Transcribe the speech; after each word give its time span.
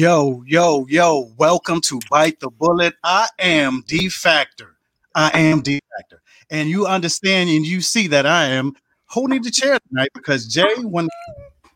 Yo, 0.00 0.42
yo, 0.46 0.86
yo, 0.88 1.30
welcome 1.36 1.78
to 1.78 2.00
Bite 2.08 2.40
the 2.40 2.48
Bullet. 2.48 2.94
I 3.04 3.28
am 3.38 3.84
D 3.86 4.08
Factor. 4.08 4.76
I 5.14 5.28
am 5.38 5.60
D 5.60 5.78
Factor. 5.94 6.22
And 6.48 6.70
you 6.70 6.86
understand 6.86 7.50
and 7.50 7.66
you 7.66 7.82
see 7.82 8.06
that 8.06 8.24
I 8.24 8.46
am 8.46 8.72
holding 9.04 9.42
the 9.42 9.50
chair 9.50 9.78
tonight 9.90 10.08
because 10.14 10.46
Jay, 10.46 10.72
when 10.84 11.06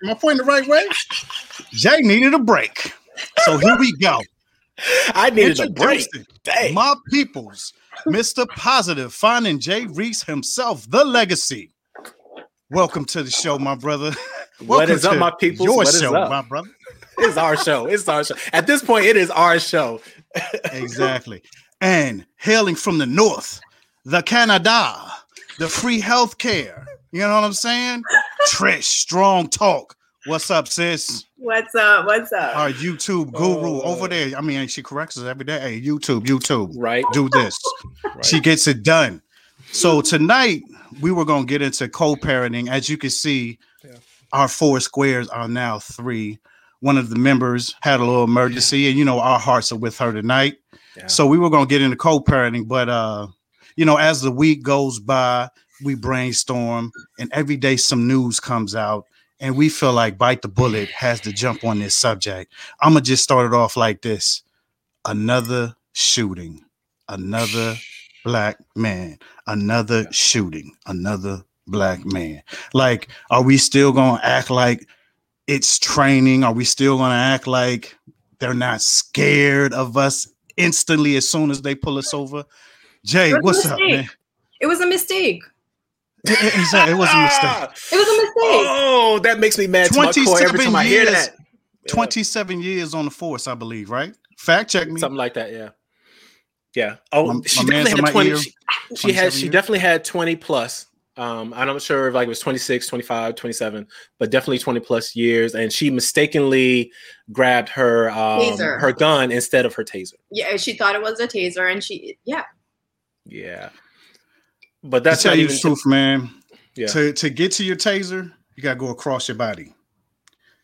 am 0.03 0.11
I 0.11 0.15
pointing 0.15 0.39
the 0.39 0.51
right 0.51 0.67
way? 0.67 0.87
Jay 1.73 1.99
needed 2.01 2.33
a 2.33 2.39
break. 2.39 2.95
So 3.41 3.59
here 3.59 3.77
we 3.79 3.93
go. 3.99 4.23
I 5.09 5.29
needed 5.29 5.61
a 5.61 5.69
break. 5.69 6.07
Dang. 6.45 6.73
My 6.73 6.95
peoples, 7.11 7.75
Mr. 8.07 8.49
Positive, 8.49 9.13
finding 9.13 9.59
Jay 9.59 9.85
Reace 9.85 10.23
himself, 10.23 10.91
the 10.91 11.05
legacy. 11.05 11.75
Welcome 12.71 13.05
to 13.05 13.23
the 13.23 13.31
show, 13.31 13.59
my 13.59 13.75
brother. 13.75 14.13
what 14.65 14.89
is 14.89 15.05
up, 15.05 15.19
my 15.19 15.31
people? 15.39 15.67
Your 15.67 15.77
what 15.77 15.89
is 15.89 16.01
show, 16.01 16.15
up? 16.15 16.31
my 16.31 16.41
brother. 16.41 16.71
It's 17.19 17.37
our 17.37 17.57
show. 17.57 17.87
It's 17.87 18.09
our 18.09 18.25
show. 18.25 18.35
At 18.53 18.67
this 18.67 18.83
point, 18.83 19.07
it 19.07 19.17
is 19.17 19.31
our 19.31 19.59
show. 19.59 20.01
exactly. 20.73 21.43
And 21.81 22.27
hailing 22.37 22.75
from 22.75 22.99
the 22.99 23.07
north, 23.07 23.61
the 24.05 24.23
Canada, 24.23 24.95
the 25.59 25.69
free 25.69 26.01
health 26.01 26.39
care. 26.39 26.87
You 27.13 27.21
know 27.21 27.35
what 27.35 27.45
I'm 27.45 27.53
saying? 27.53 28.03
Trish, 28.49 28.85
strong 28.85 29.49
talk. 29.49 29.97
What's 30.27 30.51
up, 30.51 30.69
sis? 30.69 31.27
What's 31.37 31.75
up? 31.75 32.07
What's 32.07 32.33
up? 32.33 32.57
Our 32.57 32.71
YouTube 32.71 33.33
guru 33.33 33.81
Oh. 33.81 33.83
over 33.83 34.09
there. 34.09 34.37
I 34.37 34.41
mean, 34.41 34.67
she 34.69 34.83
corrects 34.83 35.19
us 35.19 35.25
every 35.25 35.45
day. 35.45 35.61
Hey, 35.61 35.81
YouTube, 35.81 36.25
YouTube, 36.25 36.73
Right. 36.77 37.05
do 37.13 37.29
this. 37.31 37.59
right. 38.05 38.25
She 38.25 38.41
gets 38.41 38.67
it 38.67 38.83
done. 38.83 39.21
So 39.71 40.01
tonight 40.01 40.63
we 41.01 41.13
were 41.13 41.25
gonna 41.27 41.45
get 41.45 41.61
into 41.61 41.89
co-parenting. 41.89 42.71
As 42.71 42.89
you 42.89 42.97
can 42.97 43.11
see, 43.11 43.59
Yeah. 43.85 43.97
our 44.33 44.49
four 44.49 44.81
squares 44.81 45.29
are 45.29 45.47
now 45.49 45.79
three. 45.79 46.39
One 46.85 46.99
of 46.99 47.09
the 47.09 47.17
members 47.17 47.75
had 47.81 47.99
a 47.99 48.05
little 48.05 48.25
emergency, 48.25 48.91
and 48.91 48.99
you 48.99 49.07
know 49.07 49.19
our 49.19 49.39
hearts 49.39 49.73
are 49.73 49.79
with 49.79 49.97
her 49.97 50.13
tonight. 50.13 50.59
Yeah. 50.95 51.07
So 51.07 51.27
we 51.27 51.39
were 51.39 51.49
gonna 51.49 51.65
get 51.65 51.81
into 51.81 51.97
co-parenting, 51.97 52.69
but 52.69 52.91
uh, 52.91 53.29
you 53.75 53.87
know, 53.87 53.97
as 53.97 54.21
the 54.21 54.31
week 54.31 54.63
goes 54.63 55.01
by, 55.01 55.49
we 55.83 55.95
brainstorm, 55.95 56.93
and 57.19 57.33
every 57.33 57.57
day 57.57 57.79
some 57.79 58.07
news 58.07 58.39
comes 58.39 58.75
out, 58.75 59.07
and 59.41 59.57
we 59.57 59.71
feel 59.71 59.95
like 59.95 60.19
bite 60.19 60.43
the 60.43 60.49
bullet 60.49 60.91
has 60.91 61.21
to 61.23 61.33
jump 61.33 61.65
on 61.65 61.79
this 61.79 61.97
subject. 61.97 62.53
I'm 62.83 62.93
gonna 62.93 63.01
just 63.01 63.25
start 63.25 63.47
it 63.47 63.57
off 63.57 63.79
like 63.79 64.03
this: 64.03 64.43
another 65.07 65.75
shooting, 65.95 66.67
another 67.09 67.77
black 68.25 68.59
man, 68.77 69.19
another 69.47 70.07
shooting, 70.13 70.77
another 70.85 71.45
black 71.67 72.05
man. 72.05 72.43
Like, 72.75 73.09
are 73.31 73.43
we 73.43 73.57
still 73.57 73.91
gonna 73.91 74.21
act 74.23 74.51
like 74.51 74.87
it's 75.47 75.79
training? 75.79 76.45
Are 76.45 76.53
we 76.53 76.65
still 76.65 76.99
gonna 76.99 77.15
act 77.15 77.47
like 77.47 77.97
they're 78.39 78.55
not 78.55 78.81
scared 78.83 79.73
of 79.73 79.97
us 79.97 80.29
instantly 80.57 81.17
as 81.17 81.29
soon 81.29 81.51
as 81.51 81.63
they 81.63 81.75
pull 81.75 81.99
us 81.99 82.13
over? 82.15 82.45
Jay, 83.05 83.31
It 83.31 83.43
was 83.43 83.65
a 83.65 83.69
what's 83.69 83.73
up, 83.73 83.79
man? 83.81 84.09
It 84.61 84.67
was 84.67 84.81
a 84.81 84.87
mistake. 84.87 85.43
It, 86.27 86.39
it- 86.41 86.89
it 86.91 86.95
was 86.95 87.11
a 87.13 87.21
mistake. 87.23 87.69
It 87.93 87.97
was 87.97 88.09
a 88.09 88.13
mistake. 88.23 88.33
Oh, 88.39 89.21
that 89.25 89.39
makes 89.39 89.59
me 89.59 89.67
mad 89.67 89.91
to 89.91 89.99
my 89.99 90.05
core 90.13 90.41
every 90.41 90.65
27 90.65 90.65
time 90.65 90.77
I 90.77 90.85
hear 90.85 91.03
years. 91.03 91.13
that. 91.13 91.35
Yeah. 91.87 91.93
27 91.93 92.63
years 92.63 92.95
on 92.95 93.05
the 93.05 93.11
force, 93.11 93.47
I 93.47 93.55
believe, 93.55 93.91
right? 93.91 94.15
Fact 94.39 94.71
check 94.71 94.89
me. 94.89 94.99
something 95.01 95.19
like 95.19 95.35
that. 95.35 95.53
Yeah. 95.53 95.71
Yeah. 96.75 96.97
Oh, 97.13 97.31
My- 97.35 97.41
she 97.47 97.63
my 97.65 97.71
definitely 97.85 98.01
had 98.05 98.13
20. 98.13 98.31
ear. 98.31 98.37
She, 98.39 98.51
she 98.51 98.55
27 99.13 99.15
had, 99.17 99.33
she 99.35 99.49
definitely 99.51 99.79
had 99.81 100.05
20 100.05 100.37
plus. 100.37 100.87
Um, 101.17 101.55
I'm 101.55 101.69
not 101.69 101.81
sure 101.81 102.09
if 102.09 102.15
like 102.15 102.27
it 102.27 102.29
was 102.29 102.41
26, 102.41 102.89
25, 102.89 103.37
27, 103.37 103.87
but 104.19 104.31
definitely 104.31 104.59
20 104.59 104.81
plus 104.81 105.15
years. 105.15 105.55
And 105.55 105.73
she 105.73 105.89
mistakenly 105.91 106.91
grabbed 107.31 107.69
her 107.69 108.11
um, 108.11 108.59
her 108.59 108.93
gun 108.93 109.31
instead 109.31 109.65
of 109.65 109.75
her 109.75 109.85
taser. 109.85 110.15
Yeah, 110.31 110.57
she 110.57 110.75
thought 110.77 110.95
it 110.97 111.03
was 111.03 111.21
a 111.21 111.29
taser, 111.29 111.71
and 111.71 111.83
she 111.83 112.19
yeah. 112.25 112.43
Yeah. 113.27 113.71
But 114.83 114.99
to 114.99 115.05
that's 115.05 115.23
tell 115.23 115.37
you 115.37 115.45
even 115.45 115.55
the 115.55 115.61
truth, 115.61 115.87
man. 115.87 116.31
Yeah. 116.75 116.89
To 116.89 117.13
to 117.13 117.31
get 117.31 117.53
to 117.53 117.65
your 117.65 117.77
taser, 117.77 118.33
you 118.57 118.63
gotta 118.63 118.79
go 118.79 118.89
across 118.89 119.29
your 119.29 119.37
body. 119.37 119.73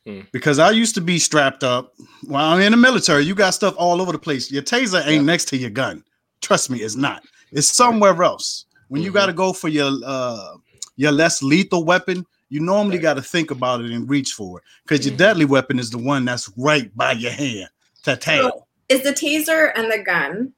Mm. 0.06 0.26
Because 0.32 0.58
I 0.58 0.70
used 0.72 0.94
to 0.96 1.00
be 1.00 1.18
strapped 1.18 1.62
up. 1.62 1.94
While 2.24 2.52
I'm 2.54 2.60
in 2.60 2.72
the 2.72 2.76
military, 2.76 3.22
you 3.24 3.34
got 3.34 3.50
stuff 3.54 3.74
all 3.78 4.00
over 4.00 4.10
the 4.12 4.18
place. 4.18 4.50
Your 4.50 4.62
taser 4.62 5.00
ain't 5.06 5.22
Yeah. 5.22 5.22
next 5.22 5.44
to 5.48 5.56
your 5.56 5.70
gun. 5.70 6.02
Trust 6.42 6.70
me, 6.70 6.78
it's 6.80 6.96
not. 6.96 7.22
It's 7.52 7.68
somewhere 7.68 8.20
else. 8.22 8.64
When 8.90 9.02
you 9.02 9.10
Mhm. 9.10 9.14
got 9.14 9.26
to 9.26 9.32
go 9.32 9.52
for 9.52 9.68
your 9.68 9.90
uh 10.04 10.56
your 10.96 11.12
less 11.12 11.42
lethal 11.42 11.84
weapon, 11.84 12.26
you 12.50 12.60
normally 12.60 12.96
Right. 12.96 13.02
got 13.02 13.14
to 13.14 13.22
think 13.22 13.50
about 13.50 13.80
it 13.80 13.90
and 13.90 14.10
reach 14.10 14.32
for 14.32 14.58
it. 14.58 14.64
Because 14.82 15.06
your 15.06 15.14
Mhm. 15.14 15.18
deadly 15.18 15.44
weapon 15.46 15.78
is 15.78 15.88
the 15.90 15.96
one 15.98 16.24
that's 16.26 16.50
right 16.58 16.94
by 16.94 17.12
your 17.12 17.30
hand 17.30 17.68
to 18.02 18.16
tail. 18.16 18.66
Is 18.90 19.02
the 19.02 19.12
taser 19.12 19.70
and 19.76 19.90
the 19.90 19.98
gun? 20.04 20.52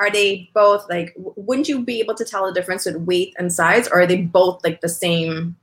Are 0.00 0.10
they 0.10 0.50
both 0.54 0.88
like? 0.88 1.12
Wouldn't 1.16 1.68
you 1.68 1.84
be 1.84 2.00
able 2.00 2.14
to 2.14 2.24
tell 2.24 2.46
the 2.46 2.52
difference 2.52 2.86
with 2.86 2.96
weight 2.96 3.34
and 3.38 3.52
size, 3.52 3.86
or 3.88 4.00
are 4.00 4.06
they 4.06 4.16
both 4.22 4.64
like 4.64 4.80
the 4.80 4.88
same? 4.88 5.54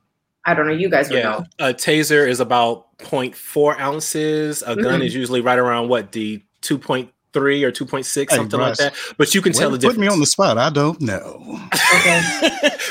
I 0.46 0.54
don't 0.54 0.66
know. 0.68 0.72
You 0.72 0.88
guys 0.88 1.10
would 1.10 1.18
Yeah, 1.18 1.24
know. 1.30 1.44
a 1.58 1.74
taser 1.74 2.26
is 2.26 2.38
about 2.38 2.96
0.4 2.98 3.78
ounces. 3.80 4.62
A 4.64 4.76
gun 4.76 5.00
Mhm. 5.00 5.06
is 5.06 5.14
usually 5.14 5.40
right 5.40 5.58
around 5.58 5.88
what 5.88 6.12
the 6.12 6.40
2.3 6.62 7.10
or 7.36 7.72
2.6, 7.72 8.30
Hey, 8.30 8.36
something 8.36 8.58
like 8.60 8.76
that. 8.76 8.94
But 9.16 9.34
you 9.34 9.42
can 9.42 9.52
tell 9.52 9.70
the 9.70 9.76
to 9.76 9.80
difference. 9.80 9.96
put 9.96 10.00
me 10.00 10.08
on 10.08 10.20
the 10.20 10.26
spot. 10.26 10.58
I 10.58 10.70
don't 10.70 11.00
know. 11.00 11.60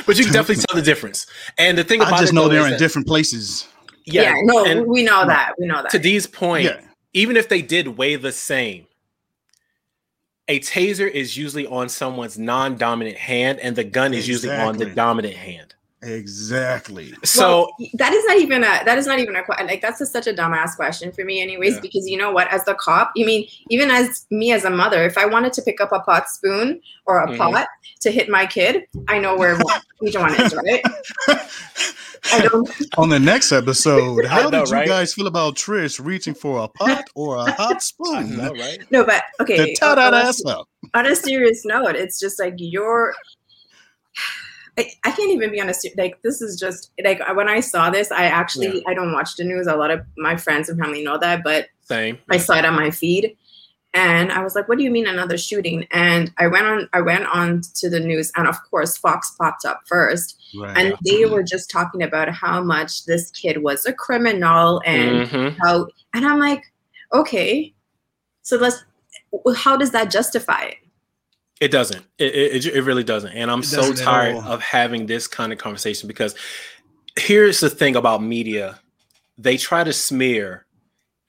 But 0.05 0.17
you 0.17 0.23
can 0.23 0.33
definitely 0.33 0.63
tell 0.67 0.75
the 0.75 0.81
difference. 0.81 1.25
And 1.57 1.77
the 1.77 1.83
thing 1.83 2.01
about 2.01 2.13
I 2.13 2.19
just 2.19 2.31
it, 2.31 2.35
know 2.35 2.43
though, 2.43 2.49
they're 2.63 2.71
in 2.71 2.79
different 2.79 3.07
places. 3.07 3.67
Yeah, 4.05 4.21
Yeah, 4.21 4.35
no, 4.43 4.65
and 4.65 4.87
we 4.87 5.03
know 5.03 5.23
mm. 5.23 5.27
that. 5.27 5.53
We 5.59 5.65
know 5.67 5.81
that. 5.81 5.91
to 5.91 5.99
Dee's 5.99 6.25
point, 6.27 6.65
Yeah. 6.65 6.79
even 7.13 7.35
if 7.35 7.49
they 7.49 7.61
did 7.61 7.97
weigh 7.97 8.15
the 8.15 8.31
same, 8.31 8.87
a 10.47 10.59
taser 10.61 11.09
is 11.11 11.35
usually 11.35 11.67
on 11.67 11.89
someone's 11.89 12.39
non-dominant 12.39 13.17
hand, 13.17 13.59
and 13.59 13.75
the 13.75 13.83
gun 13.83 14.13
is 14.13 14.27
usually 14.29 14.55
on 14.55 14.77
the 14.77 14.85
dominant 14.85 15.35
hand. 15.35 15.75
Exactly. 16.03 17.11
So 17.23 17.69
Well, 17.79 17.89
that 17.95 18.13
is 18.13 18.23
not 18.25 18.37
even 18.37 18.63
a 18.63 18.83
that 18.85 18.99
is 18.99 19.07
not 19.07 19.17
even 19.17 19.35
a 19.35 19.43
que- 19.43 19.65
like 19.65 19.81
that's 19.81 19.97
just 19.97 20.13
such 20.13 20.27
a 20.27 20.33
dumbass 20.33 20.75
question 20.75 21.11
for 21.11 21.25
me 21.25 21.41
anyways 21.41 21.73
Yeah. 21.75 21.79
because 21.81 22.07
you 22.07 22.17
know 22.17 22.31
what 22.31 22.47
as 22.53 22.63
the 22.65 22.75
cop 22.75 23.11
you 23.15 23.25
mean 23.25 23.47
even 23.71 23.89
as 23.89 24.27
me 24.29 24.51
as 24.51 24.63
a 24.63 24.69
mother 24.69 25.03
if 25.05 25.17
I 25.17 25.25
wanted 25.25 25.53
to 25.53 25.61
pick 25.63 25.81
up 25.81 25.91
a 25.91 25.99
pot 26.01 26.29
spoon 26.29 26.81
or 27.07 27.23
a 27.23 27.27
Mhm. 27.29 27.37
pot 27.37 27.67
to 28.01 28.11
hit 28.11 28.29
my 28.29 28.45
kid 28.45 28.83
I 29.07 29.17
know 29.17 29.35
where 29.35 29.57
one- 29.57 29.81
each 30.05 30.15
one 30.15 30.39
is 30.39 30.53
right 30.55 30.83
I 32.33 32.41
don't 32.41 32.69
On 32.97 33.09
the 33.09 33.19
next 33.19 33.51
episode, 33.51 34.25
how 34.33 34.49
know, 34.49 34.59
did 34.65 34.67
you 34.69 34.73
right? 34.75 34.87
guys 34.87 35.13
feel 35.13 35.27
about 35.27 35.55
Trish 35.55 36.03
reaching 36.03 36.33
for 36.35 36.63
a 36.63 36.67
pot 36.67 37.05
or 37.15 37.37
a 37.37 37.51
hot 37.51 37.81
spoon 37.81 38.37
know, 38.37 38.51
right? 38.53 38.79
no 38.91 39.03
but 39.03 39.23
okay 39.39 39.57
to 39.57 39.75
tie 39.75 39.95
that 39.95 40.13
on 40.13 40.21
a- 40.21 40.25
ass 40.27 40.43
up? 40.45 40.67
on 40.93 41.07
a 41.07 41.15
serious 41.15 41.63
note 41.65 41.95
it's 41.95 42.19
just 42.19 42.39
like 42.39 42.53
you're 42.57 43.15
I, 44.77 44.91
I 45.03 45.11
can't 45.11 45.31
even 45.31 45.51
be 45.51 45.59
on 45.59 45.69
a 45.69 45.73
like 45.97 46.21
this 46.21 46.41
is 46.41 46.59
just 46.59 46.91
like 47.03 47.19
when 47.35 47.49
I 47.49 47.59
saw 47.61 47.89
this 47.89 48.11
I 48.11 48.25
actually 48.25 48.83
I 48.87 48.93
don't 48.93 49.11
watch 49.11 49.35
the 49.35 49.43
news 49.43 49.67
a 49.67 49.75
lot 49.75 49.89
of 49.91 50.01
my 50.17 50.35
friends 50.37 50.69
and 50.69 50.79
family 50.79 51.03
know 51.03 51.17
that 51.17 51.43
but 51.43 51.67
Same. 51.81 52.17
I 52.29 52.37
saw 52.37 52.57
it 52.57 52.65
on 52.65 52.75
my 52.75 52.91
feed 52.91 53.35
and 53.93 54.31
I 54.31 54.43
was 54.43 54.53
like, 54.53 54.67
what 54.67 54.77
do 54.77 54.83
you 54.83 54.91
mean 54.91 55.07
another 55.07 55.37
shooting? 55.37 55.87
And 55.91 56.31
I 56.37 56.45
went 56.47 56.65
on 56.67 56.89
I 56.93 57.01
went 57.01 57.25
on 57.25 57.61
to 57.75 57.89
the 57.89 57.99
news 57.99 58.31
and 58.35 58.47
of 58.47 58.55
course 58.69 58.97
Fox 58.97 59.31
popped 59.39 59.65
up 59.65 59.81
first 59.87 60.35
Right. 60.55 60.77
and 60.77 60.93
they 61.03 61.25
were 61.25 61.43
just 61.43 61.69
talking 61.69 62.03
about 62.03 62.29
how 62.29 62.61
much 62.61 63.05
this 63.05 63.31
kid 63.31 63.63
was 63.63 63.85
a 63.85 63.93
criminal 63.93 64.81
and 64.85 65.27
Mhm. 65.27 65.55
how 65.61 65.87
and 66.13 66.25
I'm 66.27 66.39
like, 66.39 66.63
okay. 67.13 67.73
So 68.43 68.57
let's 68.57 68.83
how 69.55 69.75
does 69.75 69.91
that 69.91 70.11
justify 70.11 70.61
it? 70.65 70.77
It 71.59 71.69
doesn't. 71.71 72.05
It, 72.19 72.35
it, 72.35 72.65
it 72.67 72.81
really 72.83 73.03
doesn't. 73.03 73.31
And 73.31 73.49
I'm 73.49 73.63
so 73.63 73.91
tired 73.93 74.35
of 74.37 74.61
having 74.61 75.05
this 75.07 75.27
kind 75.27 75.51
of 75.51 75.57
conversation 75.57 76.07
because 76.07 76.35
here's 77.17 77.59
the 77.59 77.69
thing 77.69 77.95
about 77.95 78.21
media 78.21 78.79
they 79.39 79.57
try 79.57 79.83
to 79.83 79.93
smear 79.93 80.65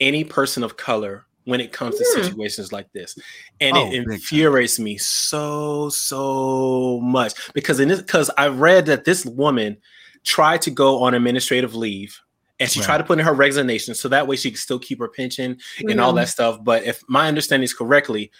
any 0.01 0.25
person 0.25 0.63
of 0.63 0.77
color 0.77 1.27
when 1.45 1.61
it 1.61 1.73
comes 1.73 1.97
to 1.97 2.05
Hmm. 2.15 2.23
situations 2.23 2.73
like 2.73 2.91
this. 2.93 3.19
And 3.61 3.77
Oh, 3.77 3.87
it 3.87 3.91
big 3.91 4.05
time. 4.05 4.13
infuriates 4.15 4.79
me 4.79 4.97
so, 4.99 5.89
so 5.91 7.01
much 7.01 7.33
because 7.55 7.81
in 7.81 7.89
this, 7.89 8.01
because 8.01 8.31
I 8.39 8.49
read 8.49 8.87
that 8.87 9.05
this 9.05 9.25
woman 9.27 9.79
tried 10.25 10.63
to 10.63 10.71
go 10.71 11.03
on 11.03 11.15
administrative 11.15 11.75
leave 11.75 12.19
and 12.61 12.71
she 12.71 12.81
Right. 12.81 12.87
tried 12.87 12.99
to 12.99 13.05
put 13.05 13.19
in 13.19 13.25
her 13.25 13.33
resignation 13.35 13.95
so 13.95 14.09
that 14.09 14.27
way 14.27 14.37
she 14.37 14.51
could 14.51 14.61
still 14.61 14.79
keep 14.79 14.99
her 15.01 15.09
pension 15.09 15.59
and 15.89 16.01
all 16.01 16.13
that 16.15 16.29
stuff. 16.29 16.59
But 16.63 16.85
if 16.85 17.03
my 17.09 17.29
understanding 17.29 17.65
is 17.65 17.73
correctly, 17.75 18.31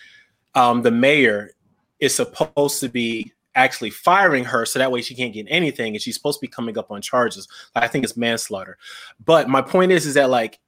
um, 0.55 0.83
the 0.83 0.91
mayor 0.91 1.53
is 2.01 2.15
supposed 2.15 2.81
to 2.81 2.89
be 2.89 3.33
actually 3.55 3.91
firing 3.91 4.45
her 4.45 4.65
so 4.65 4.79
that 4.79 4.93
way 4.93 5.03
she 5.03 5.15
can't 5.15 5.35
get 5.35 5.47
anything 5.49 5.95
and 5.95 6.03
she's 6.03 6.15
supposed 6.15 6.39
to 6.39 6.41
be 6.47 6.49
coming 6.49 6.79
up 6.79 6.91
on 6.91 7.03
charges. 7.03 7.49
I 7.75 7.89
think 7.89 8.05
it's 8.05 8.17
manslaughter. 8.17 8.79
But 9.25 9.49
my 9.49 9.63
point 9.63 9.91
is, 9.93 10.07
is 10.07 10.15
that 10.15 10.31
like 10.31 10.59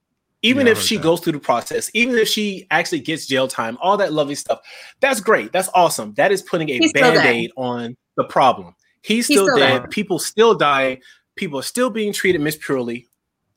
even 0.42 0.66
Yeah, 0.66 0.72
if 0.72 0.80
she 0.80 0.96
that. 0.96 1.02
goes 1.02 1.20
through 1.20 1.34
the 1.34 1.38
process, 1.40 1.90
even 1.94 2.16
if 2.16 2.26
she 2.26 2.66
actually 2.70 3.00
gets 3.00 3.26
jail 3.26 3.46
time, 3.46 3.78
all 3.80 3.96
that 3.98 4.12
lovely 4.12 4.34
stuff, 4.34 4.60
that's 5.00 5.20
great. 5.20 5.52
That's 5.52 5.68
awesome. 5.74 6.14
That 6.14 6.32
is 6.32 6.42
putting 6.42 6.70
a 6.70 6.78
He's 6.78 6.92
band-aid 6.92 7.52
on 7.56 7.96
the 8.16 8.24
problem. 8.24 8.74
He's 9.02 9.26
He's 9.26 9.36
still, 9.36 9.46
still 9.46 9.58
dead. 9.58 9.82
dead. 9.82 9.90
People 9.90 10.18
still 10.18 10.54
die. 10.54 11.00
People 11.36 11.60
are 11.60 11.64
still 11.64 11.90
being 11.90 12.12
treated 12.12 12.40
mispurely. 12.40 13.06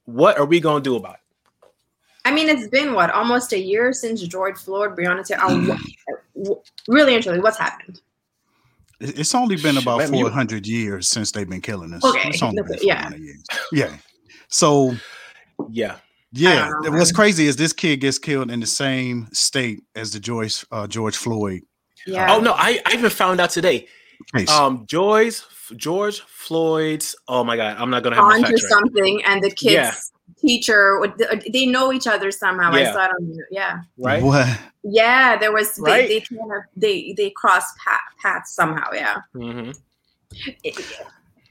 What 0.06 0.38
are 0.38 0.46
we 0.46 0.60
gonna 0.60 0.82
do 0.82 0.96
about 0.96 1.16
it? 1.16 1.20
I 2.26 2.32
mean, 2.34 2.48
it's 2.50 2.68
been 2.68 2.94
what 2.94 3.10
almost 3.12 3.52
a 3.54 3.60
year 3.60 3.92
since 3.94 4.22
George 4.22 4.58
Floyd, 4.58 4.96
Breonna 4.96 5.26
Taylor. 5.26 5.78
Uh, 6.46 6.56
really 6.88 7.16
interesting. 7.16 7.42
What's 7.42 7.58
happened? 7.58 8.02
It's 9.00 9.36
only 9.36 9.58
been 9.58 9.78
about 9.78 10.04
400 10.04 10.66
years 10.66 11.10
since 11.10 11.32
they've 11.32 11.50
been 11.50 11.62
killing 11.62 11.94
us. 11.94 12.04
Okay. 12.04 12.30
It's 12.30 12.42
only 12.42 12.62
been 12.64 12.78
yeah. 12.82 13.14
Years. 13.16 13.44
Yeah. 13.72 13.98
So, 14.48 14.96
yeah. 15.70 15.98
Yeah. 16.32 16.72
What's 16.86 17.12
crazy 17.12 17.48
is 17.48 17.58
this 17.58 17.74
kid 17.74 17.98
gets 17.98 18.18
killed 18.18 18.50
in 18.50 18.60
the 18.60 18.66
same 18.66 19.28
state 19.34 19.84
as 19.96 20.14
the 20.14 20.20
Joyce 20.20 20.66
uh, 20.72 20.88
George 20.88 21.18
Floyd. 21.18 21.62
Yeah. 22.08 22.34
Oh 22.34 22.40
no, 22.40 22.54
I, 22.54 22.80
I 22.86 22.94
even 22.94 23.10
found 23.10 23.40
out 23.40 23.50
today. 23.50 23.88
Case. 24.34 24.50
Um, 24.50 24.86
George 24.88 25.42
George 25.76 26.22
Floyd's. 26.22 27.16
Oh 27.28 27.44
my 27.44 27.56
God, 27.56 27.78
I'm 27.78 27.90
not 27.90 28.04
gonna 28.04 28.16
have 28.16 28.26
onto 28.26 28.58
something, 28.58 29.22
and 29.26 29.44
the 29.44 29.52
kids 29.52 29.74
yeah 29.74 29.94
teacher 30.38 31.00
they 31.52 31.66
know 31.66 31.94
each 31.94 32.08
other 32.08 32.32
somehow 32.32 32.74
yeah. 32.74 32.90
i 32.90 32.94
saw 32.94 33.06
it 33.06 33.12
on 33.12 33.38
yeah 33.52 33.82
right 33.98 34.24
what 34.24 34.60
yeah 34.84 35.38
there 35.38 35.52
was 35.52 35.80
right? 35.80 36.08
they, 36.08 36.20
they 36.20 36.22
kind 36.22 36.52
of 36.52 36.64
they 36.76 37.14
they 37.14 37.30
cross 37.30 37.64
paths 38.22 38.54
somehow 38.54 38.92
yeah 38.94 39.22
mm-hmm. 39.36 39.72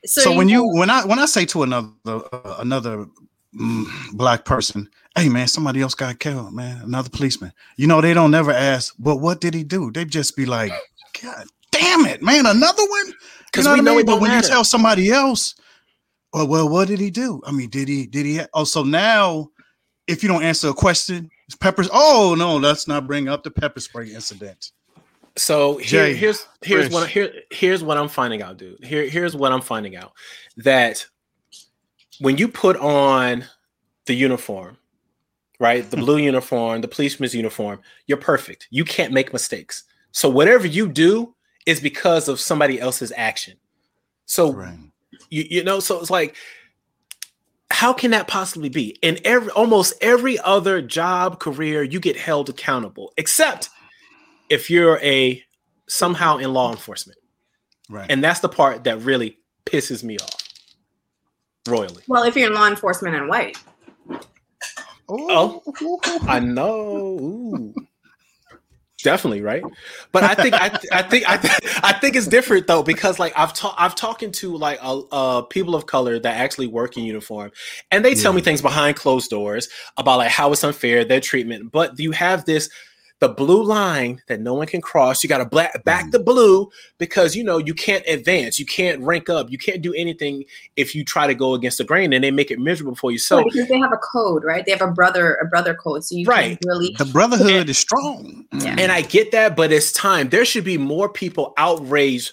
so, 0.05 0.21
so 0.21 0.37
when 0.37 0.49
you, 0.49 0.67
when 0.77 0.91
i 0.91 1.05
when 1.07 1.19
i 1.19 1.27
say 1.27 1.47
to 1.47 1.63
another 1.63 1.91
uh, 2.07 2.57
another 2.59 3.07
mm, 3.59 3.85
black 4.13 4.45
person 4.45 4.89
hey 5.17 5.29
man 5.29 5.47
somebody 5.49 5.81
else 5.81 5.95
got 5.95 6.19
killed 6.19 6.53
man 6.53 6.83
another 6.83 7.09
policeman 7.09 7.53
you 7.77 7.87
know 7.87 8.01
they 8.01 8.13
don't 8.13 8.31
never 8.31 8.53
ask 8.53 8.95
but 8.99 9.17
what 9.17 9.41
did 9.41 9.55
he 9.55 9.65
do 9.65 9.91
they 9.91 10.05
just 10.05 10.37
be 10.37 10.45
like 10.45 10.73
god 11.23 11.47
damn 11.71 12.05
it 12.05 12.21
man 12.23 12.45
another 12.47 12.85
one 12.85 13.13
because 13.47 13.65
you 13.65 13.71
know 13.71 13.77
we 13.77 13.81
know 13.83 13.93
I 13.93 13.97
mean? 13.97 14.07
but 14.07 14.21
when 14.21 14.31
matter. 14.31 14.47
you 14.47 14.53
tell 14.53 14.65
somebody 14.65 15.11
else 15.11 15.55
well, 16.33 16.47
well, 16.47 16.69
what 16.69 16.89
did 16.89 17.01
he 17.01 17.11
do? 17.11 17.41
I 17.47 17.53
mean, 17.53 17.69
did 17.69 17.89
he? 17.89 18.07
Did 18.07 18.27
he? 18.27 18.41
Oh, 18.55 18.65
so 18.65 18.83
now, 18.83 19.51
if 20.07 20.23
you 20.23 20.29
don't 20.29 20.43
answer 20.43 20.69
a 20.69 20.75
question, 20.75 21.31
peppers. 21.57 21.89
Oh 21.93 22.35
no, 22.37 22.57
let's 22.57 22.89
not 22.89 23.07
bring 23.07 23.29
up 23.29 23.43
the 23.43 23.51
pepper 23.51 23.81
spray 23.81 24.13
incident. 24.13 24.73
So 25.37 25.79
here, 25.79 26.07
Jay, 26.07 26.15
here's 26.15 26.47
here's 26.63 26.87
Chris. 26.87 26.93
what 26.93 27.09
here 27.09 27.33
here's 27.51 27.83
what 27.83 27.97
I'm 27.97 28.09
finding 28.09 28.43
out, 28.43 28.59
dude. 28.59 28.85
Here 28.85 29.09
here's 29.09 29.35
what 29.35 29.53
I'm 29.53 29.63
finding 29.63 29.97
out 29.97 30.13
that 30.59 31.07
when 32.21 32.37
you 32.37 32.49
put 32.49 32.77
on 32.77 33.45
the 34.07 34.15
uniform, 34.15 34.77
right, 35.59 35.89
the 35.91 35.97
blue 35.97 36.19
uniform, 36.19 36.81
the 36.81 36.89
policeman's 36.89 37.35
uniform, 37.35 37.81
you're 38.07 38.19
perfect. 38.19 38.69
You 38.71 38.85
can't 38.85 39.13
make 39.13 39.33
mistakes. 39.33 39.85
So 40.13 40.29
whatever 40.29 40.67
you 40.67 40.89
do 40.89 41.35
is 41.67 41.81
because 41.81 42.29
of 42.29 42.39
somebody 42.39 42.81
else's 42.81 43.13
action. 43.17 43.57
So 44.27 44.53
right. 44.53 44.79
You, 45.33 45.47
you 45.49 45.65
know, 45.65 45.81
so 45.81 45.99
it's 45.99 46.11
like, 46.11 46.37
how 47.71 47.95
can 47.95 48.11
that 48.11 48.29
possibly 48.29 48.69
be? 48.69 48.99
In 49.01 49.19
every 49.25 49.51
almost 49.51 49.95
every 50.03 50.39
other 50.39 50.83
job 50.83 51.41
career, 51.41 51.83
you 51.83 52.01
get 52.01 52.19
held 52.19 52.51
accountable, 52.51 53.15
except 53.17 53.71
if 54.51 54.69
you're 54.69 54.99
a 54.99 55.43
somehow 55.89 56.37
in 56.37 56.53
law 56.53 56.71
enforcement. 56.71 57.19
Right. 57.89 58.07
And 58.11 58.23
that's 58.23 58.41
the 58.41 58.49
part 58.51 58.85
that 58.85 59.01
really 59.01 59.39
pisses 59.65 60.05
me 60.05 60.19
off 60.19 60.37
royally. 61.67 62.03
Well, 62.07 62.25
if 62.25 62.37
you're 62.37 62.49
in 62.49 62.55
law 62.55 62.69
enforcement 62.69 63.17
and 63.17 63.27
white. 63.27 63.57
Oh, 65.09 65.63
oh 65.81 66.01
I 66.29 66.41
know. 66.41 67.19
Ooh 67.21 67.75
definitely 69.03 69.41
right 69.41 69.63
but 70.13 70.23
i 70.23 70.35
think 70.35 70.55
i, 70.55 70.67
I 70.93 71.03
think 71.03 71.29
I, 71.29 71.37
th- 71.37 71.79
I 71.83 71.93
think 71.93 72.17
it's 72.17 72.27
different 72.27 72.67
though 72.67 72.83
because 72.83 73.19
like 73.19 73.33
i've 73.37 73.53
talked 73.53 73.81
i've 73.81 73.95
talking 73.95 74.33
to 74.33 74.57
like 74.57 74.79
uh, 74.83 75.01
uh, 75.11 75.43
people 75.43 75.75
of 75.75 75.87
color 75.87 76.19
that 76.19 76.37
actually 76.37 76.69
work 76.69 76.97
in 76.97 77.05
uniform 77.05 77.53
and 77.91 78.05
they 78.05 78.15
yeah. 78.15 78.23
tell 78.23 78.33
me 78.33 78.41
things 78.41 78.63
behind 78.63 78.97
closed 78.97 79.31
doors 79.31 79.69
about 79.97 80.19
like 80.19 80.31
how 80.31 80.53
it's 80.53 80.65
unfair 80.65 81.05
their 81.05 81.21
treatment 81.21 81.73
but 81.73 81.99
you 81.99 82.13
have 82.13 82.45
this 82.45 82.71
the 83.23 83.29
blue 83.29 83.63
line 83.63 84.21
that 84.27 84.41
no 84.41 84.53
one 84.53 84.67
can 84.67 84.81
cross. 84.81 85.23
You 85.23 85.29
got 85.29 85.39
to 85.39 85.45
black 85.45 85.85
back 85.85 86.07
mm. 86.07 86.11
the 86.11 86.19
blue 86.19 86.69
because 86.99 87.37
you 87.37 87.45
know 87.45 87.57
you 87.57 87.73
can't 87.73 88.05
advance, 88.09 88.59
you 88.59 88.67
can't 88.67 89.01
rank 89.01 89.31
up, 89.31 89.49
you 89.49 89.59
can't 89.59 89.81
do 89.81 89.95
anything 89.95 90.45
if 90.75 90.93
you 90.93 91.05
try 91.05 91.29
to 91.29 91.35
go 91.35 91.55
against 91.55 91.79
the 91.79 91.85
grain, 91.85 92.13
and 92.13 92.25
they 92.25 92.33
make 92.33 92.51
it 92.51 92.59
miserable 92.59 92.97
for 92.97 93.13
you. 93.13 93.19
So 93.19 93.37
right, 93.37 93.47
because 93.53 93.69
they 93.69 93.79
have 93.79 93.93
a 93.93 93.97
code, 93.99 94.43
right? 94.43 94.67
They 94.67 94.73
have 94.73 94.83
a 94.83 94.91
brother 94.91 95.35
a 95.37 95.47
brother 95.47 95.73
code, 95.73 96.03
so 96.05 96.17
you 96.17 96.27
right. 96.27 96.59
really 96.67 96.97
the 96.99 97.05
brotherhood 97.05 97.53
and, 97.53 97.71
is 97.71 97.79
strong. 97.79 98.45
Yeah. 98.55 98.75
And 98.77 98.91
I 98.91 99.03
get 99.03 99.31
that, 99.31 99.55
but 99.55 99.71
it's 99.71 99.93
time. 99.93 100.31
There 100.31 100.45
should 100.45 100.65
be 100.65 100.77
more 100.77 101.09
people 101.09 101.55
outraged 101.57 102.33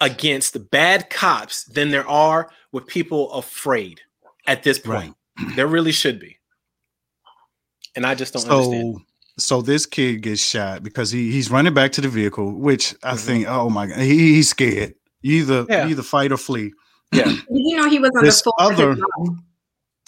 against 0.00 0.54
the 0.54 0.60
bad 0.60 1.10
cops 1.10 1.64
than 1.64 1.90
there 1.90 2.08
are 2.08 2.50
with 2.72 2.86
people 2.86 3.30
afraid 3.32 4.00
at 4.46 4.62
this 4.62 4.78
point. 4.78 5.14
Right. 5.38 5.56
There 5.56 5.66
really 5.66 5.92
should 5.92 6.18
be. 6.18 6.38
And 7.94 8.06
I 8.06 8.14
just 8.14 8.32
don't 8.32 8.44
so, 8.44 8.56
understand 8.56 9.00
so 9.40 9.62
this 9.62 9.86
kid 9.86 10.22
gets 10.22 10.42
shot 10.42 10.82
because 10.82 11.10
he 11.10 11.30
he's 11.32 11.50
running 11.50 11.74
back 11.74 11.92
to 11.92 12.00
the 12.00 12.08
vehicle, 12.08 12.52
which 12.52 12.94
I 13.02 13.14
mm-hmm. 13.14 13.16
think, 13.16 13.46
oh 13.48 13.70
my 13.70 13.86
god, 13.86 13.98
he, 13.98 14.34
he's 14.34 14.50
scared. 14.50 14.94
Either 15.22 15.66
yeah. 15.68 15.88
either 15.88 16.02
fight 16.02 16.32
or 16.32 16.36
flee. 16.36 16.72
Yeah. 17.12 17.24
Did 17.24 17.42
you 17.48 17.76
know 17.76 17.88
he 17.88 17.98
was 17.98 18.10
on 18.16 18.24
this 18.24 18.40
the 18.42 18.52
phone 18.58 18.72
other, 18.72 18.88
with 18.90 18.98
his 18.98 19.06
mom? 19.18 19.44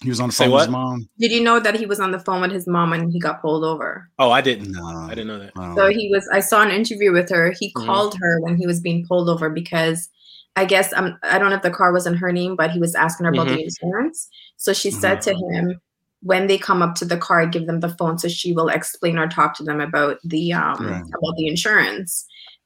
He 0.03 0.09
was 0.09 0.21
on 0.21 0.29
the 0.31 0.35
phone 0.35 0.51
with 0.51 0.61
his 0.63 0.69
mom. 0.69 1.09
Did 1.19 1.33
you 1.33 1.43
know 1.43 1.61
that 1.61 1.77
he 1.77 1.87
was 1.87 2.01
on 2.01 2.11
the 2.11 2.19
phone 2.19 2.41
with 2.41 2.51
his 2.51 2.67
mom 2.67 2.91
when 2.91 3.11
he 3.11 3.21
got 3.21 3.41
pulled 3.41 3.65
over? 3.65 4.09
Oh, 4.19 4.31
I 4.31 4.41
didn't. 4.41 4.73
No, 4.73 4.85
I 4.85 5.11
didn't 5.11 5.29
know 5.29 5.39
that. 5.39 5.55
No. 5.57 5.75
So 5.77 5.89
he 5.89 6.09
was. 6.11 6.29
I 6.33 6.41
saw 6.41 6.63
an 6.63 6.71
interview 6.71 7.13
with 7.13 7.29
her. 7.31 7.53
He 7.59 7.69
mm-hmm. 7.69 7.87
called 7.87 8.17
her 8.21 8.41
when 8.41 8.57
he 8.57 8.67
was 8.67 8.81
being 8.81 9.07
pulled 9.07 9.29
over 9.29 9.51
because 9.51 10.09
I 10.57 10.65
guess 10.65 10.93
um, 10.95 11.19
I 11.23 11.39
don't 11.39 11.51
know 11.51 11.57
if 11.57 11.63
the 11.63 11.71
car 11.71 11.93
was 11.93 12.07
in 12.07 12.15
her 12.15 12.33
name, 12.33 12.57
but 12.57 12.71
he 12.71 12.79
was 12.79 12.95
asking 12.95 13.25
her 13.25 13.33
about 13.33 13.47
mm-hmm. 13.47 13.57
the 13.57 13.65
insurance. 13.65 14.29
So 14.57 14.73
she 14.73 14.91
said 14.91 15.19
mm-hmm. 15.19 15.39
to 15.39 15.55
him, 15.55 15.81
when 16.23 16.47
they 16.47 16.59
come 16.59 16.83
up 16.83 16.95
to 16.97 17.05
the 17.05 17.17
car, 17.17 17.43
I 17.43 17.47
give 17.47 17.67
them 17.67 17.81
the 17.81 17.89
phone 17.91 18.19
so 18.19 18.29
she 18.29 18.53
will 18.53 18.69
explain 18.69 19.19
or 19.19 19.29
talk 19.29 19.55
to 19.57 19.65
them 19.65 19.81
about 19.81 20.19
the 20.25 20.53
um 20.53 20.87
right. 20.87 21.03
about 21.03 21.37
the 21.37 21.49
insurance. 21.49 22.25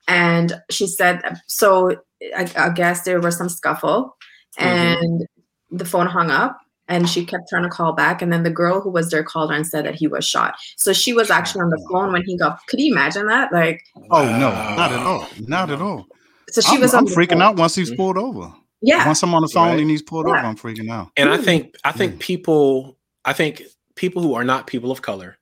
And 0.08 0.60
she 0.70 0.86
said, 0.86 1.20
so 1.46 1.96
I, 2.36 2.50
I 2.56 2.70
guess 2.70 3.02
there 3.02 3.20
was 3.20 3.36
some 3.36 3.48
scuffle, 3.48 4.16
mm-hmm. 4.58 4.64
and 4.64 5.26
the 5.70 5.84
phone 5.84 6.06
hung 6.06 6.30
up. 6.30 6.58
And 6.88 7.08
she 7.08 7.24
kept 7.24 7.48
trying 7.48 7.64
to 7.64 7.68
call 7.68 7.94
back, 7.94 8.22
and 8.22 8.32
then 8.32 8.44
the 8.44 8.50
girl 8.50 8.80
who 8.80 8.90
was 8.90 9.10
there 9.10 9.24
called 9.24 9.50
her 9.50 9.56
and 9.56 9.66
said 9.66 9.84
that 9.86 9.96
he 9.96 10.06
was 10.06 10.24
shot. 10.24 10.54
So 10.76 10.92
she 10.92 11.12
was 11.12 11.30
actually 11.30 11.62
on 11.62 11.70
the 11.70 11.84
phone 11.90 12.12
when 12.12 12.22
he 12.24 12.38
got. 12.38 12.64
Could 12.68 12.78
you 12.78 12.92
imagine 12.92 13.26
that? 13.26 13.52
Like, 13.52 13.82
oh 14.12 14.24
no, 14.24 14.50
not 14.76 14.92
at 14.92 15.00
all, 15.00 15.26
not 15.48 15.70
at 15.70 15.82
all. 15.82 16.06
So 16.50 16.60
she 16.60 16.76
I'm, 16.76 16.80
was. 16.80 16.94
I'm 16.94 17.08
freaking 17.08 17.30
phone. 17.30 17.42
out 17.42 17.56
once 17.56 17.74
he's 17.74 17.90
mm-hmm. 17.90 17.96
pulled 17.96 18.18
over. 18.18 18.54
Yeah. 18.82 19.04
Once 19.04 19.20
I'm 19.24 19.34
on 19.34 19.42
the 19.42 19.48
phone 19.48 19.70
right. 19.70 19.80
and 19.80 19.90
he's 19.90 20.02
pulled 20.02 20.28
yeah. 20.28 20.34
over, 20.34 20.46
I'm 20.46 20.56
freaking 20.56 20.88
out. 20.88 21.10
And 21.16 21.28
I 21.28 21.38
think 21.38 21.74
I 21.84 21.90
think 21.90 22.14
mm. 22.14 22.18
people 22.20 22.96
I 23.26 23.32
think 23.32 23.62
people 23.96 24.22
who 24.22 24.34
are 24.34 24.44
not 24.44 24.66
people 24.66 24.90
of 24.90 25.02
color 25.02 25.36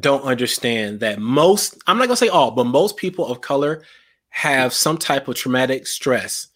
don't 0.00 0.22
understand 0.22 1.00
that 1.00 1.20
most, 1.20 1.80
I'm 1.86 1.98
not 1.98 2.06
going 2.06 2.16
to 2.16 2.24
say 2.24 2.28
all, 2.28 2.50
but 2.52 2.64
most 2.64 2.96
people 2.96 3.26
of 3.26 3.42
color 3.42 3.82
have 4.30 4.72
some 4.72 4.96
type 4.96 5.28
of 5.28 5.34
traumatic 5.34 5.86
stress 5.86 6.48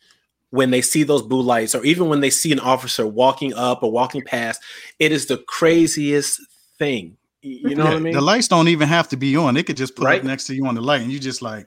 when 0.50 0.70
they 0.70 0.80
see 0.80 1.02
those 1.02 1.22
blue 1.22 1.42
lights 1.42 1.74
or 1.74 1.84
even 1.84 2.08
when 2.08 2.20
they 2.20 2.30
see 2.30 2.52
an 2.52 2.60
officer 2.60 3.06
walking 3.06 3.54
up 3.54 3.82
or 3.82 3.92
walking 3.92 4.22
past. 4.22 4.62
It 4.98 5.12
is 5.12 5.26
the 5.26 5.38
craziest 5.48 6.40
thing. 6.78 7.16
You 7.42 7.74
know 7.74 7.84
yeah, 7.84 7.90
what 7.90 7.96
I 7.96 8.00
mean? 8.00 8.12
The 8.14 8.20
lights 8.20 8.48
don't 8.48 8.68
even 8.68 8.88
have 8.88 9.08
to 9.08 9.16
be 9.16 9.36
on. 9.36 9.54
They 9.54 9.62
could 9.62 9.76
just 9.76 9.96
put 9.96 10.04
right? 10.04 10.24
next 10.24 10.46
to 10.46 10.54
you 10.54 10.66
on 10.66 10.74
the 10.74 10.80
light 10.80 11.02
and 11.02 11.10
you 11.10 11.18
just 11.18 11.42
like 11.42 11.66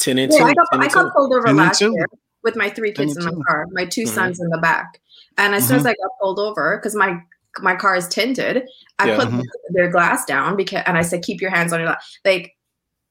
10 0.00 0.18
and 0.18 0.32
yeah, 0.32 0.38
2. 0.38 0.44
I 0.44 0.54
got, 0.54 0.66
I 0.72 0.88
got 0.88 1.12
pulled 1.14 1.32
over 1.32 1.52
last 1.52 1.80
year 1.80 1.92
with 2.42 2.56
my 2.56 2.68
three 2.68 2.92
kids 2.92 3.16
in 3.16 3.24
the 3.24 3.44
car, 3.46 3.66
my 3.70 3.84
2 3.84 4.02
mm-hmm. 4.02 4.14
sons 4.14 4.40
in 4.40 4.48
the 4.48 4.58
back. 4.58 5.00
And 5.38 5.54
as 5.54 5.62
mm-hmm. 5.62 5.68
soon 5.68 5.76
as 5.76 5.82
mm-hmm. 5.82 5.88
I 5.88 5.94
got 6.02 6.18
pulled 6.20 6.38
over, 6.38 6.78
because 6.78 6.94
my 6.94 7.20
my 7.60 7.74
car 7.74 7.96
is 7.96 8.08
tinted. 8.08 8.64
I 8.98 9.08
yeah. 9.08 9.16
put 9.16 9.28
mm-hmm. 9.28 9.40
their 9.70 9.90
glass 9.90 10.24
down 10.24 10.56
because, 10.56 10.82
and 10.86 10.98
I 10.98 11.02
said, 11.02 11.22
keep 11.22 11.40
your 11.40 11.50
hands 11.50 11.72
on 11.72 11.80
your 11.80 11.88
lap. 11.88 12.02
Like, 12.24 12.54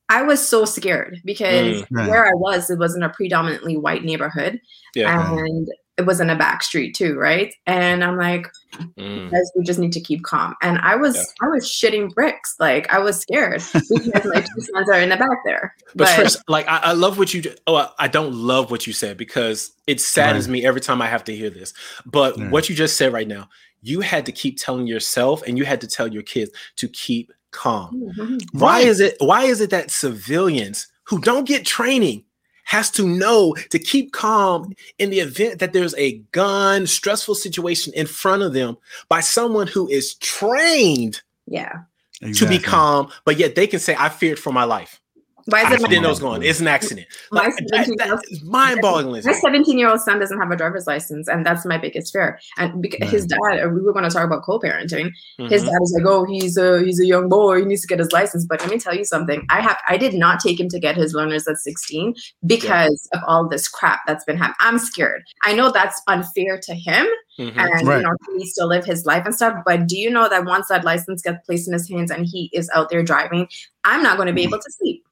I 0.09 0.21
was 0.21 0.47
so 0.47 0.65
scared 0.65 1.19
because 1.25 1.81
mm, 1.83 2.07
where 2.07 2.27
I 2.27 2.33
was, 2.35 2.69
it 2.69 2.77
was 2.77 2.95
in 2.95 3.01
a 3.01 3.09
predominantly 3.09 3.75
white 3.75 4.03
neighborhood, 4.03 4.61
yeah. 4.93 5.35
and 5.35 5.67
it 5.97 6.05
was 6.05 6.19
in 6.19 6.29
a 6.29 6.35
back 6.35 6.61
street 6.61 6.93
too, 6.93 7.17
right? 7.17 7.53
And 7.65 8.03
I'm 8.03 8.17
like, 8.17 8.51
mm. 8.73 9.31
guys, 9.31 9.51
we 9.55 9.63
just 9.63 9.79
need 9.79 9.93
to 9.93 10.01
keep 10.01 10.23
calm. 10.23 10.53
And 10.61 10.77
I 10.79 10.95
was, 10.95 11.15
yeah. 11.15 11.23
I 11.41 11.47
was 11.47 11.65
shitting 11.65 12.13
bricks, 12.13 12.55
like 12.59 12.91
I 12.91 12.99
was 12.99 13.19
scared 13.19 13.63
because 13.73 14.25
my 14.25 14.41
two 14.41 14.61
sons 14.61 14.89
are 14.89 14.99
in 14.99 15.09
the 15.09 15.17
back 15.17 15.37
there. 15.45 15.73
But, 15.95 16.05
but 16.05 16.09
first, 16.09 16.43
like 16.49 16.67
I, 16.67 16.77
I, 16.77 16.91
love 16.91 17.17
what 17.17 17.33
you. 17.33 17.53
Oh, 17.67 17.89
I 17.97 18.09
don't 18.09 18.33
love 18.33 18.71
what 18.71 18.85
you 18.85 18.91
said 18.91 19.15
because 19.15 19.71
it 19.87 20.01
saddens 20.01 20.47
right. 20.47 20.53
me 20.53 20.65
every 20.65 20.81
time 20.81 21.01
I 21.01 21.07
have 21.07 21.23
to 21.25 21.35
hear 21.35 21.49
this. 21.49 21.73
But 22.05 22.37
what 22.49 22.67
you 22.67 22.75
just 22.75 22.97
said 22.97 23.13
right 23.13 23.27
now, 23.27 23.47
you 23.81 24.01
had 24.01 24.25
to 24.25 24.31
keep 24.33 24.59
telling 24.59 24.87
yourself 24.87 25.43
and 25.47 25.57
you 25.57 25.63
had 25.63 25.79
to 25.81 25.87
tell 25.87 26.07
your 26.07 26.23
kids 26.23 26.51
to 26.75 26.89
keep 26.89 27.31
calm. 27.51 28.11
Mm-hmm. 28.17 28.59
Why 28.59 28.81
is 28.81 28.99
it 28.99 29.15
why 29.19 29.43
is 29.43 29.61
it 29.61 29.69
that 29.69 29.91
civilians 29.91 30.87
who 31.05 31.21
don't 31.21 31.47
get 31.47 31.65
training 31.65 32.24
has 32.65 32.91
to 32.91 33.07
know 33.07 33.55
to 33.69 33.79
keep 33.79 34.11
calm 34.11 34.73
in 34.99 35.09
the 35.09 35.19
event 35.19 35.59
that 35.59 35.71
there's 35.71 35.95
a 35.95 36.17
gun 36.31 36.85
stressful 36.85 37.35
situation 37.35 37.93
in 37.93 38.05
front 38.05 38.43
of 38.43 38.53
them 38.53 38.75
by 39.07 39.21
someone 39.21 39.67
who 39.67 39.87
is 39.87 40.15
trained 40.15 41.21
yeah 41.47 41.81
exactly. 42.21 42.33
to 42.33 42.47
be 42.47 42.63
calm 42.63 43.09
but 43.23 43.37
yet 43.37 43.55
they 43.55 43.67
can 43.67 43.79
say 43.79 43.95
i 43.97 44.09
feared 44.09 44.39
for 44.39 44.51
my 44.51 44.63
life 44.63 44.99
Why 45.47 45.59
is 45.61 45.65
I 45.67 45.73
it 45.75 45.79
didn't 45.89 46.01
know 46.01 46.07
it 46.07 46.11
was 46.11 46.19
going. 46.19 46.41
It's 46.41 46.59
an 46.59 46.67
accident. 46.67 47.05
My 47.31 47.43
Like, 47.45 47.55
that, 47.57 47.85
17 47.85 47.97
that 47.97 48.19
is 48.31 48.43
mind-boggling. 48.43 49.23
My 49.25 49.31
17 49.31 49.77
year 49.77 49.89
old 49.89 49.99
son 50.01 50.19
doesn't 50.19 50.39
have 50.39 50.49
a 50.49 50.55
driver's 50.55 50.87
license, 50.87 51.27
and 51.27 51.45
that's 51.45 51.65
my 51.65 51.77
biggest 51.77 52.11
fear. 52.11 52.39
And 52.57 52.81
because 52.81 53.11
his 53.11 53.25
dad, 53.27 53.37
uh, 53.63 53.69
we 53.69 53.81
were 53.81 53.93
going 53.93 54.05
to 54.05 54.09
talk 54.09 54.25
about 54.25 54.41
co-parenting. 54.43 55.11
His 55.37 55.61
Mhm. 55.61 55.65
dad 55.67 55.79
is 55.83 55.93
like, 55.99 56.07
"Oh, 56.07 56.25
he's 56.25 56.57
a 56.57 56.81
he's 56.83 56.99
a 56.99 57.05
young 57.05 57.29
boy. 57.29 57.59
He 57.59 57.65
needs 57.65 57.81
to 57.81 57.87
get 57.87 57.99
his 57.99 58.11
license." 58.11 58.45
But 58.47 58.61
let 58.61 58.71
me 58.71 58.79
tell 58.79 58.95
you 58.95 59.05
something. 59.05 59.45
I 59.51 59.61
have 59.61 59.77
I 59.87 59.97
did 59.97 60.15
not 60.15 60.39
take 60.39 60.59
him 60.59 60.67
to 60.69 60.79
get 60.79 60.95
his 60.95 61.13
learners 61.13 61.47
at 61.47 61.57
16 61.57 62.15
because 62.47 63.07
of 63.13 63.21
all 63.27 63.47
this 63.47 63.67
crap 63.67 63.99
that's 64.07 64.23
been 64.25 64.37
happening. 64.37 64.55
I'm 64.61 64.79
scared. 64.79 65.21
I 65.43 65.53
know 65.53 65.71
that's 65.71 66.01
unfair 66.07 66.59
to 66.63 66.73
him, 66.73 67.05
Mhm. 67.39 67.53
and 67.55 67.87
Right. 67.87 67.97
you 67.97 68.03
know 68.03 68.15
he 68.31 68.37
needs 68.37 68.53
to 68.55 68.65
live 68.65 68.83
his 68.85 69.05
life 69.05 69.25
and 69.25 69.35
stuff. 69.35 69.53
But 69.63 69.85
do 69.87 69.95
you 69.95 70.09
know 70.09 70.27
that 70.27 70.45
once 70.45 70.69
that 70.69 70.83
license 70.83 71.21
gets 71.21 71.37
placed 71.45 71.67
in 71.67 71.73
his 71.73 71.87
hands 71.87 72.09
and 72.09 72.25
he 72.25 72.49
is 72.51 72.67
out 72.73 72.89
there 72.89 73.03
driving, 73.03 73.47
I'm 73.83 74.01
not 74.01 74.17
going 74.17 74.27
to 74.27 74.33
be 74.33 74.41
able 74.43 74.57
to 74.57 74.71
sleep. 74.79 75.03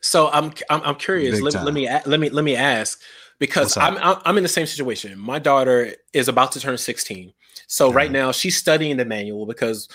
So 0.00 0.28
I'm 0.30 0.52
I'm, 0.70 0.80
I'm 0.82 0.94
curious. 0.96 1.40
Let, 1.40 1.54
let 1.64 1.74
me 1.74 1.88
let 2.06 2.20
me 2.20 2.30
let 2.30 2.44
me 2.44 2.56
ask 2.56 3.00
because 3.38 3.76
I'm 3.76 3.96
I'm 3.98 4.16
I'm 4.24 4.36
in 4.36 4.42
the 4.42 4.48
same 4.48 4.66
situation. 4.66 5.18
My 5.18 5.38
daughter 5.38 5.94
is 6.12 6.28
about 6.28 6.52
to 6.52 6.60
turn 6.60 6.78
16. 6.78 7.32
So 7.66 7.92
right 7.92 8.10
Mhm. 8.10 8.14
now 8.14 8.32
she's 8.32 8.56
studying 8.56 8.96
the 8.96 9.04
manual 9.04 9.46
because 9.46 9.88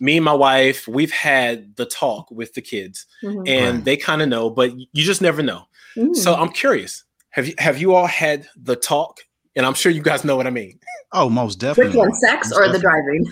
me 0.00 0.16
and 0.16 0.24
my 0.24 0.32
wife 0.32 0.86
we've 0.86 1.10
had 1.12 1.74
the 1.76 1.84
talk 1.86 2.30
with 2.30 2.54
the 2.54 2.60
kids 2.62 3.06
Mhm. 3.22 3.48
and 3.48 3.74
Right. 3.76 3.84
they 3.84 3.96
kind 3.96 4.22
of 4.22 4.28
know, 4.28 4.48
but 4.48 4.72
you 4.78 4.86
just 5.04 5.20
never 5.20 5.42
know. 5.42 5.66
Mm. 5.96 6.14
So 6.16 6.34
I'm 6.34 6.50
curious. 6.50 7.04
Have 7.30 7.48
you 7.48 7.54
have 7.58 7.78
you 7.78 7.94
all 7.94 8.06
had 8.06 8.46
the 8.56 8.76
talk? 8.76 9.20
And 9.56 9.66
I'm 9.66 9.74
sure 9.74 9.92
you 9.92 10.02
guys 10.02 10.24
know 10.24 10.36
what 10.36 10.46
I 10.46 10.50
mean. 10.50 10.78
Oh, 11.12 11.28
most 11.28 11.54
which 11.56 11.58
definitely. 11.60 11.98
one, 11.98 12.14
sex 12.14 12.48
Most 12.50 12.58
or 12.58 12.72
the 12.72 12.78
driving? 12.78 13.26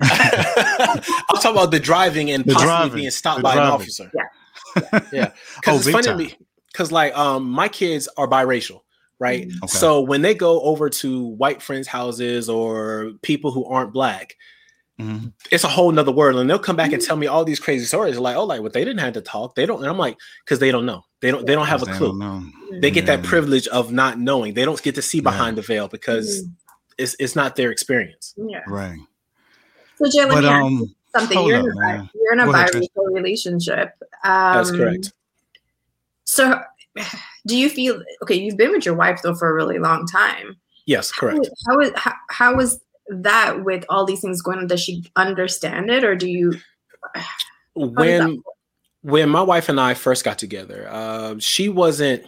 I'm 0.00 1.36
talking 1.36 1.50
about 1.50 1.70
the 1.70 1.80
driving 1.80 2.30
and 2.30 2.44
The 2.44 2.52
possibly 2.54 2.66
driving, 2.68 2.96
being 2.96 3.10
stopped 3.10 3.38
the 3.38 3.42
by 3.42 3.52
an 3.54 3.58
officer. 3.60 4.10
Yeah. 4.14 4.23
Yeah. 5.12 5.30
Oh, 5.46 5.60
Because 5.60 5.76
it's 5.76 5.84
big 5.86 5.92
funny 5.94 6.06
to 6.08 6.16
me. 6.16 6.36
Because 6.72 6.90
like 6.92 7.16
um 7.16 7.48
my 7.50 7.68
kids 7.68 8.08
are 8.16 8.26
biracial, 8.28 8.80
right? 9.18 9.46
Mm. 9.48 9.56
Okay. 9.64 9.78
So 9.78 10.00
when 10.00 10.22
they 10.22 10.34
go 10.34 10.60
over 10.62 10.90
to 10.90 11.24
white 11.26 11.62
friends' 11.62 11.86
houses 11.88 12.48
or 12.48 13.12
people 13.22 13.50
who 13.52 13.64
aren't 13.66 13.92
black, 13.92 14.34
Mhm. 15.00 15.32
it's 15.50 15.64
a 15.64 15.68
whole 15.68 15.90
nother 15.90 16.12
world. 16.12 16.38
And 16.40 16.48
they'll 16.48 16.58
come 16.58 16.76
back 16.76 16.92
and 16.92 17.02
tell 17.02 17.16
me 17.16 17.26
all 17.26 17.44
these 17.44 17.58
crazy 17.58 17.84
stories. 17.84 18.16
Like, 18.18 18.36
oh, 18.36 18.44
like 18.44 18.60
what 18.60 18.72
they 18.72 18.84
didn't 18.84 19.00
have 19.00 19.14
to 19.14 19.20
talk. 19.20 19.54
They 19.56 19.66
don't, 19.66 19.80
and 19.80 19.88
I'm 19.88 19.98
like, 19.98 20.16
because 20.44 20.60
they 20.60 20.70
don't 20.70 20.86
know. 20.86 21.02
They 21.20 21.30
don't 21.32 21.44
they 21.46 21.54
don't 21.54 21.66
have 21.66 21.82
a 21.82 21.86
clue. 21.86 22.18
don't. 22.18 22.52
They 22.80 22.90
get 22.90 23.06
that 23.06 23.22
privilege 23.24 23.66
of 23.68 23.92
not 23.92 24.18
knowing. 24.20 24.54
They 24.54 24.64
don't 24.64 24.80
get 24.82 24.94
to 24.96 25.02
see 25.02 25.18
Yeah. 25.18 25.22
behind 25.30 25.56
the 25.58 25.62
veil 25.62 25.88
because 25.88 26.42
Mm. 26.42 26.50
it's 26.98 27.16
it's 27.18 27.34
not 27.36 27.56
their 27.56 27.70
experience. 27.72 28.34
Yeah. 28.36 28.62
Right. 28.68 28.98
So 29.98 30.10
Jay, 30.10 30.20
let 30.24 30.30
But 30.30 30.42
me 30.42 30.48
ask 30.48 30.64
um, 30.64 30.72
you 30.72 30.88
something. 31.16 31.46
You're 31.46 31.60
in, 31.60 31.70
a, 31.70 31.74
man. 31.74 32.10
you're 32.14 32.32
in 32.32 32.40
a 32.40 32.44
Go 32.46 32.54
ahead, 32.54 32.70
Trish. 32.70 32.86
biracial 32.96 33.14
relationship. 33.14 33.94
Um, 34.24 34.56
That's 34.56 34.70
correct. 34.70 35.12
So, 36.24 36.60
do 37.46 37.56
you 37.56 37.68
feel 37.68 38.02
okay? 38.22 38.34
You've 38.34 38.56
been 38.56 38.72
with 38.72 38.84
your 38.86 38.94
wife 38.94 39.22
though 39.22 39.34
for 39.34 39.50
a 39.50 39.54
really 39.54 39.78
long 39.78 40.06
time. 40.06 40.56
Yes, 40.86 41.12
correct. 41.12 41.48
How 41.66 41.80
is 41.80 41.90
how, 41.96 42.12
how 42.30 42.60
is 42.60 42.80
that 43.08 43.64
with 43.64 43.84
all 43.88 44.04
these 44.04 44.20
things 44.20 44.42
going 44.42 44.58
on? 44.58 44.66
Does 44.66 44.80
she 44.80 45.04
understand 45.16 45.90
it, 45.90 46.04
or 46.04 46.14
do 46.14 46.28
you? 46.28 46.52
when 47.74 48.42
when 49.02 49.28
my 49.28 49.42
wife 49.42 49.68
and 49.68 49.80
I 49.80 49.94
first 49.94 50.24
got 50.24 50.38
together, 50.38 50.88
uh, 50.90 51.36
she 51.38 51.68
wasn't 51.68 52.24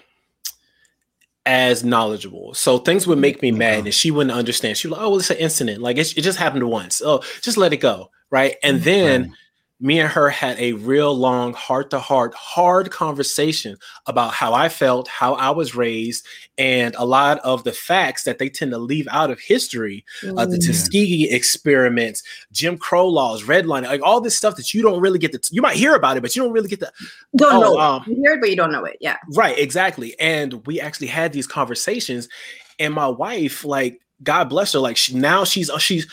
as 1.47 1.85
knowledgeable. 1.85 2.53
So 2.55 2.79
things 2.79 3.07
would 3.07 3.19
make 3.19 3.41
me 3.41 3.53
mad, 3.53 3.79
mm-hmm. 3.79 3.87
and 3.87 3.95
she 3.95 4.11
wouldn't 4.11 4.37
understand. 4.37 4.77
She 4.77 4.89
was 4.89 4.99
like, 4.99 5.07
"Oh, 5.07 5.11
well, 5.11 5.19
it's 5.21 5.31
an 5.31 5.39
incident. 5.39 5.81
Like 5.81 5.97
it's, 5.97 6.13
it 6.13 6.23
just 6.23 6.39
happened 6.39 6.69
once. 6.69 7.01
Oh, 7.05 7.23
just 7.41 7.57
let 7.57 7.73
it 7.73 7.79
go." 7.79 8.11
Right. 8.31 8.57
And 8.63 8.83
then. 8.83 9.35
Me 9.79 10.01
and 10.01 10.09
her 10.09 10.31
had 10.31 10.59
a 10.59 10.73
real 10.73 11.15
long 11.15 11.53
heart 11.53 11.91
to 11.91 11.99
heart, 11.99 12.33
hard 12.35 12.91
conversation 12.91 13.77
about 14.07 14.33
how 14.33 14.55
I 14.55 14.71
felt, 14.71 15.07
how 15.07 15.35
I 15.35 15.51
was 15.51 15.75
raised, 15.75 16.25
and 16.57 16.95
a 16.97 17.05
lot 17.05 17.41
of 17.41 17.63
the 17.65 17.73
facts 17.73 18.25
that 18.25 18.39
they 18.39 18.49
tend 18.49 18.71
to 18.71 18.79
leave 18.79 19.07
out 19.11 19.31
of 19.31 19.39
history 19.39 20.05
uh, 20.25 20.47
the 20.47 20.57
Mm. 20.57 20.67
Tuskegee 20.67 21.31
experiments, 21.31 22.23
Jim 22.53 22.79
Crow 22.79 23.07
laws, 23.07 23.43
redlining, 23.43 23.89
like 23.89 24.01
all 24.03 24.21
this 24.21 24.37
stuff 24.37 24.57
that 24.57 24.73
you 24.73 24.81
don't 24.81 25.01
really 25.01 25.19
get 25.19 25.33
to. 25.33 25.41
You 25.53 25.61
might 25.61 25.77
hear 25.77 25.95
about 25.95 26.17
it, 26.17 26.23
but 26.23 26.35
you 26.35 26.43
don't 26.43 26.53
really 26.53 26.71
get 26.71 26.81
to. 26.81 26.91
don't 27.37 27.55
oh, 27.57 27.61
know. 27.61 27.79
um, 27.79 28.03
it. 28.07 28.09
you 28.09 28.17
hear 28.17 28.33
it, 28.35 28.41
but 28.41 28.49
you 28.49 28.57
don't 28.57 28.73
know 28.73 28.85
it. 28.85 28.97
Yeah. 29.01 29.19
Right, 29.35 29.59
exactly. 29.59 30.19
And 30.19 30.67
we 30.67 30.81
actually 30.81 31.09
had 31.09 31.35
these 31.35 31.47
conversations, 31.47 32.31
and 32.79 32.95
my 32.95 33.09
wife, 33.09 33.63
like, 33.63 34.01
God 34.23 34.45
bless 34.49 34.73
her, 34.73 34.79
like 34.79 34.97
she, 34.97 35.15
now 35.15 35.45
she's 35.45 35.69
uh, 35.69 35.79
she's. 35.79 36.07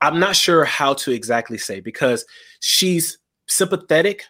I'm 0.00 0.18
not 0.18 0.34
sure 0.36 0.64
how 0.64 0.94
to 0.94 1.12
exactly 1.12 1.58
say 1.58 1.80
because 1.80 2.24
she's 2.60 3.18
sympathetic. 3.46 4.24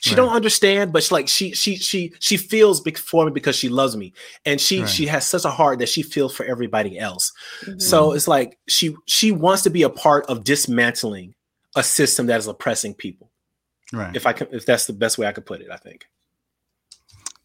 She 0.00 0.10
Right. 0.10 0.16
don't 0.16 0.34
understand, 0.34 0.92
but 0.92 1.02
she, 1.02 1.14
like 1.14 1.28
she 1.28 1.52
she 1.52 1.76
she 1.76 2.12
she 2.20 2.36
feels 2.36 2.80
big 2.80 2.98
for 2.98 3.24
me 3.24 3.30
because 3.32 3.56
she 3.56 3.68
loves 3.70 3.96
me, 3.96 4.12
and 4.44 4.60
she 4.60 4.80
Right. 4.80 4.88
she 4.88 5.06
has 5.06 5.26
such 5.26 5.44
a 5.46 5.50
heart 5.50 5.78
that 5.78 5.88
she 5.88 6.02
feels 6.02 6.34
for 6.34 6.44
everybody 6.44 6.98
else. 6.98 7.32
Mhm. 7.64 7.80
So 7.80 8.12
it's 8.12 8.28
like 8.28 8.58
she 8.68 8.94
she 9.06 9.32
wants 9.32 9.62
to 9.62 9.70
be 9.70 9.82
a 9.82 9.88
part 9.90 10.26
of 10.26 10.44
dismantling 10.44 11.34
a 11.74 11.82
system 11.82 12.26
that 12.26 12.38
is 12.38 12.46
oppressing 12.46 12.94
people. 12.94 13.30
Right. 13.92 14.14
If 14.14 14.26
I 14.26 14.32
can, 14.34 14.48
if 14.52 14.66
that's 14.66 14.86
the 14.86 14.92
best 14.92 15.16
way 15.16 15.26
I 15.26 15.32
could 15.32 15.46
put 15.46 15.60
it, 15.60 15.68
I 15.70 15.76
think. 15.76 16.06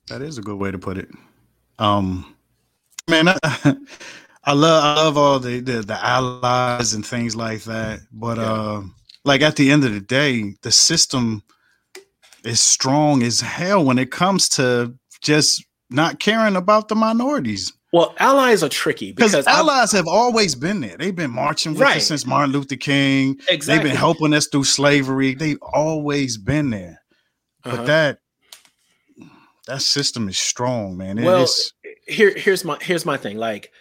That 0.07 0.21
is 0.21 0.38
a 0.38 0.41
good 0.41 0.57
way 0.57 0.71
to 0.71 0.79
put 0.79 0.97
it. 0.97 1.09
Um, 1.77 2.35
man, 3.07 3.27
I, 3.29 3.38
I 4.43 4.53
love 4.53 4.84
I 4.84 4.96
love 5.03 5.17
all 5.17 5.39
the, 5.39 5.60
the 5.60 5.81
the 5.81 6.03
allies 6.05 6.93
and 6.93 7.05
things 7.05 7.36
like 7.36 7.63
that. 7.63 8.00
But 8.12 8.38
Yeah. 8.38 8.51
uh, 8.53 8.81
like 9.25 9.41
at 9.41 9.55
the 9.58 9.69
end 9.72 9.84
of 9.84 9.93
the 9.93 10.00
day, 10.00 10.53
the 10.62 10.72
system 10.72 11.43
is 12.46 12.62
strong 12.62 13.22
as 13.24 13.41
hell 13.41 13.84
when 13.84 14.00
it 14.00 14.12
comes 14.12 14.48
to 14.50 14.93
just 15.22 15.63
not 15.89 16.19
caring 16.19 16.55
about 16.55 16.88
the 16.88 16.96
minorities. 16.96 17.74
Well, 17.91 18.13
allies 18.19 18.62
are 18.63 18.69
tricky 18.69 19.12
Because 19.12 19.31
because 19.31 19.48
I've- 19.48 19.58
allies 19.58 19.91
have 19.91 20.08
always 20.08 20.53
been 20.55 20.79
there. 20.79 20.96
They've 20.96 21.15
been 21.15 21.31
marching 21.31 21.74
with 21.74 21.81
Right. 21.81 21.98
us 21.98 22.08
since 22.08 22.25
Martin 22.25 22.53
Luther 22.53 22.75
King. 22.75 23.36
exactly 23.50 23.65
They've 23.75 23.84
been 23.91 23.98
helping 23.98 24.34
us 24.34 24.48
through 24.48 24.65
slavery. 24.65 25.34
They've 25.34 25.58
always 25.62 26.38
been 26.38 26.69
there. 26.69 27.01
Uh-huh. 27.65 27.75
But 27.77 27.86
that 27.88 28.19
that 29.67 29.81
system 29.81 30.29
is 30.29 30.38
strong, 30.38 30.98
man. 30.98 31.17
It 31.19 31.25
Well, 31.25 31.43
is- 31.43 31.74
here 32.08 32.34
here's 32.36 32.63
my 32.63 32.77
here's 32.81 33.05
my 33.05 33.17
thing. 33.17 33.38
Like 33.38 33.72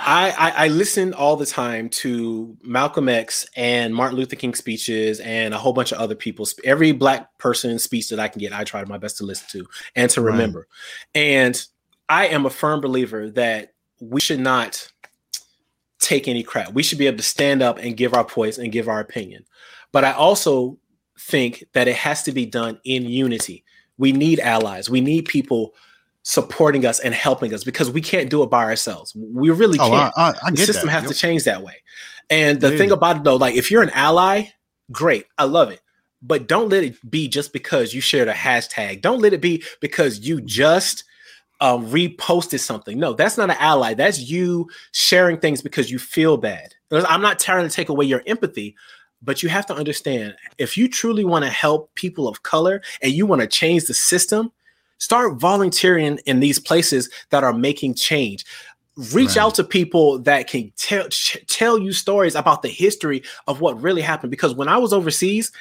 I, 0.00 0.30
I 0.30 0.64
I 0.64 0.68
listen 0.68 1.12
all 1.12 1.36
the 1.36 1.44
time 1.46 1.88
to 1.90 2.56
Malcolm 2.62 3.08
X 3.08 3.46
and 3.56 3.92
Martin 3.94 4.16
Luther 4.16 4.36
King 4.36 4.54
speeches 4.54 5.18
and 5.20 5.52
a 5.52 5.58
whole 5.58 5.72
bunch 5.72 5.90
of 5.92 5.98
other 5.98 6.14
people's 6.14 6.54
every 6.64 6.92
black 6.92 7.36
person 7.38 7.78
speech 7.78 8.08
that 8.10 8.20
I 8.20 8.28
can 8.28 8.38
get, 8.38 8.52
I 8.52 8.62
try 8.64 8.84
my 8.84 8.98
best 8.98 9.18
to 9.18 9.24
listen 9.24 9.48
to 9.52 9.66
and 9.96 10.10
to 10.12 10.22
Right. 10.22 10.32
remember. 10.32 10.68
And 11.14 11.60
I 12.08 12.28
am 12.28 12.46
a 12.46 12.50
firm 12.50 12.80
believer 12.80 13.30
that 13.30 13.72
we 14.00 14.20
should 14.20 14.40
not 14.40 14.88
take 15.98 16.28
any 16.28 16.44
crap. 16.44 16.72
We 16.72 16.84
should 16.84 16.98
be 16.98 17.08
able 17.08 17.16
to 17.16 17.22
stand 17.24 17.60
up 17.60 17.78
and 17.78 17.96
give 17.96 18.14
our 18.14 18.24
points 18.24 18.58
and 18.58 18.70
give 18.70 18.88
our 18.88 19.00
opinion. 19.00 19.44
But 19.90 20.04
I 20.04 20.12
also 20.12 20.78
think 21.18 21.64
that 21.72 21.88
it 21.88 21.96
has 21.96 22.22
to 22.22 22.32
be 22.32 22.46
done 22.46 22.78
in 22.84 23.04
unity. 23.04 23.64
We 23.96 24.12
need 24.12 24.38
allies. 24.38 24.88
We 24.88 25.00
need 25.00 25.24
people 25.24 25.74
supporting 26.28 26.84
us 26.84 27.00
and 27.00 27.14
helping 27.14 27.54
us 27.54 27.64
because 27.64 27.90
we 27.90 28.02
can't 28.02 28.28
do 28.28 28.42
it 28.42 28.50
by 28.50 28.62
ourselves. 28.64 29.16
We 29.16 29.48
really 29.48 29.78
oh, 29.78 29.88
can't. 29.88 30.12
I, 30.14 30.22
I, 30.22 30.34
I 30.44 30.50
the 30.50 30.58
system 30.58 30.88
that. 30.88 30.92
has 30.92 31.02
Yep. 31.04 31.12
to 31.12 31.16
change 31.16 31.44
that 31.44 31.62
way. 31.62 31.76
And 32.28 32.60
the 32.60 32.70
Yeah. 32.70 32.76
thing 32.76 32.90
about 32.90 33.16
it 33.16 33.24
though, 33.24 33.36
like 33.36 33.54
if 33.54 33.70
you're 33.70 33.82
an 33.82 33.88
ally, 33.94 34.48
great. 34.92 35.24
I 35.38 35.44
love 35.44 35.70
it. 35.70 35.80
But 36.20 36.46
don't 36.46 36.68
let 36.68 36.84
it 36.84 37.10
be 37.10 37.28
just 37.28 37.54
because 37.54 37.94
you 37.94 38.02
shared 38.02 38.28
a 38.28 38.34
hashtag. 38.34 39.00
Don't 39.00 39.20
let 39.22 39.32
it 39.32 39.40
be 39.40 39.62
because 39.80 40.18
you 40.18 40.42
just 40.42 41.04
um, 41.62 41.86
reposted 41.88 42.60
something. 42.60 42.98
No, 42.98 43.14
that's 43.14 43.38
not 43.38 43.48
an 43.48 43.56
ally. 43.58 43.94
That's 43.94 44.20
you 44.20 44.68
sharing 44.92 45.38
things 45.38 45.62
because 45.62 45.90
you 45.90 45.98
feel 45.98 46.36
bad. 46.36 46.74
I'm 46.92 47.22
not 47.22 47.38
trying 47.38 47.66
to 47.66 47.74
take 47.74 47.88
away 47.88 48.04
your 48.04 48.22
empathy, 48.26 48.76
but 49.22 49.42
you 49.42 49.48
have 49.48 49.64
to 49.66 49.74
understand 49.74 50.36
if 50.58 50.76
you 50.76 50.90
truly 50.90 51.24
want 51.24 51.46
to 51.46 51.50
help 51.50 51.94
people 51.94 52.28
of 52.28 52.42
color 52.42 52.82
and 53.00 53.12
you 53.12 53.24
want 53.24 53.40
to 53.40 53.46
change 53.46 53.86
the 53.86 53.94
system, 53.94 54.52
start 54.98 55.34
volunteering 55.40 56.18
in 56.26 56.40
these 56.40 56.58
places 56.58 57.08
that 57.30 57.44
are 57.44 57.52
making 57.52 57.94
change. 57.94 58.44
Reach 59.12 59.28
Right. 59.30 59.38
out 59.38 59.54
to 59.56 59.64
people 59.64 60.18
that 60.20 60.48
can 60.48 60.72
tell 60.76 61.08
ch- 61.08 61.38
tell 61.48 61.78
you 61.78 61.92
stories 61.92 62.34
about 62.34 62.62
the 62.62 62.68
history 62.68 63.22
of 63.46 63.60
what 63.60 63.80
really 63.80 64.02
happened. 64.02 64.30
Because 64.30 64.54
when 64.54 64.68
I 64.68 64.76
was 64.78 64.92
overseas, 64.92 65.52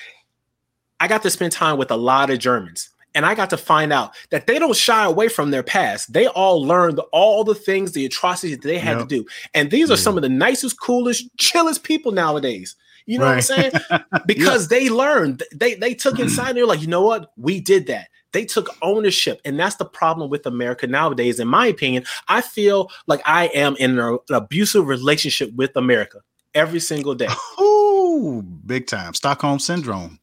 I 1.00 1.08
got 1.08 1.22
to 1.24 1.30
spend 1.30 1.52
time 1.52 1.78
with 1.78 1.92
a 1.92 1.96
lot 1.98 2.30
of 2.32 2.40
Germans. 2.40 2.90
And 3.14 3.26
I 3.26 3.34
got 3.36 3.50
to 3.52 3.58
find 3.58 3.92
out 3.94 4.12
that 4.30 4.46
they 4.48 4.60
don't 4.60 4.76
shy 4.76 5.04
away 5.06 5.28
from 5.28 5.50
their 5.52 5.64
past. 5.64 6.14
They 6.14 6.28
all 6.28 6.64
learned 6.64 7.00
all 7.12 7.44
the 7.44 7.56
things, 7.56 7.92
the 7.94 8.06
atrocities 8.06 8.58
that 8.58 8.68
they 8.68 8.78
had 8.78 8.98
Yep. 9.00 9.08
to 9.10 9.16
do. 9.24 9.26
And 9.54 9.72
these 9.72 9.90
are 9.90 9.94
Yeah. 9.94 10.00
some 10.02 10.18
of 10.18 10.24
the 10.24 10.30
nicest, 10.30 10.80
coolest, 10.80 11.26
chillest 11.38 11.84
people 11.84 12.12
nowadays. 12.12 12.76
You 13.06 13.18
know 13.20 13.26
what 13.26 13.36
I'm 13.36 13.42
saying? 13.42 13.72
Because 14.26 14.68
they 14.68 14.90
learned, 14.90 15.44
they 15.56 15.76
they 15.76 15.94
took 15.94 16.20
inside. 16.26 16.50
And 16.50 16.58
they're 16.58 16.66
like, 16.66 16.82
you 16.82 16.88
know 16.88 17.04
what? 17.04 17.32
We 17.38 17.60
did 17.62 17.88
that. 17.88 18.08
They 18.38 18.46
took 18.46 18.70
ownership, 18.84 19.42
and 19.46 19.60
that's 19.60 19.78
the 19.78 19.86
problem 19.86 20.30
with 20.30 20.46
America 20.46 20.86
nowadays. 20.86 21.40
In 21.40 21.48
my 21.48 21.66
opinion, 21.66 22.04
I 22.28 22.42
feel 22.42 22.92
like 23.08 23.20
I 23.26 23.48
am 23.48 23.76
in 23.78 23.98
an 23.98 24.20
abusive 24.30 24.88
relationship 24.88 25.52
with 25.56 25.76
America 25.76 26.20
every 26.54 26.80
single 26.80 27.16
day. 27.16 27.30
Ooh, 27.60 28.44
big 28.44 28.86
time. 28.86 29.16
Stockholm 29.16 29.58
syndrome. 29.58 30.20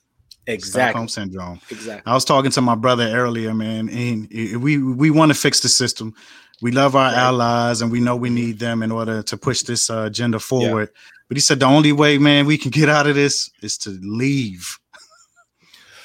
Exactly. 0.46 0.80
Stockholm 0.92 1.08
syndrome. 1.08 1.60
Exactly. 1.72 2.08
I 2.08 2.14
was 2.14 2.24
talking 2.24 2.52
to 2.52 2.60
my 2.60 2.76
brother 2.76 3.08
earlier, 3.08 3.52
man, 3.52 3.88
and 3.88 4.28
we 4.62 4.78
we 4.78 5.10
want 5.10 5.32
to 5.32 5.34
fix 5.36 5.58
the 5.58 5.68
system. 5.68 6.14
We 6.62 6.70
love 6.70 6.94
our 6.94 7.10
Right. 7.10 7.18
allies, 7.18 7.82
and 7.82 7.90
we 7.90 7.98
know 7.98 8.14
we 8.14 8.30
need 8.30 8.60
them 8.60 8.84
in 8.84 8.92
order 8.92 9.24
to 9.24 9.36
push 9.36 9.62
this 9.62 9.90
uh, 9.90 10.04
agenda 10.06 10.38
forward. 10.38 10.88
But 11.26 11.36
he 11.36 11.40
said 11.40 11.58
the 11.58 11.66
only 11.66 11.90
way, 11.90 12.18
man, 12.18 12.46
we 12.46 12.58
can 12.58 12.70
get 12.70 12.88
out 12.88 13.08
of 13.08 13.16
this 13.16 13.50
is 13.60 13.76
to 13.78 13.90
leave. 14.02 14.78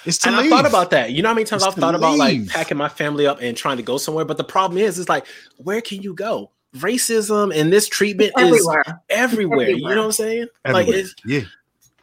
It's 0.09 0.17
to 0.19 0.29
and 0.29 0.37
leave. 0.37 0.51
I 0.51 0.57
thought 0.57 0.65
about 0.65 0.89
that. 0.89 1.11
You 1.11 1.21
know 1.21 1.29
how 1.29 1.35
many 1.35 1.45
times 1.45 1.61
It's 1.61 1.67
I've 1.67 1.75
to 1.75 1.81
thought 1.81 1.95
about 1.95 2.17
like 2.17 2.47
packing 2.47 2.77
my 2.77 2.89
family 2.89 3.25
up 3.25 3.39
and 3.41 3.55
trying 3.55 3.77
to 3.77 3.83
go 3.83 3.97
somewhere. 3.97 4.25
But 4.25 4.37
the 4.37 4.43
problem 4.43 4.77
is, 4.77 4.99
it's 4.99 5.07
like, 5.07 5.25
where 5.57 5.81
can 5.81 6.01
you 6.01 6.13
go? 6.13 6.51
Racism 6.75 7.55
and 7.55 7.71
this 7.71 7.87
treatment 7.87 8.33
is 8.37 8.45
everywhere. 8.45 9.01
everywhere. 9.09 9.69
You 9.69 9.81
know 9.81 9.95
what 9.97 10.05
I'm 10.05 10.11
saying? 10.11 10.47
Like, 10.67 10.87
it's, 10.87 11.15
yeah, 11.25 11.41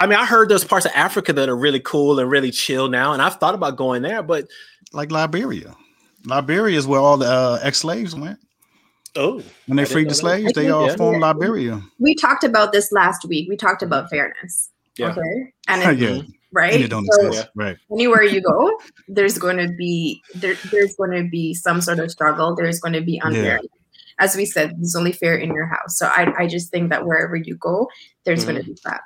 I 0.01 0.07
mean, 0.07 0.19
I 0.19 0.25
heard 0.25 0.49
there's 0.49 0.65
parts 0.65 0.87
of 0.87 0.93
Africa 0.95 1.33
that 1.35 1.49
are 1.49 1.57
really 1.57 1.81
cool 1.81 2.19
and 2.19 2.31
really 2.31 2.51
chill 2.51 2.89
now, 2.89 3.13
and 3.13 3.21
I've 3.21 3.37
thought 3.37 3.55
about 3.55 3.77
going 3.77 4.03
there. 4.03 4.23
But 4.23 4.49
like 4.93 5.11
Liberia. 5.11 5.75
Liberia 6.25 6.77
is 6.77 6.87
where 6.87 7.01
all 7.01 7.17
the 7.17 7.27
uh, 7.27 7.61
ex-slaves 7.63 8.15
went. 8.15 8.39
oh, 9.15 9.43
When 9.67 9.77
they 9.77 9.83
I 9.83 9.87
freed 9.87 10.11
the 10.11 10.15
slaves, 10.15 10.53
I 10.57 10.63
they 10.63 10.71
all 10.71 10.89
yeah. 10.89 10.97
formed 10.97 11.21
Liberia. 11.21 11.81
We 12.01 12.15
talked 12.17 12.43
about 12.45 12.73
this 12.73 12.91
last 12.91 13.25
week. 13.27 13.49
We 13.49 13.57
talked 13.57 13.83
about 13.83 14.11
fairness. 14.11 14.71
Yeah. 14.97 15.11
Okay. 15.13 15.53
And 15.69 15.83
it, 15.83 15.99
yeah, 16.17 16.23
right. 16.53 16.75
and 16.75 16.91
don't 16.91 17.07
So 17.13 17.27
exist. 17.29 17.49
Right. 17.55 17.77
anywhere 17.93 18.23
you 18.23 18.41
go, 18.41 18.79
there's 19.09 19.39
going 19.39 19.57
to 19.59 19.69
be 19.75 20.23
there, 20.35 20.55
there's 20.71 20.95
going 20.97 21.13
to 21.13 21.29
be 21.29 21.55
some 21.55 21.81
sort 21.81 21.99
of 21.99 22.11
struggle. 22.11 22.55
There's 22.55 22.81
going 22.81 22.95
to 22.95 23.01
be 23.01 23.21
unfair. 23.21 23.61
As 24.19 24.35
we 24.35 24.47
said, 24.47 24.71
there's 24.79 24.97
only 24.97 25.13
fair 25.13 25.37
in 25.37 25.53
your 25.53 25.67
house. 25.67 25.99
So 25.99 26.07
I, 26.07 26.33
I 26.39 26.47
just 26.47 26.71
think 26.71 26.89
that 26.91 27.05
wherever 27.07 27.37
you 27.37 27.55
go, 27.57 27.89
there's 28.25 28.45
going 28.45 28.57
to 28.57 28.63
mm-hmm. 28.63 28.73
be 28.73 28.79
that. 28.85 29.03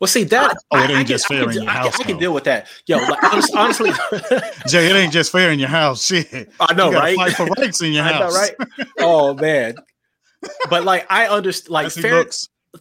well, 0.00 0.06
see 0.06 0.22
that. 0.24 0.52
Uh, 0.52 0.54
oh, 0.72 0.78
it 0.78 0.82
ain't 0.82 0.90
I 0.92 0.94
can- 0.98 1.06
just 1.06 1.24
I 1.26 1.28
fair 1.28 1.40
can 1.40 1.48
in 1.50 1.54
your 1.54 1.62
I 1.70 1.74
can- 1.74 1.82
house, 1.82 2.00
I 2.00 2.04
can 2.04 2.18
deal 2.18 2.32
with 2.32 2.44
that. 2.44 2.68
Yo, 2.86 2.98
like, 2.98 3.54
honestly, 3.56 3.90
Jay, 4.68 4.86
it 4.88 4.94
ain't 4.94 5.12
just 5.12 5.32
fair 5.32 5.50
in 5.50 5.58
your 5.58 5.68
house. 5.68 6.04
Shit. 6.06 6.52
I 6.60 6.72
know, 6.74 6.90
you 6.90 6.96
right? 6.96 7.16
Fight 7.16 7.32
for 7.32 7.46
rights 7.46 7.82
in 7.82 7.92
your 7.92 8.04
I 8.04 8.12
house. 8.12 8.32
know, 8.32 8.38
right? 8.38 8.54
Oh 9.00 9.34
man. 9.34 9.74
But 10.70 10.84
like 10.84 11.06
I 11.10 11.26
understand 11.26 11.70
like 11.70 11.86
As 11.86 11.96
fair 11.96 12.24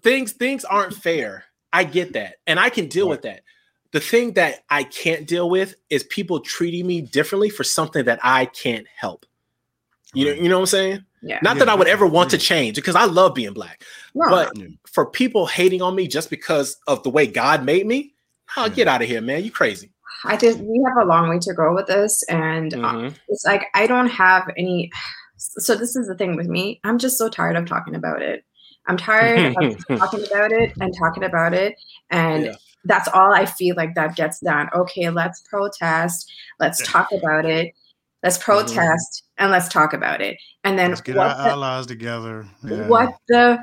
things 0.01 0.33
things 0.33 0.65
aren't 0.65 0.93
fair. 0.93 1.45
I 1.71 1.85
get 1.85 2.13
that. 2.13 2.35
And 2.45 2.59
I 2.59 2.69
can 2.69 2.87
deal 2.87 3.05
Right. 3.07 3.11
with 3.11 3.21
that. 3.23 3.41
The 3.93 3.99
thing 3.99 4.33
that 4.33 4.63
I 4.69 4.83
can't 4.83 5.27
deal 5.27 5.49
with 5.49 5.75
is 5.91 6.03
people 6.05 6.39
treating 6.39 6.87
me 6.87 7.01
differently 7.01 7.49
for 7.49 7.63
something 7.63 8.05
that 8.05 8.19
I 8.23 8.45
can't 8.45 8.87
help. 8.97 9.25
You 10.15 10.25
know, 10.25 10.31
you 10.33 10.49
know 10.49 10.57
what 10.57 10.63
I'm 10.63 10.67
saying? 10.67 11.05
Yeah. 11.21 11.39
Not 11.43 11.55
Yeah, 11.55 11.59
that 11.65 11.69
I 11.69 11.75
would 11.75 11.87
ever 11.87 12.07
want 12.07 12.31
to 12.31 12.37
change 12.39 12.75
because 12.75 12.95
I 12.95 13.05
love 13.05 13.35
being 13.35 13.53
black. 13.53 13.83
No, 14.15 14.25
But 14.29 14.57
for 14.91 15.05
people 15.05 15.45
hating 15.45 15.81
on 15.81 15.95
me 15.95 16.07
just 16.07 16.31
because 16.31 16.77
of 16.87 17.03
the 17.03 17.11
way 17.11 17.27
God 17.27 17.63
made 17.63 17.85
me, 17.85 18.13
oh, 18.57 18.65
Yeah. 18.65 18.69
get 18.69 18.87
out 18.87 19.01
of 19.03 19.07
here, 19.07 19.21
man. 19.21 19.43
You 19.43 19.51
crazy. 19.51 19.91
I 20.25 20.37
think 20.37 20.59
we 20.59 20.83
have 20.87 21.05
a 21.05 21.07
long 21.07 21.29
way 21.29 21.37
to 21.39 21.53
go 21.53 21.73
with 21.73 21.87
this, 21.87 22.23
and 22.29 22.73
uh, 22.73 22.77
Mhm. 22.77 23.15
it's 23.27 23.45
like 23.45 23.67
I 23.73 23.87
don't 23.87 24.09
have 24.09 24.49
any. 24.57 24.91
So 25.37 25.75
this 25.75 25.95
is 25.95 26.07
the 26.07 26.15
thing 26.15 26.35
with 26.35 26.47
me. 26.47 26.79
I'm 26.83 26.97
just 26.97 27.17
so 27.17 27.29
tired 27.29 27.55
of 27.57 27.65
talking 27.65 27.95
about 27.95 28.21
it. 28.21 28.43
I'm 28.87 28.97
tired 28.97 29.55
of 29.57 29.75
talking 29.99 30.25
about 30.31 30.51
it 30.51 30.71
and 30.79 30.93
talking 30.97 31.23
about 31.23 31.53
it, 31.53 31.75
and 32.09 32.45
Yeah. 32.45 32.55
That's 32.85 33.07
all 33.09 33.33
I 33.33 33.45
feel 33.45 33.75
like 33.75 33.95
that 33.95 34.15
gets 34.15 34.39
done. 34.39 34.69
Okay, 34.75 35.09
let's 35.09 35.41
protest. 35.41 36.31
Let's 36.59 36.85
talk 36.87 37.07
about 37.11 37.45
it. 37.45 37.73
Let's 38.23 38.37
protest 38.37 39.23
and 39.37 39.51
let's 39.51 39.67
talk 39.67 39.93
about 39.93 40.21
it. 40.21 40.37
And 40.63 40.77
then 40.79 40.89
Let's 40.91 41.01
get 41.01 41.17
our 41.17 41.29
the, 41.29 41.51
allies 41.51 41.85
together. 41.87 42.45
Yeah. 42.63 42.87
what 42.87 43.09
the 43.27 43.59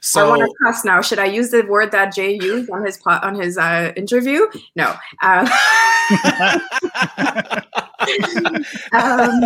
So 0.00 0.24
I 0.26 0.28
want 0.28 0.40
So 0.40 0.46
to 0.46 0.54
cuss 0.64 0.84
now. 0.84 1.00
Should 1.00 1.18
I 1.20 1.26
use 1.26 1.50
the 1.50 1.62
word 1.62 1.92
that 1.92 2.12
Jay 2.14 2.36
used 2.40 2.68
on 2.70 2.84
his 2.84 2.96
po- 2.98 3.20
on 3.22 3.34
his 3.36 3.56
uh, 3.58 3.92
interview? 3.96 4.46
No. 4.74 4.94
Um, 5.22 5.46
um, 8.92 9.40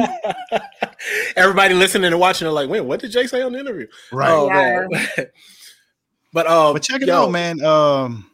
everybody 1.36 1.74
listening 1.74 2.10
and 2.12 2.20
watching 2.20 2.46
are 2.48 2.52
like, 2.52 2.68
wait, 2.68 2.80
what 2.82 3.00
did 3.00 3.10
Jay 3.10 3.26
say 3.26 3.42
on 3.42 3.52
the 3.52 3.58
interview? 3.60 3.86
right. 4.12 4.30
Oh, 4.30 4.46
Yeah. 4.46 4.86
man. 4.90 5.26
but 6.32 6.46
uh, 6.46 6.72
But 6.72 6.82
check 6.82 7.02
it 7.02 7.08
yo, 7.08 7.24
out, 7.24 7.30
man. 7.30 7.62
Um, 7.64 8.29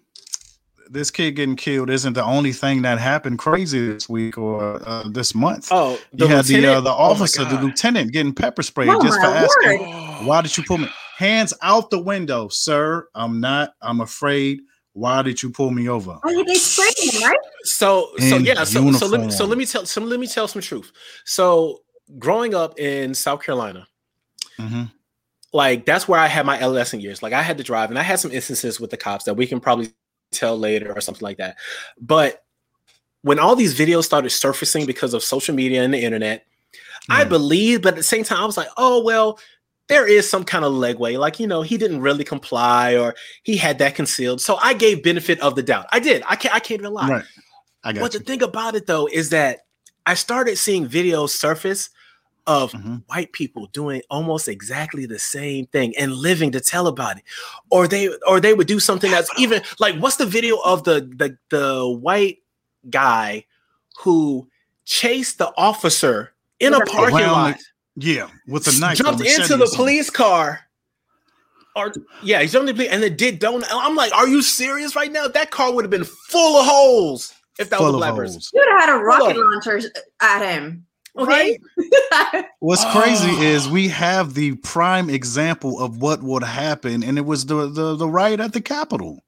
this 0.91 1.11
kid 1.11 1.33
getting 1.37 1.57
killed 1.57 1.91
isn't 1.91 2.13
the 2.15 2.25
only 2.25 2.53
thing 2.53 2.83
that 2.83 2.99
happened 2.99 3.39
crazy 3.39 3.89
this 3.93 4.09
week 4.09 4.39
or 4.39 4.81
uh, 4.87 5.09
this 5.11 5.35
month. 5.35 5.69
Oh, 5.71 5.99
you 6.13 6.27
had 6.27 6.45
the 6.45 6.57
uh, 6.57 6.59
lieutenant? 6.61 6.85
the 6.85 6.91
Oh 6.91 6.95
officer, 6.95 7.45
the 7.45 7.61
lieutenant, 7.61 8.13
getting 8.13 8.35
pepper 8.35 8.63
sprayed 8.63 8.89
Oh 8.91 9.03
just 9.03 9.19
for 9.21 9.27
my 9.27 9.37
asking, 9.37 9.81
word. 9.81 10.27
"Why 10.27 10.41
did 10.43 10.57
you 10.57 10.65
pull 10.65 10.79
me?" 10.79 10.89
Hands 11.19 11.53
out 11.63 11.91
the 11.91 11.99
window, 11.99 12.49
sir. 12.49 13.09
I'm 13.15 13.41
not. 13.41 13.75
I'm 13.83 14.01
afraid. 14.01 14.61
Why 14.93 15.23
did 15.23 15.43
you 15.43 15.51
pull 15.51 15.71
me 15.71 15.89
over? 15.89 16.19
oh, 16.25 16.45
they 16.45 16.55
sprayed 16.55 16.95
him, 16.99 17.23
right? 17.23 17.39
So 17.65 18.11
so 18.19 18.37
yeah, 18.39 18.65
so, 18.65 18.93
so 18.93 19.07
let 19.07 19.21
me 19.21 19.31
so 19.31 19.45
let 19.45 19.59
me 19.59 19.67
tell 19.67 19.85
some 19.87 20.09
let 20.09 20.21
me 20.21 20.27
tell 20.27 20.49
some 20.49 20.63
truth. 20.63 20.93
So 21.25 21.83
growing 22.19 22.55
up 22.55 22.79
in 22.79 23.13
South 23.15 23.43
Carolina, 23.43 23.87
Mhm. 24.59 24.91
like 25.53 25.85
that's 25.85 26.07
where 26.09 26.19
I 26.21 26.29
had 26.29 26.47
my 26.47 26.57
adolescent 26.57 27.03
years. 27.03 27.23
Like 27.23 27.33
I 27.35 27.43
had 27.43 27.59
to 27.59 27.65
drive, 27.65 27.91
and 27.91 27.99
I 27.99 28.03
had 28.03 28.21
some 28.21 28.31
instances 28.33 28.81
with 28.81 28.91
the 28.91 28.97
cops 28.97 29.25
that 29.25 29.35
we 29.35 29.47
can 29.47 29.61
probably 29.61 29.93
tell 30.33 30.59
later 30.59 30.93
or 30.93 31.01
something 31.01 31.25
like 31.25 31.39
that. 31.39 31.57
But 32.01 32.45
when 33.23 33.39
all 33.39 33.57
these 33.57 33.79
videos 33.79 34.05
started 34.05 34.31
surfacing 34.31 34.87
because 34.87 35.15
of 35.15 35.23
social 35.23 35.55
media 35.55 35.83
and 35.83 35.93
the 35.93 36.03
internet, 36.03 36.47
I 37.09 37.25
mm. 37.25 37.29
believe, 37.29 37.83
but 37.83 37.95
at 37.95 37.97
the 37.97 38.03
same 38.03 38.25
time, 38.25 38.39
I 38.39 38.47
was 38.47 38.57
like, 38.57 38.69
oh 38.77 39.03
well, 39.03 39.39
there 39.89 40.07
is 40.07 40.29
some 40.29 40.45
kind 40.45 40.65
of 40.65 40.73
legway. 40.73 41.19
Like 41.19 41.39
you 41.41 41.47
know, 41.47 41.63
he 41.63 41.77
didn't 41.77 42.01
really 42.01 42.25
comply, 42.25 42.97
or 42.97 43.15
he 43.43 43.57
had 43.57 43.79
that 43.79 43.95
concealed. 43.95 44.41
So 44.41 44.57
I 44.57 44.75
gave 44.75 45.03
benefit 45.03 45.41
of 45.41 45.55
the 45.55 45.63
doubt. 45.63 45.87
I 45.93 46.01
did. 46.01 46.23
I 46.27 46.37
can't. 46.37 46.55
I 46.55 46.61
can't 46.61 46.81
even 46.81 46.93
lie. 46.93 47.09
Right. 47.09 47.25
I 47.85 47.93
got 47.93 48.01
But 48.01 48.13
you. 48.15 48.19
the 48.19 48.25
thing 48.25 48.43
about 48.43 48.75
it 48.75 48.87
though 48.87 49.07
is 49.07 49.31
that 49.31 49.61
I 50.07 50.15
started 50.15 50.57
seeing 50.57 50.89
videos 50.89 51.31
surface 51.31 51.91
of 52.47 52.73
Mhm. 52.73 53.03
white 53.07 53.33
people 53.33 53.67
doing 53.73 54.03
almost 54.11 54.47
exactly 54.49 55.05
the 55.07 55.19
same 55.19 55.67
thing 55.67 55.97
and 55.97 56.13
living 56.15 56.53
to 56.53 56.61
tell 56.61 56.87
about 56.87 57.17
it. 57.19 57.25
Or 57.71 57.89
they 57.89 58.09
or 58.27 58.41
they 58.41 58.55
would 58.55 58.67
do 58.67 58.79
something 58.81 59.11
that's 59.11 59.31
even 59.39 59.63
like 59.81 59.97
what's 59.99 60.17
the 60.17 60.27
video 60.27 60.57
of 60.59 60.85
the 60.85 61.01
the 61.17 61.37
the 61.51 61.87
white 61.89 62.39
guy 62.91 63.45
who 63.99 64.49
chased 64.85 65.39
the 65.39 65.53
officer 65.57 66.33
in 66.61 66.73
a 66.75 66.81
parking 66.87 67.19
the- 67.19 67.27
lot, 67.27 67.57
Yeah, 67.97 68.29
with 68.47 68.69
a 68.69 68.79
knife. 68.79 68.99
jumped 68.99 69.21
a 69.23 69.35
into 69.35 69.57
the 69.57 69.71
police 69.75 70.11
car. 70.11 70.61
Or 71.75 71.93
yeah, 72.23 72.41
he 72.41 72.49
jumped 72.49 72.71
in 72.71 72.75
the 72.77 72.83
police 72.85 72.91
and 72.93 73.03
then 73.03 73.17
did 73.17 73.39
don't. 73.39 73.65
I'm 73.71 73.95
like, 73.97 74.15
are 74.15 74.29
you 74.29 74.41
serious 74.43 74.95
right 74.97 75.11
now? 75.13 75.29
That 75.29 75.51
car 75.51 75.73
would 75.73 75.85
have 75.85 75.91
been 75.91 76.05
full 76.05 76.57
of 76.61 76.67
holes 76.67 77.35
if 77.59 77.69
that 77.71 77.81
was 77.81 77.93
a 77.95 77.97
black 77.99 78.15
person. 78.15 78.41
You 78.55 78.61
would 78.65 78.81
have 78.81 78.89
had 78.89 78.97
a 79.01 79.03
rocket 79.03 79.35
Hold 79.37 79.67
launcher 79.67 79.81
at 80.21 80.43
him. 80.55 80.87
Okay. 81.19 81.59
What's 82.61 82.85
crazy 82.87 83.31
Oh. 83.31 83.43
is 83.43 83.69
we 83.69 83.89
have 83.89 84.35
the 84.35 84.57
prime 84.57 85.09
example 85.11 85.81
of 85.81 85.99
what 86.03 86.23
would 86.23 86.43
happen, 86.43 87.03
and 87.03 87.19
it 87.19 87.25
was 87.27 87.47
the 87.47 87.69
the, 87.69 87.97
the 87.97 88.09
riot 88.09 88.41
at 88.41 88.53
the 88.53 88.61
Capitol. 88.61 89.23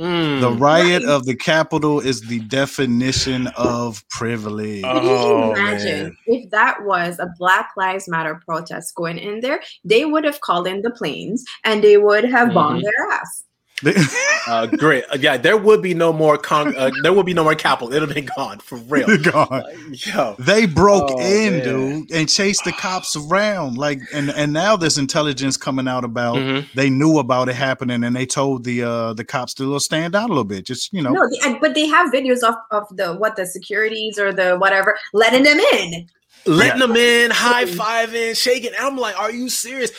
Mm. 0.00 0.40
The 0.40 0.50
riot 0.50 1.02
Right. 1.02 1.10
of 1.12 1.26
the 1.26 1.36
Capitol 1.36 2.00
is 2.00 2.22
the 2.22 2.40
definition 2.40 3.46
of 3.58 4.02
privilege. 4.08 4.82
Oh, 4.86 5.52
Can 5.54 5.66
you 5.66 5.70
imagine 5.70 6.02
man. 6.04 6.16
if 6.26 6.50
that 6.50 6.82
was 6.84 7.18
a 7.18 7.28
Black 7.38 7.70
Lives 7.76 8.08
Matter 8.08 8.40
protest 8.46 8.94
going 8.94 9.18
in 9.18 9.40
there? 9.40 9.60
They 9.84 10.06
would 10.06 10.24
have 10.24 10.40
called 10.40 10.66
in 10.66 10.80
the 10.80 10.90
planes 10.90 11.44
and 11.64 11.84
they 11.84 11.98
would 11.98 12.24
have 12.24 12.54
bombed 12.54 12.82
their 12.82 13.10
ass. 13.12 13.44
uh, 14.48 14.66
great. 14.66 15.04
Uh, 15.12 15.16
yeah, 15.20 15.36
there 15.36 15.56
would 15.56 15.82
be 15.82 15.94
no 15.94 16.12
more 16.12 16.38
con. 16.38 16.76
Uh, 16.76 16.90
there 17.02 17.12
would 17.12 17.26
be 17.26 17.34
no 17.34 17.42
more 17.44 17.54
capital. 17.54 17.92
It'll 17.92 18.12
be 18.12 18.22
gone 18.36 18.58
for 18.58 18.76
real. 18.78 19.16
God. 19.22 19.50
Like, 19.50 20.06
yo, 20.06 20.36
They 20.38 20.66
broke 20.66 21.10
Oh, 21.10 21.18
in, 21.20 21.54
man. 21.58 21.64
dude, 21.64 22.12
and 22.12 22.28
chased 22.28 22.64
the 22.64 22.72
cops 22.72 23.16
around. 23.16 23.76
Like, 23.78 24.00
and 24.14 24.30
and 24.30 24.52
now 24.52 24.76
there's 24.76 24.98
intelligence 24.98 25.56
coming 25.56 25.88
out 25.88 26.04
about. 26.04 26.36
Mhm. 26.36 26.66
They 26.74 26.90
knew 26.90 27.18
about 27.18 27.48
it 27.48 27.54
happening, 27.56 28.04
and 28.04 28.14
they 28.14 28.26
told 28.26 28.64
the 28.64 28.82
uh 28.84 29.12
the 29.14 29.24
cops 29.24 29.54
to 29.54 29.64
little 29.64 29.80
stand 29.80 30.14
out 30.14 30.26
a 30.26 30.32
little 30.32 30.44
bit. 30.44 30.64
Just 30.66 30.92
you 30.92 31.02
know, 31.02 31.10
No, 31.12 31.28
they, 31.28 31.38
and- 31.48 31.60
but 31.60 31.74
they 31.74 31.86
have 31.86 32.12
videos 32.12 32.42
of, 32.42 32.54
of 32.70 32.84
the 32.96 33.14
what 33.14 33.36
the 33.36 33.46
securities 33.46 34.18
or 34.18 34.32
the 34.32 34.56
whatever 34.58 34.96
letting 35.12 35.42
them 35.42 35.58
in. 35.72 36.06
letting 36.46 36.80
them 36.80 36.96
in, 36.96 37.30
high 37.30 37.64
fiving, 37.64 38.36
shaking. 38.36 38.72
And 38.76 38.84
I'm 38.86 38.96
like, 38.96 39.18
are 39.18 39.30
you 39.30 39.48
serious? 39.48 39.90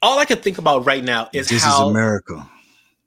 All 0.00 0.18
I 0.18 0.24
can 0.24 0.38
think 0.38 0.58
about 0.58 0.84
right 0.84 1.02
now 1.04 1.28
is 1.32 1.48
this 1.48 1.62
how 1.62 1.84
is 1.84 1.90
America. 1.90 2.48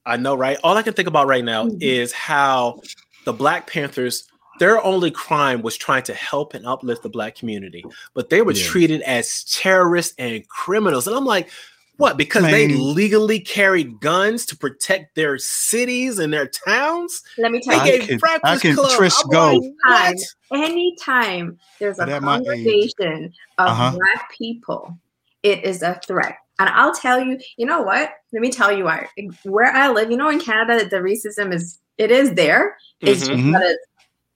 I 0.06 0.18
know, 0.18 0.36
right? 0.36 0.58
All 0.64 0.78
I 0.78 0.84
can 0.84 0.94
think 0.94 1.08
about 1.08 1.28
right 1.28 1.44
now 1.44 1.66
Mhm. 1.66 1.78
is 1.82 2.12
how 2.12 2.82
the 3.26 3.34
Black 3.34 3.68
Panthers, 3.70 4.26
their 4.60 4.82
only 4.84 5.10
crime 5.12 5.62
was 5.62 5.76
trying 5.78 6.04
to 6.04 6.14
help 6.14 6.54
and 6.54 6.66
uplift 6.66 7.04
the 7.04 7.10
Black 7.10 7.36
community, 7.36 7.84
but 8.14 8.30
they 8.30 8.42
were 8.42 8.52
Yeah. 8.54 8.66
treated 8.68 9.02
as 9.02 9.44
terrorists 9.46 10.14
and 10.18 10.48
criminals. 10.48 11.08
And 11.08 11.16
I'm 11.16 11.26
like, 11.26 11.50
what? 11.98 12.18
Because 12.18 12.44
they 12.44 12.68
legally 12.68 13.40
carried 13.40 14.02
guns 14.02 14.46
to 14.48 14.58
protect 14.58 15.16
their 15.16 15.38
cities 15.38 16.20
and 16.20 16.32
their 16.34 16.46
towns? 16.48 17.22
Let 17.38 17.52
me 17.52 17.62
tell 17.62 17.80
I 17.80 17.86
you, 17.86 17.92
gave 18.00 18.08
can- 18.22 18.40
I 18.44 18.58
can- 18.58 18.76
Club. 18.76 18.92
Trish, 18.92 19.22
I'm 19.24 19.30
go. 19.30 19.74
like, 19.90 20.18
anytime 20.54 21.58
there's 21.80 21.98
a 22.00 22.06
But 22.06 22.10
at 22.10 22.22
conversation 22.22 23.34
of 23.58 23.68
Uh-huh. 23.70 23.92
black 23.96 24.32
people, 24.38 24.98
it 25.42 25.64
is 25.64 25.82
a 25.82 26.00
threat. 26.06 26.38
And 26.60 26.70
I'll 26.70 26.94
tell 26.96 27.20
you, 27.22 27.38
you 27.58 27.66
know 27.66 27.82
what? 27.82 28.12
Let 28.32 28.42
me 28.42 28.50
tell 28.50 28.72
you 28.76 28.86
why. 28.86 29.08
Where 29.44 29.72
I 29.74 29.90
live, 29.90 30.10
you 30.10 30.18
know, 30.18 30.30
in 30.30 30.40
Canada, 30.40 30.88
the 30.88 30.98
racism 30.98 31.54
is 31.54 31.80
it 31.98 32.12
is 32.12 32.34
there. 32.34 32.78
It's 33.02 33.28
Mhm. 33.28 33.52
just 33.54 33.78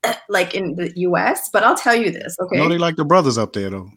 that 0.04 0.22
like 0.30 0.54
in 0.56 0.76
the 0.76 0.92
U.S. 0.98 1.50
But 1.52 1.64
I'll 1.64 1.76
tell 1.78 1.96
you 1.96 2.12
this, 2.12 2.36
okay? 2.42 2.58
No, 2.58 2.68
they 2.70 2.78
like 2.78 2.96
the 2.98 3.06
brothers 3.06 3.38
up 3.38 3.54
there 3.54 3.70
though. 3.70 3.90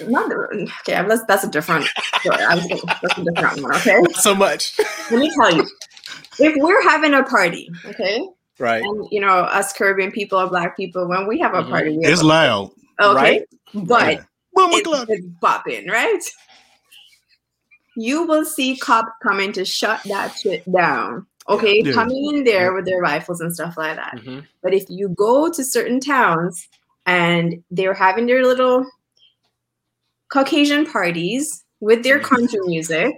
Not 0.00 0.28
the, 0.28 0.68
okay, 0.82 1.06
that's 1.08 1.24
that's 1.26 1.44
a 1.44 1.50
different. 1.50 1.84
Story. 2.20 2.36
I 2.42 2.54
was, 2.54 2.68
that's 3.02 3.18
a 3.18 3.24
different 3.24 3.62
one. 3.62 3.74
Okay, 3.76 3.96
Not 4.00 4.16
so 4.16 4.34
much. 4.34 4.78
let 5.10 5.20
me 5.20 5.30
tell 5.34 5.54
you. 5.56 5.66
If 6.38 6.54
we're 6.56 6.82
having 6.82 7.14
a 7.14 7.22
party, 7.22 7.70
okay, 7.86 8.26
Right. 8.58 8.82
and 8.82 9.06
you 9.10 9.20
know 9.20 9.28
us 9.28 9.72
Caribbean 9.72 10.10
people 10.10 10.38
or 10.38 10.48
Black 10.48 10.76
people, 10.76 11.08
when 11.08 11.26
we 11.26 11.38
have 11.40 11.54
a 11.54 11.62
Mhm. 11.62 11.70
party, 11.70 11.96
we 11.96 12.04
have 12.04 12.12
It's 12.12 12.20
a- 12.22 12.26
loud. 12.26 12.70
okay, 13.00 13.14
right? 13.14 13.42
but 13.74 14.12
Yeah. 14.12 14.20
Boom, 14.54 14.70
it's, 14.72 14.80
o'clock. 14.80 15.06
it's 15.10 15.26
bopping, 15.42 15.88
right? 15.90 16.22
You 17.96 18.26
will 18.26 18.44
see 18.44 18.76
cops 18.76 19.10
coming 19.22 19.52
to 19.52 19.64
shut 19.64 20.00
that 20.04 20.36
shit 20.38 20.70
down. 20.70 21.26
Okay, 21.48 21.80
Yeah. 21.82 21.92
coming 21.92 22.34
in 22.34 22.44
there 22.44 22.74
with 22.74 22.84
their 22.84 23.00
rifles 23.00 23.40
and 23.40 23.54
stuff 23.54 23.76
like 23.76 23.96
that. 23.96 24.16
Mhm. 24.16 24.46
But 24.62 24.74
if 24.74 24.84
you 24.88 25.08
go 25.10 25.50
to 25.50 25.64
certain 25.64 26.00
towns 26.00 26.68
and 27.06 27.62
they're 27.70 27.94
having 27.94 28.26
their 28.26 28.44
little 28.44 28.86
Caucasian 30.28 30.86
parties 30.86 31.64
with 31.80 32.02
their 32.02 32.18
country 32.18 32.58
music 32.66 33.14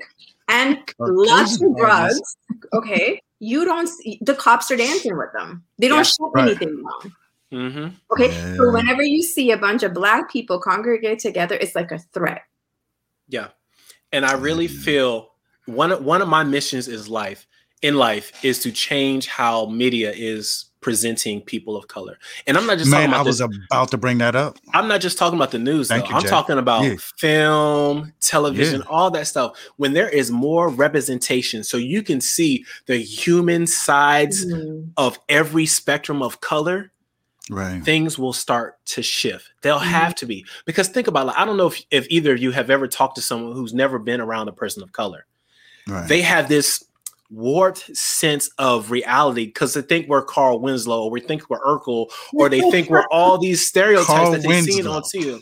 and 0.49 0.79
lots 0.99 1.61
of 1.63 1.77
drugs, 1.77 2.37
okay, 2.73 3.21
you 3.41 3.65
don't 3.65 3.89
see 3.89 4.19
the 4.21 4.35
cops 4.35 4.71
are 4.71 4.77
dancing 4.77 5.17
with 5.17 5.33
them. 5.33 5.65
They 5.79 5.89
don't 5.89 5.99
Yeah, 5.99 6.03
shut 6.03 6.31
right. 6.35 6.49
anything 6.49 6.83
down. 6.83 7.13
Mhm. 7.51 7.93
Okay, 8.13 8.57
so 8.57 8.71
whenever 8.71 9.03
you 9.03 9.23
see 9.23 9.51
a 9.53 9.57
bunch 9.57 9.83
of 9.83 9.95
black 9.95 10.31
people 10.31 10.61
congregate 10.61 11.19
together, 11.21 11.57
it's 11.59 11.75
like 11.75 11.91
a 11.93 11.99
threat. 12.13 12.43
Yeah. 13.29 13.49
And 14.13 14.25
I 14.25 14.33
really 14.35 14.69
feel 14.69 15.31
one 15.67 15.93
of 15.93 16.05
one 16.05 16.23
of 16.23 16.29
my 16.29 16.45
missions 16.45 16.89
is 16.89 17.09
life 17.09 17.47
in 17.83 17.97
life 17.97 18.45
is 18.45 18.59
to 18.61 18.73
change 18.73 19.27
how 19.29 19.67
media 19.67 20.13
is 20.15 20.65
presenting 20.81 21.41
people 21.43 21.77
of 21.77 21.89
color. 21.89 22.17
And 22.47 22.57
I'm 22.57 22.67
not 22.67 22.79
just 22.79 22.91
talking 22.91 23.03
Man, 23.03 23.11
about 23.11 23.21
I 23.21 23.29
was 23.29 23.39
the, 23.39 23.59
about 23.71 23.91
to 23.91 23.99
bring 23.99 24.19
that 24.19 24.35
up. 24.37 24.57
I'm 24.73 24.87
not 24.89 25.01
just 25.01 25.19
talking 25.19 25.37
about 25.39 25.51
the 25.51 25.59
news. 25.59 25.89
Thank 25.89 26.05
though. 26.05 26.11
you, 26.11 26.17
I'm 26.17 26.23
Jack. 26.23 26.31
talking 26.31 26.57
about 26.59 26.85
Yeah. 26.85 26.95
film, 27.19 28.13
television, 28.21 28.81
Yeah. 28.81 28.87
all 28.89 29.11
that 29.11 29.27
stuff. 29.27 29.57
When 29.77 29.93
there 29.93 30.09
is 30.09 30.31
more 30.31 30.69
representation, 30.69 31.65
so 31.65 31.77
you 31.77 32.03
can 32.03 32.21
see 32.21 32.65
the 32.87 32.97
human 32.97 33.67
sides 33.67 34.47
Mhm. 34.47 34.91
of 34.97 35.19
every 35.29 35.67
spectrum 35.67 36.23
of 36.23 36.41
color, 36.41 36.93
Right. 37.51 37.83
things 37.83 38.19
will 38.19 38.33
start 38.35 38.77
to 38.87 39.03
shift. 39.03 39.51
They'll 39.63 39.79
Mhm. 39.79 39.85
have 39.85 40.15
to 40.17 40.27
be 40.27 40.45
because 40.67 40.89
think 40.89 41.07
about 41.07 41.29
it. 41.29 41.35
I 41.37 41.45
don't 41.45 41.57
know 41.57 41.69
if, 41.69 41.83
if 41.91 42.07
either 42.11 42.33
of 42.35 42.39
you 42.41 42.51
have 42.51 42.69
ever 42.71 42.87
talked 42.87 43.17
to 43.17 43.23
someone 43.23 43.55
who's 43.55 43.73
never 43.73 43.99
been 43.99 44.21
around 44.21 44.49
a 44.49 44.53
person 44.53 44.83
of 44.83 44.93
color. 44.93 45.25
Right. 45.87 46.07
They 46.07 46.21
have 46.23 46.49
this 46.49 46.85
warped 47.31 47.95
sense 47.97 48.49
of 48.59 48.91
reality 48.91 49.45
because 49.47 49.75
they 49.75 49.83
think 49.83 50.09
we're 50.09 50.23
Carl 50.23 50.61
Winslow 50.61 51.05
or 51.05 51.11
we 51.11 51.21
think 51.21 51.49
we're 51.51 51.61
Urkel 51.61 52.07
or 52.35 52.49
they 52.49 52.61
think 52.71 52.89
we're 52.91 53.07
all 53.11 53.37
these 53.39 53.67
stereotypes 53.67 54.07
Carl 54.07 54.31
that 54.33 54.43
they've 54.43 54.65
seen 54.65 54.87
on 54.87 55.03
TV. 55.03 55.39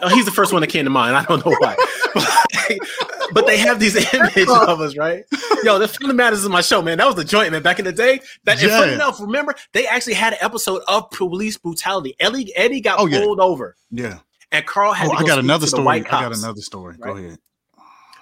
Oh, 0.00 0.08
He's 0.08 0.24
the 0.24 0.30
first 0.32 0.52
one 0.52 0.60
that 0.60 0.68
came 0.68 0.84
to 0.84 0.90
mind. 0.90 1.16
I 1.16 1.24
don't 1.24 1.44
know 1.44 1.54
why. 1.58 1.76
but 3.32 3.46
they 3.46 3.56
have 3.58 3.78
these 3.80 3.96
images 4.14 4.48
of 4.48 4.80
us, 4.80 4.96
right? 4.96 5.24
Yo, 5.64 5.78
the 5.78 5.88
Family 5.88 6.14
Matters 6.14 6.40
is 6.42 6.48
my 6.48 6.60
show, 6.60 6.80
man. 6.82 6.98
That 6.98 7.06
was 7.06 7.16
the 7.16 7.24
joint, 7.24 7.52
man. 7.52 7.62
Back 7.62 7.78
in 7.78 7.84
the 7.84 7.92
day. 7.92 8.20
That 8.44 8.62
and 8.62 8.70
funny 8.70 8.92
enough, 8.92 9.20
remember 9.20 9.54
they 9.72 9.86
actually 9.86 10.14
had 10.14 10.32
an 10.34 10.38
episode 10.40 10.82
of 10.88 11.10
police 11.10 11.56
brutality. 11.56 12.14
Eddie, 12.20 12.54
Eddie 12.56 12.80
got 12.80 12.98
Oh, 13.00 13.06
yeah. 13.06 13.20
pulled 13.20 13.40
over, 13.40 13.76
yeah. 13.90 14.18
and 14.52 14.64
Carl 14.66 14.92
had 14.92 15.08
Oh, 15.08 15.10
to 15.12 15.16
go 15.16 15.24
I 15.24 15.26
got 15.26 15.32
speak 15.34 15.44
another 15.44 15.58
to 15.58 15.70
the 15.70 15.76
story. 15.76 15.84
white 15.84 16.06
I 16.06 16.10
got 16.10 16.22
cops. 16.24 16.42
another 16.42 16.60
story. 16.60 16.96
Go 16.98 17.16
ahead. 17.16 17.38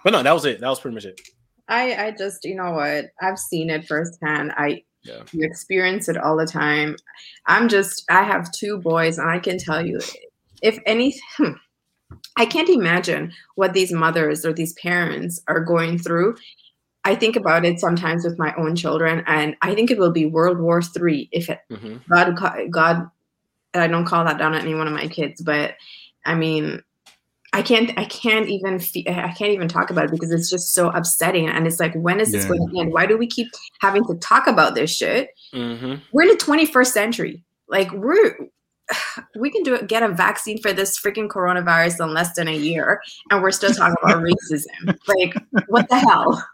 But 0.05 0.13
no, 0.13 0.23
that 0.23 0.33
was 0.33 0.45
it. 0.45 0.61
That 0.61 0.69
was 0.69 0.81
pretty 0.81 0.95
much 0.95 1.05
it. 1.05 1.21
I, 1.69 2.07
I 2.07 2.11
just, 2.13 2.45
you 2.45 2.55
know 2.55 2.71
what? 2.73 3.07
I've 3.21 3.39
seen 3.39 3.71
it 3.71 3.87
firsthand. 3.87 4.53
I 4.57 4.83
Yeah. 5.03 5.23
you 5.33 5.45
experience 5.45 6.09
it 6.09 6.17
all 6.17 6.37
the 6.37 6.47
time. 6.47 6.97
I'm 7.47 7.69
just, 7.69 8.05
I 8.09 8.23
have 8.23 8.51
two 8.53 8.79
boys, 8.79 9.19
and 9.19 9.29
I 9.29 9.41
can 9.41 9.59
tell 9.59 9.85
you, 9.85 10.01
if 10.63 10.79
any, 10.87 11.17
hmm, 11.37 11.53
I 12.37 12.47
can't 12.47 12.69
imagine 12.69 13.33
what 13.57 13.73
these 13.73 13.91
mothers 13.93 14.45
or 14.47 14.53
these 14.53 14.75
parents 14.75 15.43
are 15.49 15.61
going 15.61 15.99
through. 15.99 16.37
I 17.07 17.15
think 17.15 17.37
about 17.37 17.65
it 17.65 17.79
sometimes 17.79 18.25
with 18.25 18.37
my 18.39 18.53
own 18.57 18.75
children, 18.75 19.23
and 19.29 19.57
I 19.63 19.75
think 19.77 19.91
it 19.93 19.99
will 19.99 20.11
be 20.11 20.27
World 20.27 20.59
War 20.59 20.83
Three 20.83 21.29
if 21.31 21.49
it, 21.49 21.61
hmm 21.71 21.99
God, 22.13 22.37
God, 22.71 23.11
I 23.75 23.87
don't 23.87 24.05
call 24.05 24.25
that 24.25 24.39
down 24.39 24.55
on 24.55 24.61
any 24.61 24.75
one 24.75 24.89
of 24.89 24.93
my 24.93 25.07
kids, 25.07 25.41
but 25.41 25.75
I 26.25 26.35
mean, 26.35 26.83
I 27.53 27.63
can't, 27.63 27.97
I 27.97 28.05
can't 28.07 28.49
even, 28.49 28.81
fe- 28.81 29.05
I 29.07 29.33
can't 29.33 29.53
even 29.53 29.69
talk 29.69 29.91
about 29.91 30.07
it 30.07 30.11
because 30.11 30.33
it's 30.33 30.51
just 30.51 30.75
so 30.75 30.91
upsetting. 30.91 31.49
And 31.49 31.67
it's 31.67 31.79
like, 31.81 31.95
when 31.95 32.21
is 32.21 32.33
this 32.33 32.43
Yeah. 32.43 32.49
going 32.49 32.69
to 32.69 32.81
end? 32.81 32.93
Why 32.93 33.07
do 33.07 33.17
we 33.17 33.27
keep 33.27 33.49
having 33.81 34.05
to 34.07 34.15
talk 34.17 34.47
about 34.49 34.75
this 34.75 34.91
shit? 34.91 35.31
hmm 35.53 35.95
We're 36.13 36.23
in 36.23 36.29
the 36.29 36.37
21st 36.37 36.87
century. 36.89 37.45
Like 37.69 37.91
we're, 37.93 38.37
we 39.39 39.51
can 39.51 39.63
do 39.63 39.75
it, 39.75 39.87
get 39.87 40.03
a 40.03 40.09
vaccine 40.09 40.61
for 40.61 40.73
this 40.73 40.99
freaking 41.01 41.29
coronavirus 41.29 42.05
in 42.05 42.13
less 42.15 42.35
than 42.35 42.49
a 42.49 42.57
year, 42.57 43.01
and 43.31 43.43
we're 43.43 43.53
still 43.53 43.73
talking 43.73 43.95
about 44.03 44.23
racism. 44.23 44.99
Like, 45.07 45.35
what 45.69 45.89
the 45.89 45.99
hell? 45.99 46.45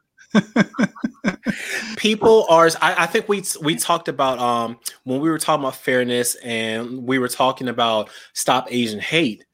People 1.96 2.46
are 2.48 2.68
I, 2.80 3.04
I 3.04 3.06
think 3.06 3.28
we 3.28 3.42
we 3.62 3.76
talked 3.76 4.08
about 4.08 4.38
um 4.38 4.78
when 5.04 5.20
we 5.20 5.30
were 5.30 5.38
talking 5.38 5.62
about 5.62 5.76
fairness 5.76 6.34
and 6.36 7.04
we 7.06 7.18
were 7.18 7.28
talking 7.28 7.68
about 7.68 8.10
stop 8.32 8.66
asian 8.70 9.00
hate 9.00 9.44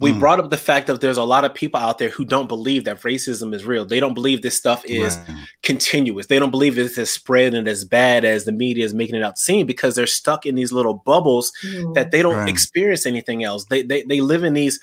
we 0.00 0.12
Mm. 0.12 0.18
brought 0.18 0.40
up 0.40 0.50
the 0.50 0.56
fact 0.56 0.88
that 0.88 1.00
there's 1.00 1.16
a 1.18 1.22
lot 1.22 1.44
of 1.44 1.54
people 1.54 1.78
out 1.78 1.98
there 1.98 2.08
who 2.08 2.24
don't 2.24 2.48
believe 2.48 2.84
that 2.84 3.02
racism 3.02 3.54
is 3.54 3.64
real 3.64 3.84
they 3.84 4.00
don't 4.00 4.14
believe 4.14 4.42
this 4.42 4.56
stuff 4.56 4.84
is 4.84 5.16
Right. 5.28 5.36
continuous 5.62 6.26
they 6.26 6.38
don't 6.40 6.50
believe 6.50 6.76
it's 6.78 6.98
as 6.98 7.10
spread 7.10 7.54
and 7.54 7.68
as 7.68 7.84
bad 7.84 8.24
as 8.24 8.44
the 8.44 8.52
media 8.52 8.84
is 8.84 8.94
making 8.94 9.14
it 9.14 9.22
out 9.22 9.36
to 9.36 9.42
seem 9.42 9.66
because 9.66 9.94
they're 9.94 10.06
stuck 10.08 10.44
in 10.44 10.56
these 10.56 10.72
little 10.72 10.94
bubbles 11.06 11.52
that 11.94 12.10
they 12.10 12.20
don't 12.22 12.36
Right. 12.38 12.48
experience 12.48 13.06
anything 13.06 13.44
else. 13.44 13.64
They, 13.66 13.82
they 13.82 14.02
they 14.02 14.20
live 14.20 14.42
in 14.44 14.54
these 14.54 14.80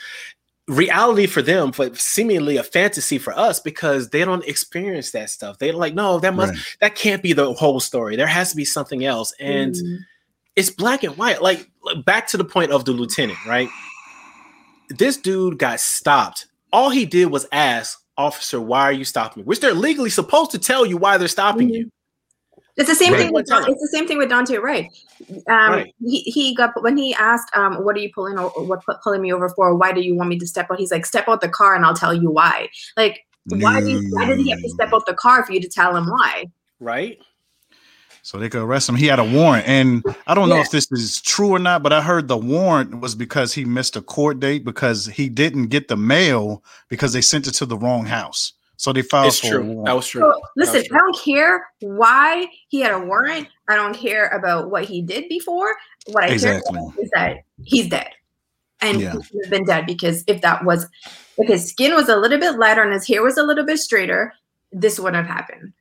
reality 0.70 1.26
for 1.26 1.42
them, 1.42 1.72
but 1.76 1.98
seemingly 1.98 2.56
a 2.58 2.64
fantasy 2.64 3.18
for 3.18 3.38
us 3.38 3.60
because 3.60 4.10
they 4.10 4.24
don't 4.24 4.46
experience 4.46 5.12
that 5.12 5.30
stuff. 5.30 5.58
They're 5.58 5.74
like, 5.74 5.96
no, 5.96 6.20
that 6.20 6.36
must 6.36 6.54
Right. 6.54 6.62
that 6.80 6.96
can't 6.96 7.22
be 7.24 7.34
the 7.34 7.52
whole 7.54 7.80
story. 7.80 8.16
There 8.16 8.28
has 8.28 8.52
to 8.52 8.56
be 8.56 8.66
something 8.66 9.04
else, 9.04 9.34
and 9.40 9.74
Mhm. 9.74 9.98
it's 10.56 10.70
black 10.70 11.04
and 11.04 11.18
white. 11.18 11.42
Like 11.42 11.68
like, 11.84 12.06
back 12.06 12.28
to 12.28 12.38
the 12.38 12.44
point 12.46 12.72
of 12.72 12.86
the 12.86 12.92
lieutenant, 12.92 13.40
right? 13.48 13.70
This 14.90 15.18
dude 15.18 15.58
got 15.58 15.80
stopped. 15.80 16.48
All 16.74 16.90
he 16.90 17.06
did 17.06 17.28
was 17.28 17.48
ask, 17.52 18.00
"Officer, 18.18 18.60
why 18.60 18.82
are 18.84 18.92
you 18.92 19.06
stopping 19.06 19.42
me?" 19.44 19.46
Which 19.46 19.60
they're 19.62 19.74
legally 19.74 20.10
supposed 20.10 20.52
to 20.52 20.60
tell 20.60 20.86
you 20.86 20.98
why 20.98 21.18
they're 21.18 21.28
stopping 21.28 21.70
you. 21.70 21.90
It's 22.80 22.88
the 22.88 22.96
same 22.96 23.12
Right. 23.14 23.20
thing. 23.20 23.34
With, 23.34 23.46
Tell 23.46 23.64
it's 23.66 23.82
the 23.82 23.90
same 23.92 24.08
thing 24.08 24.18
with 24.18 24.30
Daunte 24.30 24.60
Wright. 24.62 24.88
Um, 25.50 25.72
Right. 25.72 25.94
He 26.02 26.22
he 26.22 26.56
got 26.56 26.82
when 26.82 26.96
he 26.98 27.14
asked, 27.14 27.56
um, 27.56 27.84
"What 27.84 27.96
are 27.98 28.00
you 28.00 28.10
pulling? 28.16 28.40
o- 28.40 28.54
What 28.56 28.84
pulling 29.04 29.22
me 29.22 29.34
over 29.34 29.50
for? 29.50 29.76
Why 29.76 29.92
do 29.92 30.00
you 30.02 30.16
want 30.16 30.30
me 30.30 30.40
to 30.40 30.48
step 30.48 30.72
out?" 30.72 30.80
He's 30.80 30.92
like, 30.92 31.06
"Step 31.06 31.28
out 31.28 31.42
the 31.42 31.50
car, 31.50 31.76
and 31.76 31.86
I'll 31.86 31.94
tell 31.94 32.14
you 32.14 32.32
why." 32.32 32.70
Like, 32.96 33.20
why? 33.46 33.82
Do 33.82 33.90
you, 33.90 34.08
why 34.12 34.26
did 34.26 34.40
he 34.40 34.50
have 34.52 34.62
to 34.62 34.70
step 34.70 34.94
out 34.94 35.06
the 35.06 35.14
car 35.14 35.46
for 35.46 35.52
you 35.52 35.60
to 35.60 35.68
tell 35.68 35.96
him 35.96 36.06
why? 36.06 36.46
Right? 36.80 37.20
So 38.22 38.38
they 38.38 38.50
could 38.50 38.62
arrest 38.62 38.88
him. 38.88 38.96
He 38.96 39.08
had 39.08 39.20
a 39.20 39.24
warrant, 39.24 39.68
and 39.68 40.04
I 40.28 40.34
don't 40.36 40.50
know 40.50 40.60
if 40.62 40.72
this 40.72 40.92
is 40.92 41.22
true 41.22 41.50
or 41.50 41.60
not, 41.60 41.84
but 41.84 41.92
I 41.92 42.02
heard 42.02 42.28
the 42.28 42.38
warrant 42.38 43.00
was 43.02 43.16
because 43.16 43.54
he 43.54 43.66
missed 43.66 43.96
a 43.96 44.02
court 44.02 44.40
date 44.40 44.64
because 44.64 45.06
he 45.08 45.30
didn't 45.30 45.68
get 45.68 45.88
the 45.88 45.98
mail 45.98 46.64
because 46.90 47.12
they 47.14 47.22
sent 47.22 47.48
it 47.48 47.54
to 47.56 47.66
the 47.66 47.78
wrong 47.78 48.06
house. 48.06 48.54
So 48.80 48.94
they 48.94 49.02
filed 49.02 49.28
It's 49.28 49.40
for 49.40 49.48
a 49.48 49.50
true. 49.50 49.64
warrant. 49.66 49.86
That 49.88 49.96
was 49.98 50.08
true. 50.08 50.22
So, 50.22 50.42
listen, 50.56 50.76
That's 50.76 50.88
I 50.94 50.98
don't 51.00 51.18
care 51.20 51.68
why 51.82 52.48
he 52.70 52.80
had 52.80 52.94
a 52.94 53.00
warrant. 53.00 53.50
I 53.68 53.76
don't 53.76 53.94
care 53.94 54.30
about 54.30 54.72
what 54.72 54.86
he 54.86 55.02
did 55.02 55.28
before. 55.28 55.76
What 56.08 56.24
I 56.24 56.28
Exactly. 56.28 56.62
care 56.72 56.82
about 56.88 56.94
is 57.04 57.10
that 57.14 57.38
he's 57.62 57.90
dead, 57.90 58.08
and 58.80 59.02
Yeah. 59.02 59.18
he 59.18 59.24
should 59.24 59.40
have 59.44 59.52
been 59.52 59.66
dead 59.66 59.86
because 59.86 60.24
if 60.28 60.40
that 60.44 60.64
was, 60.64 60.88
if 61.38 61.50
his 61.50 61.68
skin 61.70 61.94
was 61.94 62.08
a 62.08 62.16
little 62.16 62.40
bit 62.40 62.58
lighter 62.58 62.82
and 62.82 62.94
his 62.94 63.06
hair 63.06 63.22
was 63.22 63.38
a 63.38 63.44
little 63.44 63.66
bit 63.66 63.80
straighter, 63.80 64.32
this 64.72 64.98
wouldn't 64.98 65.28
have 65.28 65.36
happened. 65.36 65.74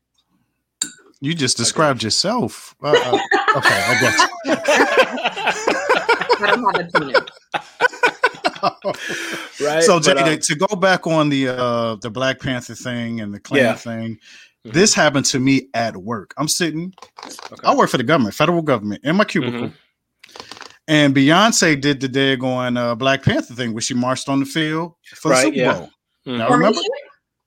You 1.20 1.34
just 1.34 1.56
described 1.56 2.02
yourself. 2.02 2.74
Uh, 2.82 2.88
uh, 2.88 3.18
okay, 3.58 3.84
I 3.86 4.00
got 4.00 4.28
I 6.40 6.46
don't 6.48 6.76
have 6.76 6.84
a 6.84 6.90
penis. 6.98 7.22
you. 9.60 9.66
right. 9.66 9.82
so 9.82 10.00
but, 10.00 10.16
Jay, 10.16 10.34
uh, 10.34 10.36
to 10.36 10.54
go 10.54 10.76
back 10.76 11.06
on 11.06 11.28
the 11.28 11.48
uh 11.48 11.96
the 11.96 12.10
Black 12.10 12.40
Panther 12.40 12.74
thing 12.74 13.20
and 13.20 13.32
the 13.34 13.40
Klan 13.40 13.62
Yeah. 13.62 13.74
thing, 13.74 14.18
Mhm. 14.66 14.72
this 14.72 14.94
happened 14.94 15.24
to 15.26 15.38
me 15.38 15.68
at 15.74 15.96
work. 15.96 16.34
I'm 16.36 16.48
sitting, 16.48 16.92
okay. 17.24 17.56
I 17.64 17.74
work 17.74 17.90
for 17.90 17.96
the 17.98 18.02
government, 18.04 18.34
federal 18.34 18.62
government, 18.62 19.02
in 19.04 19.16
my 19.16 19.24
cubicle. 19.24 19.72
And 20.86 21.14
Beyonce 21.14 21.78
did 21.80 22.00
the 22.00 22.08
day 22.08 22.34
going 22.36 22.76
uh, 22.76 22.94
Black 22.94 23.22
Panther 23.22 23.54
thing 23.54 23.72
where 23.74 23.82
she 23.82 23.94
marched 23.94 24.28
on 24.28 24.40
the 24.40 24.46
field 24.46 24.94
for 25.16 25.30
Right, 25.30 25.40
the 25.40 25.42
Super 25.44 25.56
yeah. 25.56 25.72
Bowl. 25.74 25.90
Mhm. 26.26 26.38
Now, 26.38 26.48
remember? 26.50 26.80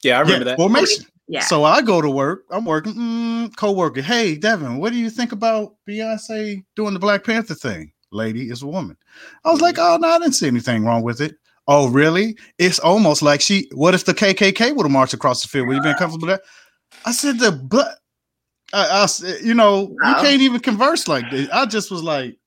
Yeah, 0.04 0.18
I 0.18 0.22
remember 0.22 0.40
yeah, 0.46 0.52
that. 0.52 0.58
formation. 0.58 1.06
Yeah. 1.28 1.42
So 1.42 1.64
I 1.64 1.82
go 1.82 2.02
to 2.02 2.10
work. 2.10 2.44
I'm 2.52 2.66
working. 2.66 2.94
Mm, 2.94 3.56
co-worker. 3.56 4.02
Hey, 4.02 4.36
Devin, 4.36 4.78
what 4.80 4.92
do 4.92 5.00
you 5.00 5.10
think 5.10 5.32
about 5.32 5.76
Beyonce 5.88 6.64
doing 6.76 6.94
the 6.94 7.00
Black 7.00 7.24
Panther 7.24 7.56
thing? 7.56 7.92
Lady 8.12 8.50
is 8.50 8.62
a 8.64 8.68
woman. 8.68 8.98
I 9.46 9.52
was 9.52 9.62
like, 9.62 9.78
oh 9.80 9.98
no, 10.02 10.10
I 10.10 10.20
didn't 10.20 10.34
see 10.36 10.48
anything 10.48 10.84
wrong 10.84 11.02
with 11.02 11.22
it. 11.22 11.36
Oh, 11.68 11.90
really? 11.90 12.36
It's 12.58 12.80
almost 12.80 13.22
like 13.22 13.40
she. 13.42 13.70
What 13.74 13.94
if 13.94 14.06
the 14.06 14.14
KKK 14.14 14.76
would 14.76 14.84
have 14.86 14.92
marched 14.92 15.14
across 15.14 15.42
the 15.42 15.48
field? 15.48 15.68
Would 15.68 15.78
you 15.78 15.84
been 15.84 15.96
comfortable 15.96 16.28
with 16.28 16.38
that? 16.38 16.44
I 17.06 17.12
said 17.12 17.40
the 17.40 17.52
but. 17.52 17.98
I, 18.74 19.04
I 19.04 19.06
said, 19.08 19.42
you 19.44 19.54
know, 19.54 19.90
you 20.02 20.14
can't 20.22 20.42
even 20.42 20.62
converse 20.62 21.08
like 21.08 21.30
this. 21.30 21.50
I 21.52 21.66
just 21.66 21.92
was 21.92 22.04
like, 22.04 22.38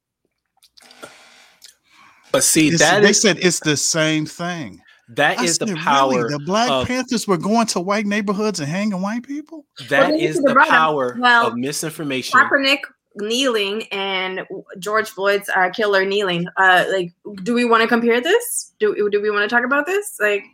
But 2.33 2.43
see, 2.43 2.71
that 2.71 3.03
they 3.03 3.11
is 3.11 3.21
said 3.21 3.39
it's 3.41 3.61
the 3.61 3.77
same 3.77 4.25
thing. 4.27 4.81
that 5.11 5.39
I 5.39 5.45
is 5.45 5.59
the 5.59 5.75
power. 5.77 6.11
Really? 6.25 6.31
The 6.31 6.39
Black 6.41 6.71
of- 6.71 6.87
Panthers 6.89 7.29
were 7.29 7.37
going 7.37 7.67
to 7.69 7.81
white 7.81 8.07
neighborhoods 8.07 8.59
and 8.59 8.69
hanging 8.69 9.03
white 9.03 9.23
people. 9.23 9.67
That 9.91 10.11
Well, 10.13 10.19
is 10.21 10.41
the 10.43 10.55
right. 10.55 10.69
power 10.69 11.17
Well, 11.21 11.49
of 11.49 11.57
misinformation. 11.57 12.41
Kaepernick 12.41 12.81
kneeling 13.17 13.85
and 13.93 14.47
George 14.79 15.11
Floyd's 15.11 15.49
uh, 15.55 15.71
killer 15.71 16.05
kneeling. 16.05 16.47
Uh, 16.57 16.85
like, 16.91 17.13
do 17.43 17.55
we 17.55 17.65
want 17.65 17.83
to 17.83 17.89
compare 17.89 18.21
this? 18.21 18.73
Do 18.79 19.09
do 19.11 19.21
we 19.23 19.31
want 19.31 19.49
to 19.49 19.55
talk 19.55 19.65
about 19.65 19.87
this? 19.87 20.19
Like, 20.21 20.45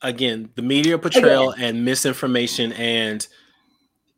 Again, 0.00 0.48
the 0.54 0.62
media 0.62 0.96
portrayal 0.96 1.50
and 1.58 1.84
misinformation, 1.84 2.72
and 2.74 3.26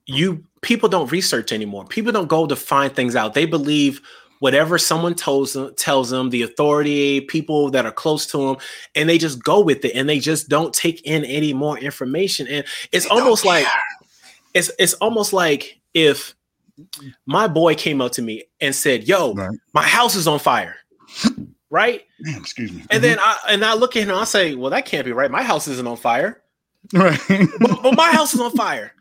you 0.05 0.45
people 0.61 0.91
don't 0.91 1.11
research 1.11 1.53
anymore. 1.53 1.87
People 1.87 2.13
don't 2.13 2.29
go 2.29 2.47
to 2.47 2.55
find 2.55 2.95
things 2.95 3.17
out. 3.17 3.33
They 3.33 3.47
believe 3.47 4.03
whatever 4.41 4.77
someone 4.79 5.15
tells 5.15 5.55
them, 5.55 5.75
tells 5.77 6.11
them, 6.11 6.31
the 6.31 6.43
authority, 6.43 7.23
people 7.23 7.71
that 7.71 7.87
are 7.87 7.93
close 7.93 8.27
to 8.27 8.39
them, 8.39 8.57
and 8.95 9.09
they 9.09 9.17
just 9.17 9.43
go 9.43 9.61
with 9.61 9.85
it, 9.85 9.93
and 9.95 10.07
they 10.07 10.19
just 10.19 10.51
don't 10.51 10.75
take 10.75 11.01
in 11.07 11.25
any 11.25 11.55
more 11.55 11.79
information. 11.79 12.47
And 12.47 12.65
it's 12.93 13.07
They 13.07 13.11
almost 13.11 13.47
like 13.47 13.67
it's 14.53 14.71
it's 14.79 14.95
almost 14.95 15.33
like 15.33 15.81
if 15.95 16.35
my 17.27 17.47
boy 17.47 17.75
came 17.75 18.01
up 18.01 18.13
to 18.13 18.23
me 18.23 18.45
and 18.61 18.75
said, 18.75 19.05
"Yo, 19.09 19.35
Right. 19.35 19.51
my 19.73 19.83
house 19.83 20.15
is 20.15 20.27
on 20.27 20.39
fire," 20.39 20.77
right? 21.71 22.03
Damn, 22.25 22.41
excuse 22.41 22.73
me. 22.73 22.85
And 22.91 23.03
then 23.03 23.19
mm-hmm. 23.19 23.49
I 23.49 23.53
and 23.53 23.65
I 23.65 23.75
look 23.75 23.97
at 23.97 24.03
him 24.03 24.11
and 24.11 24.19
I 24.19 24.25
say, 24.25 24.55
"Well, 24.55 24.71
that 24.71 24.87
can't 24.87 25.05
be 25.05 25.13
right. 25.13 25.31
My 25.31 25.43
house 25.43 25.69
isn't 25.69 25.87
on 25.87 25.97
fire, 25.97 26.43
right. 26.93 27.21
but, 27.29 27.83
but 27.83 27.97
my 27.97 28.11
house 28.13 28.35
is 28.35 28.41
on 28.41 28.53
fire." 28.53 28.93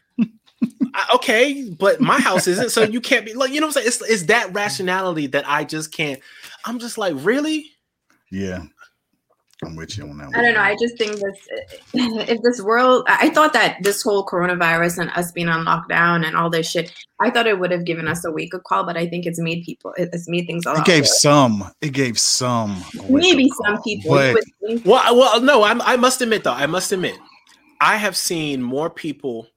I- 0.94 1.08
okay, 1.16 1.70
but 1.78 2.02
my 2.02 2.20
house 2.20 2.48
isn't, 2.48 2.72
so 2.72 2.84
you 2.84 3.00
can't 3.00 3.26
be 3.26 3.34
like 3.34 3.52
you 3.52 3.62
know 3.62 3.68
what 3.68 3.78
I'm 3.78 3.84
saying. 3.84 3.88
It's 3.88 4.02
it's 4.10 4.24
that 4.24 4.54
rationality 4.54 5.28
that 5.28 5.48
I 5.48 5.64
just 5.64 5.94
can't. 5.94 6.20
I'm 6.66 6.80
just 6.80 6.98
like, 6.98 7.14
really? 7.18 7.72
yeah, 8.32 8.64
I'm 9.64 9.76
with 9.76 9.98
you 9.98 10.06
on 10.06 10.18
that. 10.20 10.30
I 10.34 10.42
don't 10.42 10.54
know. 10.54 10.62
I 10.62 10.76
just 10.80 10.98
think 10.98 11.14
this, 11.14 11.48
if 11.94 12.42
this 12.42 12.62
world, 12.62 13.04
I 13.08 13.28
I 13.28 13.30
thought 13.30 13.54
that 13.54 13.78
this 13.82 14.02
whole 14.02 14.26
coronavirus 14.26 15.00
and 15.00 15.10
us 15.12 15.32
being 15.32 15.50
on 15.50 15.66
lockdown 15.66 16.26
and 16.26 16.36
all 16.36 16.50
this 16.50 16.70
shit, 16.70 16.94
I 17.20 17.30
thought 17.30 17.46
it 17.46 17.60
would 17.60 17.72
have 17.72 17.86
given 17.86 18.08
us 18.08 18.24
a 18.26 18.32
wake 18.32 18.56
up 18.56 18.64
call, 18.64 18.86
but 18.86 18.96
I 18.98 19.08
think 19.08 19.26
it's 19.26 19.40
made 19.40 19.64
people, 19.66 19.94
it's 19.98 20.30
made 20.30 20.46
things 20.48 20.66
a 20.66 20.70
lot 20.70 20.80
It 20.80 20.86
gave 20.86 21.04
worse. 21.04 21.22
some. 21.22 21.72
It 21.82 21.90
gave 21.90 22.18
some. 22.18 22.72
a 22.72 23.02
wake-up 23.02 23.10
Maybe 23.10 23.50
call, 23.50 23.66
some 23.66 23.84
people 23.84 24.12
but 24.12 24.86
Well, 24.86 25.18
well, 25.18 25.42
no. 25.42 25.64
I'm, 25.64 25.82
I 25.82 25.98
must 25.98 26.22
admit 26.22 26.44
though, 26.44 26.54
I 26.54 26.66
must 26.66 26.92
admit, 26.92 27.18
I 27.82 27.98
have 27.98 28.16
seen 28.16 28.62
more 28.62 28.90
people 28.90 29.48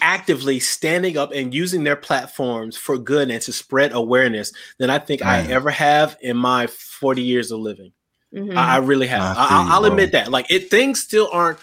actively 0.00 0.58
standing 0.58 1.16
up 1.16 1.32
and 1.32 1.54
using 1.54 1.84
their 1.84 1.96
platforms 1.96 2.76
for 2.76 2.98
good 2.98 3.30
and 3.30 3.40
to 3.42 3.52
spread 3.52 3.92
awareness 3.92 4.52
than 4.78 4.90
I 4.90 4.98
think 4.98 5.22
I 5.22 5.40
ever 5.42 5.70
have 5.70 6.16
in 6.20 6.36
my 6.36 6.66
40 6.66 7.22
years 7.22 7.52
of 7.52 7.60
living. 7.60 7.92
Mhm. 8.34 8.56
I, 8.56 8.74
I 8.74 8.76
really 8.78 9.06
have. 9.06 9.22
I 9.22 9.30
I, 9.44 9.48
feel 9.48 9.56
I'll, 9.58 9.72
I'll 9.72 9.80
bro. 9.82 9.90
admit 9.90 10.12
that. 10.12 10.30
Like 10.30 10.50
it, 10.50 10.70
things 10.70 11.00
still 11.00 11.28
aren't 11.32 11.58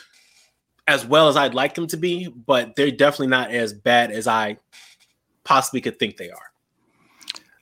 as 0.87 1.05
well 1.05 1.27
as 1.29 1.35
I'd 1.37 1.53
like 1.53 1.73
them 1.75 1.87
to 1.87 1.97
be, 1.97 2.27
but 2.27 2.75
they're 2.75 2.91
definitely 2.91 3.27
not 3.27 3.51
as 3.51 3.73
bad 3.73 4.11
as 4.11 4.27
I 4.27 4.57
possibly 5.43 5.81
could 5.81 5.97
think 5.99 6.17
they 6.17 6.29
are. 6.29 6.51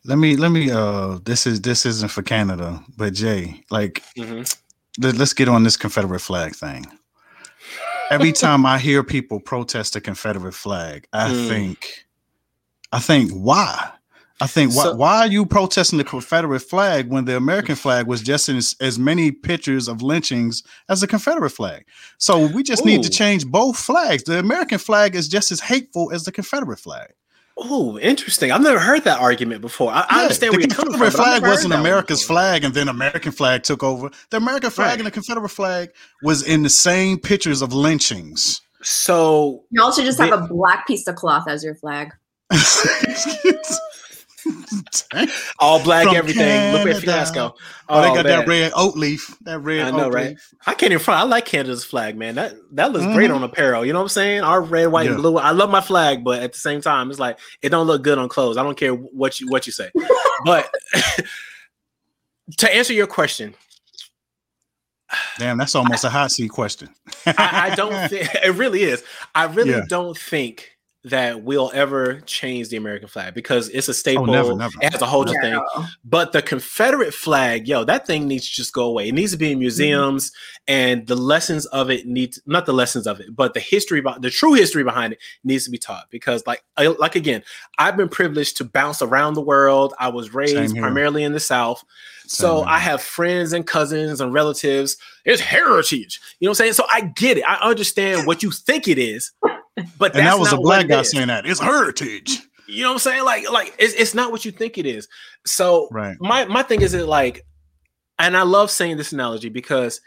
let 0.05 0.17
me 0.17 0.35
let 0.35 0.49
me. 0.51 0.69
Uh, 0.71 1.19
this 1.23 1.45
is 1.47 1.61
this 1.61 1.85
isn't 1.85 2.11
for 2.11 2.21
Canada, 2.21 2.83
but 2.97 3.13
Jay, 3.13 3.63
like, 3.71 4.03
Mhm. 4.17 4.53
let, 4.99 5.15
let's 5.15 5.33
get 5.33 5.47
on 5.49 5.63
this 5.63 5.77
Confederate 5.77 6.19
flag 6.19 6.55
thing. 6.55 6.85
Every 8.09 8.31
time 8.45 8.65
I 8.65 8.77
hear 8.79 9.03
people 9.03 9.39
protest 9.39 9.93
the 9.93 10.01
Confederate 10.01 10.53
flag, 10.53 11.07
I 11.13 11.29
Mm. 11.29 11.47
think, 11.47 12.05
I 12.91 12.99
think, 12.99 13.31
why? 13.31 13.91
I 14.43 14.47
think 14.47 14.75
why, 14.75 14.83
So- 14.83 14.95
why 14.95 15.17
are 15.19 15.27
you 15.27 15.45
protesting 15.45 15.97
the 15.97 16.03
Confederate 16.03 16.59
flag 16.59 17.07
when 17.07 17.23
the 17.23 17.37
American 17.37 17.75
flag 17.75 18.07
was 18.07 18.21
just 18.21 18.49
as, 18.49 18.75
as 18.81 18.99
many 18.99 19.31
pictures 19.31 19.87
of 19.87 20.01
lynchings 20.01 20.63
as 20.89 20.99
the 20.99 21.07
Confederate 21.07 21.51
flag? 21.51 21.85
So 22.17 22.47
we 22.47 22.61
just 22.61 22.83
need 22.83 23.03
to 23.03 23.09
change 23.09 23.45
both 23.47 23.77
flags. 23.77 24.23
The 24.25 24.39
American 24.39 24.79
flag 24.79 25.15
is 25.15 25.29
just 25.29 25.49
as 25.53 25.61
hateful 25.61 26.11
as 26.11 26.23
the 26.25 26.31
Confederate 26.33 26.79
flag. 26.79 27.13
Oh, 27.57 27.97
interesting. 27.99 28.51
I've 28.51 28.61
never 28.61 28.79
heard 28.79 29.05
that 29.05 29.21
argument 29.21 29.61
before. 29.61 29.93
I, 29.93 30.05
I 30.09 30.21
understand 30.23 30.51
the 30.53 30.57
where 30.57 30.61
you're 30.67 30.75
coming 30.75 30.91
from. 30.97 31.01
Confederate 31.03 31.23
flag 31.23 31.41
wasn't 31.43 31.73
America's 31.75 32.21
before. 32.21 32.35
flag, 32.35 32.63
and 32.65 32.73
then 32.73 32.89
American 32.89 33.31
flag 33.31 33.63
took 33.63 33.81
over. 33.81 34.09
The 34.29 34.37
American 34.37 34.71
flag 34.71 34.87
Right. 34.87 34.97
and 34.97 35.07
the 35.07 35.11
Confederate 35.11 35.49
flag 35.49 35.89
was 36.21 36.43
in 36.45 36.63
the 36.63 36.69
same 36.69 37.17
pictures 37.17 37.61
of 37.61 37.71
lynchings. 37.71 38.59
So 38.81 39.63
you 39.69 39.81
also 39.81 40.01
just 40.03 40.19
have 40.19 40.33
a 40.33 40.47
black 40.47 40.85
piece 40.85 41.07
of 41.07 41.15
cloth 41.15 41.47
as 41.47 41.63
your 41.63 41.75
flag. 41.75 42.11
all 45.59 45.83
black 45.83 46.05
From 46.05 46.15
everything. 46.15 46.71
Look 46.73 46.81
at 46.81 46.85
Canada. 46.87 47.01
Fiasco. 47.01 47.55
Oh, 47.89 48.01
they 48.01 48.07
got 48.07 48.25
man. 48.25 48.39
that 48.39 48.47
red 48.47 48.71
oat 48.75 48.95
leaf. 48.97 49.35
That 49.41 49.59
red 49.59 49.81
I 49.87 49.91
know, 49.91 50.05
oat 50.05 50.13
right? 50.13 50.27
leaf. 50.29 50.53
I 50.65 50.73
can't 50.73 50.91
even 50.91 51.03
front. 51.03 51.19
I 51.21 51.23
like 51.23 51.45
Canada's 51.45 51.85
flag, 51.85 52.17
man. 52.17 52.35
That 52.35 52.55
that 52.71 52.91
looks 52.91 53.05
great 53.13 53.29
Mhm. 53.29 53.35
on 53.35 53.43
apparel. 53.43 53.85
You 53.85 53.93
know 53.93 53.99
what 53.99 54.03
I'm 54.05 54.09
saying? 54.09 54.41
Our 54.41 54.61
red, 54.61 54.87
white, 54.87 55.07
and 55.07 55.17
blue. 55.17 55.37
I 55.37 55.51
love 55.51 55.69
my 55.69 55.81
flag, 55.81 56.23
but 56.23 56.41
at 56.43 56.53
the 56.53 56.59
same 56.59 56.81
time, 56.81 57.09
it's 57.09 57.19
like 57.19 57.39
it 57.61 57.69
don't 57.69 57.87
look 57.87 58.03
good 58.03 58.17
on 58.17 58.29
clothes. 58.29 58.57
I 58.57 58.63
don't 58.63 58.77
care 58.77 58.93
what 58.93 59.39
you 59.39 59.47
what 59.49 59.65
you 59.67 59.73
say. 59.73 59.89
but 60.45 60.69
to 62.57 62.75
answer 62.75 62.93
your 62.93 63.07
question, 63.07 63.55
Damn, 65.37 65.57
that's 65.59 65.75
almost 65.75 66.03
a 66.03 66.09
hot 66.09 66.31
seat 66.31 66.49
question. 66.49 66.89
I, 67.27 67.69
I 67.71 67.75
don't 67.75 68.09
think 68.09 68.33
it 68.33 68.55
really 68.55 68.83
is. 68.83 69.03
I 69.35 69.43
really 69.45 69.71
Yeah. 69.71 69.83
don't 69.87 70.17
think 70.17 70.72
that 71.05 71.43
we'll 71.43 71.69
ever 71.73 72.21
change 72.21 72.69
the 72.69 72.77
American 72.77 73.09
flag 73.09 73.33
because 73.33 73.67
it's 73.69 73.89
a 73.89 73.93
staple. 73.93 74.29
Oh, 74.29 74.33
never, 74.33 74.55
never. 74.55 74.73
It 74.81 74.93
has 74.93 75.01
a 75.01 75.05
whole 75.05 75.25
Yeah, 75.27 75.41
thing. 75.41 75.85
But 76.05 76.31
the 76.31 76.41
Confederate 76.41 77.13
flag, 77.13 77.67
yo, 77.67 77.83
that 77.83 78.07
thing 78.07 78.25
needs 78.25 78.47
to 78.47 78.55
just 78.55 78.71
go 78.73 78.85
away. 78.85 79.09
It 79.09 79.13
needs 79.13 79.33
to 79.33 79.37
be 79.37 79.47
in 79.47 79.53
mm-hmm. 79.53 79.59
museums, 79.59 80.31
and 80.67 81.05
the 81.05 81.15
lessons 81.15 81.65
of 81.67 81.89
it 81.89 82.05
need 82.05 82.35
not 82.45 82.65
the 82.65 82.73
lessons 82.73 83.05
of 83.05 83.19
it, 83.19 83.35
but 83.35 83.53
the 83.53 83.59
history 83.59 84.01
the 84.19 84.29
true 84.29 84.53
history 84.53 84.83
behind 84.83 85.13
it 85.13 85.19
needs 85.43 85.65
to 85.65 85.71
be 85.71 85.77
taught. 85.77 86.09
Because, 86.09 86.47
like, 86.47 86.63
I, 86.77 86.87
like 86.87 87.17
again, 87.17 87.43
I've 87.77 87.97
been 87.97 88.09
privileged 88.09 88.57
to 88.57 88.63
bounce 88.63 89.01
around 89.01 89.33
the 89.33 89.41
world. 89.41 89.93
I 89.99 90.07
was 90.07 90.33
raised 90.33 90.75
primarily 90.77 91.23
in 91.23 91.33
the 91.33 91.39
South, 91.39 91.83
so 92.27 92.59
Same 92.59 92.67
I 92.69 92.79
have 92.79 93.01
friends 93.01 93.51
and 93.51 93.67
cousins 93.67 94.21
and 94.21 94.31
relatives. 94.31 94.95
It's 95.25 95.41
heritage, 95.41 96.21
you 96.39 96.45
know 96.45 96.51
what 96.51 96.61
I'm 96.61 96.63
saying? 96.63 96.73
So 96.73 96.85
I 96.89 97.01
get 97.01 97.37
it. 97.37 97.43
I 97.45 97.55
understand 97.55 98.25
what 98.25 98.41
you 98.41 98.51
think 98.51 98.87
it 98.87 98.97
is, 98.97 99.31
but 99.97 100.15
and 100.15 100.25
that 100.25 100.39
was 100.39 100.53
a 100.53 100.57
black 100.57 100.87
guy 100.87 101.01
saying 101.03 101.27
that. 101.27 101.45
It's 101.45 101.59
heritage. 101.59 102.41
You 102.67 102.83
know 102.83 102.89
what 102.89 102.93
I'm 102.93 102.99
saying? 102.99 103.23
Like, 103.25 103.51
like 103.51 103.75
it's, 103.77 103.93
it's 103.93 104.13
not 104.13 104.31
what 104.31 104.45
you 104.45 104.51
think 104.51 104.77
it 104.77 104.85
is. 104.85 105.07
So 105.45 105.87
Right. 105.91 106.15
my 106.19 106.45
my 106.45 106.63
thing 106.63 106.81
is 106.81 106.93
it 106.93 107.07
like, 107.07 107.45
and 108.19 108.35
I 108.37 108.43
love 108.43 108.71
saying 108.71 108.97
this 108.97 109.11
analogy 109.11 109.49
because 109.49 109.99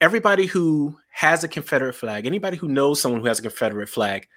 everybody 0.00 0.46
who 0.46 0.96
has 1.12 1.44
a 1.44 1.48
Confederate 1.48 1.94
flag, 1.94 2.26
anybody 2.26 2.56
who 2.56 2.68
knows 2.68 3.00
someone 3.00 3.20
who 3.20 3.26
has 3.26 3.38
a 3.38 3.42
Confederate 3.42 3.88
flag, 3.88 4.28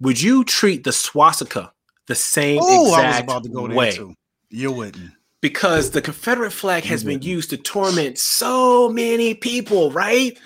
would 0.00 0.20
you 0.20 0.44
treat 0.44 0.84
the 0.84 0.92
swastika 0.92 1.72
the 2.06 2.14
same 2.14 2.60
Oh, 2.62 2.66
I 2.66 2.78
was 2.78 2.98
exact 3.16 3.24
about 3.24 3.42
to 3.44 3.48
go 3.50 3.66
there 3.66 3.76
way? 3.76 3.92
too. 3.92 4.14
You 4.50 4.72
wouldn't. 4.72 5.12
Because 5.40 5.90
the 5.90 6.00
Confederate 6.00 6.52
flag 6.52 6.84
has 6.84 7.02
been 7.02 7.20
used 7.22 7.50
to 7.50 7.56
torment 7.56 8.16
so 8.18 8.88
many 8.88 9.34
people, 9.34 9.90
right? 9.90 10.38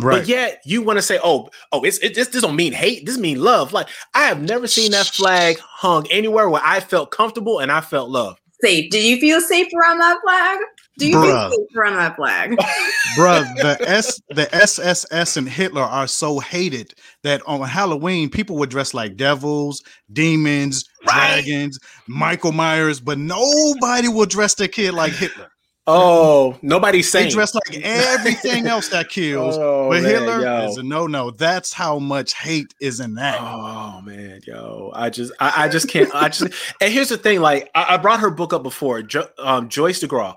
Right. 0.00 0.20
But 0.20 0.28
yet 0.28 0.62
you 0.64 0.80
want 0.82 0.98
to 0.98 1.02
say, 1.02 1.18
"Oh, 1.22 1.50
oh, 1.70 1.82
it's 1.84 1.98
it, 1.98 2.14
this. 2.14 2.28
This 2.28 2.42
don't 2.42 2.56
mean 2.56 2.72
hate. 2.72 3.04
This 3.04 3.18
mean 3.18 3.40
love." 3.42 3.72
Like 3.74 3.88
I 4.14 4.24
have 4.24 4.40
never 4.42 4.66
seen 4.66 4.90
that 4.92 5.06
flag 5.06 5.58
hung 5.58 6.06
anywhere 6.10 6.48
where 6.48 6.62
I 6.64 6.80
felt 6.80 7.10
comfortable 7.10 7.58
and 7.58 7.70
I 7.70 7.82
felt 7.82 8.08
love. 8.08 8.38
Safe. 8.62 8.90
Do 8.90 8.98
you 8.98 9.18
feel 9.20 9.40
safer 9.40 9.84
on 9.84 9.98
that 9.98 10.18
flag? 10.22 10.58
Do 10.98 11.08
you 11.08 11.16
Bruh. 11.16 11.50
feel 11.50 11.66
safer 11.68 11.84
on 11.84 11.94
that 11.96 12.16
flag? 12.16 12.50
Bruh, 13.18 13.44
the 13.56 13.76
S 13.86 14.20
the 14.30 14.48
SSS 14.54 15.36
and 15.36 15.48
Hitler 15.48 15.82
are 15.82 16.06
so 16.06 16.38
hated 16.38 16.94
that 17.22 17.42
on 17.46 17.60
Halloween 17.68 18.30
people 18.30 18.56
would 18.58 18.70
dress 18.70 18.94
like 18.94 19.16
devils, 19.16 19.82
demons, 20.12 20.84
Right. 21.06 21.42
dragons, 21.42 21.78
Michael 22.06 22.52
Myers, 22.52 23.00
but 23.00 23.18
nobody 23.18 24.08
will 24.08 24.26
dress 24.26 24.54
their 24.54 24.68
kid 24.68 24.94
like 24.94 25.12
Hitler. 25.12 25.51
Oh, 25.86 26.56
nobody's 26.62 27.10
They 27.10 27.20
saying. 27.22 27.32
dress 27.32 27.54
like 27.54 27.80
everything 27.82 28.66
else 28.66 28.88
that 28.88 29.08
kills. 29.08 29.56
Oh, 29.62 29.88
but 29.90 30.02
man, 30.02 30.10
Hitler 30.10 30.40
yo. 30.40 30.64
is 30.70 30.76
a 30.76 30.82
no 30.82 31.06
no. 31.06 31.30
That's 31.32 31.72
how 31.72 31.98
much 31.98 32.34
hate 32.34 32.72
is 32.80 33.00
in 33.00 33.14
that. 33.14 33.38
Oh 33.40 34.00
man, 34.02 34.40
yo, 34.46 34.92
I 34.94 35.10
just, 35.10 35.32
I, 35.40 35.64
I 35.64 35.68
just 35.68 35.88
can't. 35.88 36.12
I 36.14 36.28
just, 36.28 36.52
and 36.80 36.92
here's 36.92 37.08
the 37.08 37.18
thing: 37.18 37.40
like, 37.40 37.68
I, 37.74 37.94
I 37.94 37.96
brought 37.96 38.20
her 38.20 38.30
book 38.30 38.52
up 38.52 38.62
before, 38.62 39.02
jo, 39.02 39.26
um, 39.38 39.68
Joyce 39.68 40.00
DeGruy, 40.00 40.34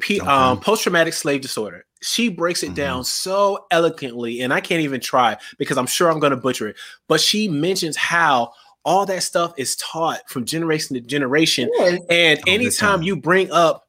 P, 0.00 0.20
Okay. 0.20 0.30
um, 0.30 0.60
post 0.60 0.82
traumatic 0.84 1.14
slave 1.14 1.40
disorder. 1.40 1.84
She 2.02 2.28
breaks 2.28 2.62
it 2.62 2.70
Mhm. 2.72 2.74
down 2.76 3.04
so 3.04 3.66
eloquently, 3.72 4.40
and 4.42 4.52
I 4.54 4.60
can't 4.60 4.82
even 4.82 5.00
try 5.00 5.36
because 5.58 5.78
I'm 5.78 5.86
sure 5.86 6.10
I'm 6.10 6.20
going 6.20 6.30
to 6.30 6.36
butcher 6.36 6.68
it. 6.68 6.76
But 7.08 7.20
she 7.20 7.48
mentions 7.48 7.96
how 7.96 8.52
all 8.84 9.04
that 9.06 9.22
stuff 9.24 9.52
is 9.56 9.74
taught 9.76 10.20
from 10.28 10.44
generation 10.44 10.94
to 10.94 11.00
generation, 11.00 11.68
Yes. 11.74 12.00
and 12.08 12.38
Oh, 12.40 12.42
anytime 12.52 13.02
you 13.02 13.16
bring 13.16 13.50
up 13.50 13.85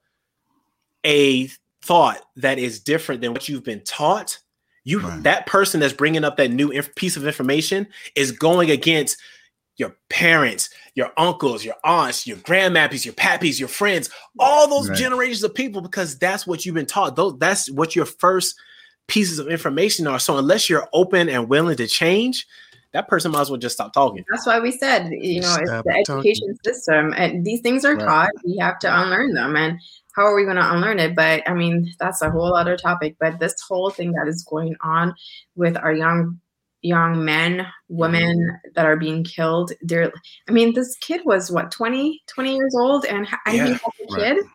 a 1.06 1.50
thought 1.82 2.22
that 2.36 2.60
is 2.60 2.80
different 2.80 3.22
than 3.22 3.34
what 3.34 3.48
you've 3.48 3.64
been 3.64 3.84
taught, 3.84 4.40
you 4.84 5.00
Right. 5.00 5.24
that 5.24 5.46
person 5.46 5.80
that's 5.80 5.94
bringing 5.94 6.24
up 6.24 6.38
that 6.38 6.52
new 6.52 6.70
inf- 6.70 6.96
piece 6.96 7.18
of 7.18 7.26
information 7.28 7.88
is 8.16 8.32
going 8.32 8.72
against 8.72 9.18
your 9.78 9.96
parents, 10.10 10.70
your 10.96 11.12
uncles, 11.18 11.64
your 11.64 11.76
aunts, 11.84 12.26
your 12.26 12.38
grandmappies, 12.38 13.06
your 13.06 13.14
pappies, 13.14 13.60
your 13.60 13.70
friends, 13.70 14.10
all 14.40 14.68
those 14.68 14.90
Right. 14.90 14.98
generations 14.98 15.44
of 15.44 15.54
people, 15.54 15.82
because 15.82 16.18
that's 16.18 16.48
what 16.48 16.66
you've 16.66 16.74
been 16.76 16.86
taught. 16.88 17.16
Those, 17.16 17.38
that's 17.38 17.70
what 17.70 17.96
your 17.96 18.06
first 18.06 18.56
pieces 19.08 19.40
of 19.40 19.48
information 19.48 20.08
are. 20.08 20.20
So 20.20 20.38
unless 20.38 20.70
you're 20.70 20.90
open 20.94 21.30
and 21.30 21.48
willing 21.48 21.78
to 21.78 21.88
change, 21.88 22.48
that 22.94 23.08
person 23.08 23.32
might 23.32 23.42
as 23.42 23.50
well 23.52 23.60
just 23.60 23.76
stop 23.76 23.94
talking. 23.94 24.26
That's 24.32 24.48
why 24.48 24.60
we 24.60 24.72
said, 24.72 25.12
you 25.12 25.42
know, 25.42 25.56
it's 25.62 25.70
the 25.70 25.84
talking. 25.84 26.06
education 26.18 26.58
system, 26.66 27.14
and 27.16 27.46
these 27.46 27.62
things 27.62 27.86
are 27.86 27.96
Right. 27.96 28.06
taught. 28.06 28.30
We 28.44 28.58
have 28.58 28.80
to 28.80 29.02
unlearn 29.02 29.34
them, 29.34 29.56
and 29.56 29.80
how 30.18 30.24
are 30.26 30.36
we 30.36 30.44
going 30.44 30.58
to 30.58 30.74
unlearn 30.74 31.00
it? 31.00 31.16
But 31.16 31.48
I 31.48 31.54
mean, 31.54 31.94
that's 32.00 32.22
a 32.24 32.32
whole 32.32 32.56
other 32.56 32.76
topic. 32.76 33.16
But 33.20 33.40
this 33.40 33.56
whole 33.62 33.92
thing 33.92 34.12
that 34.14 34.28
is 34.28 34.44
going 34.44 34.76
on 34.82 35.14
with 35.56 35.78
our 35.78 35.94
young 35.94 36.42
young 36.84 37.26
men 37.26 37.66
women 37.90 38.60
that 38.76 38.86
are 38.86 38.96
being 38.96 39.24
killed 39.24 39.72
they're 39.82 40.12
i 40.48 40.52
mean 40.52 40.76
this 40.76 40.96
kid 41.02 41.20
was 41.26 41.52
what 41.52 41.72
20 41.72 42.22
20 42.28 42.56
years 42.56 42.76
old 42.78 43.04
and, 43.06 43.28
and 43.48 43.58
Yeah, 43.58 43.66
he's 43.68 43.78
a 43.82 44.16
right. 44.16 44.36
kid 44.36 44.46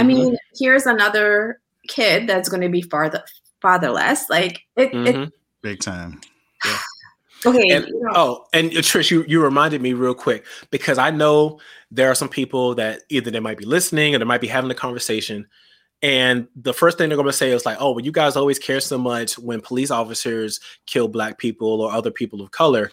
i 0.00 0.02
mean 0.02 0.36
here's 0.58 0.86
another 0.86 1.60
kid 1.86 2.26
that's 2.26 2.48
going 2.48 2.62
to 2.62 2.70
be 2.70 2.80
father 2.80 3.22
fatherless 3.60 4.28
like 4.30 4.62
it, 4.76 4.94
it 4.94 5.16
Mhm. 5.16 5.30
Big 5.62 5.80
time. 5.80 6.20
Okay 7.46 7.68
And- 7.70 7.86
you 7.88 8.00
know, 8.02 8.12
Oh, 8.14 8.46
and 8.52 8.68
uh, 8.68 8.80
Trish, 8.80 9.10
you, 9.10 9.24
you 9.28 9.42
reminded 9.42 9.80
me 9.82 9.92
real 9.92 10.14
quick 10.14 10.44
because 10.70 10.98
I 10.98 11.10
know 11.10 11.60
there 11.90 12.10
are 12.10 12.14
some 12.14 12.28
people 12.28 12.74
that 12.76 13.00
either 13.08 13.30
they 13.30 13.40
might 13.40 13.58
be 13.58 13.64
listening 13.64 14.14
or 14.14 14.18
they 14.18 14.24
might 14.24 14.40
be 14.40 14.46
having 14.48 14.68
the 14.68 14.74
conversation. 14.74 15.46
And 16.02 16.46
the 16.54 16.74
first 16.74 16.98
thing 16.98 17.08
they're 17.08 17.16
going 17.16 17.26
to 17.26 17.32
say 17.32 17.50
is 17.52 17.64
like, 17.64 17.78
oh, 17.80 17.92
well, 17.92 18.04
you 18.04 18.12
guys 18.12 18.36
always 18.36 18.58
care 18.58 18.80
so 18.80 18.98
much 18.98 19.38
when 19.38 19.60
police 19.60 19.90
officers 19.90 20.60
kill 20.86 21.08
black 21.08 21.38
people 21.38 21.80
or 21.80 21.90
other 21.90 22.10
people 22.10 22.42
of 22.42 22.50
color. 22.50 22.90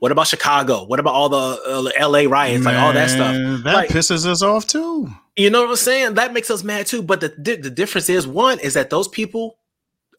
What 0.00 0.12
about 0.12 0.26
Chicago? 0.26 0.84
What 0.84 1.00
about 1.00 1.14
all 1.14 1.28
the 1.30 1.92
uh, 1.98 2.08
LA 2.08 2.28
riots? 2.28 2.64
Like 2.66 2.76
all 2.76 2.92
that 2.92 3.08
stuff. 3.10 3.34
That 3.64 3.74
Like- 3.74 3.88
pisses 3.90 4.26
us 4.26 4.42
off 4.42 4.66
too. 4.66 5.08
You 5.36 5.48
know 5.50 5.62
what 5.62 5.70
I'm 5.70 5.76
saying? 5.76 6.14
That 6.14 6.32
makes 6.34 6.50
us 6.50 6.62
mad 6.62 6.86
too. 6.86 7.02
But 7.02 7.20
the, 7.20 7.28
the 7.38 7.70
difference 7.70 8.08
is 8.10 8.26
one 8.26 8.58
is 8.60 8.74
that 8.74 8.90
those 8.90 9.08
people 9.08 9.58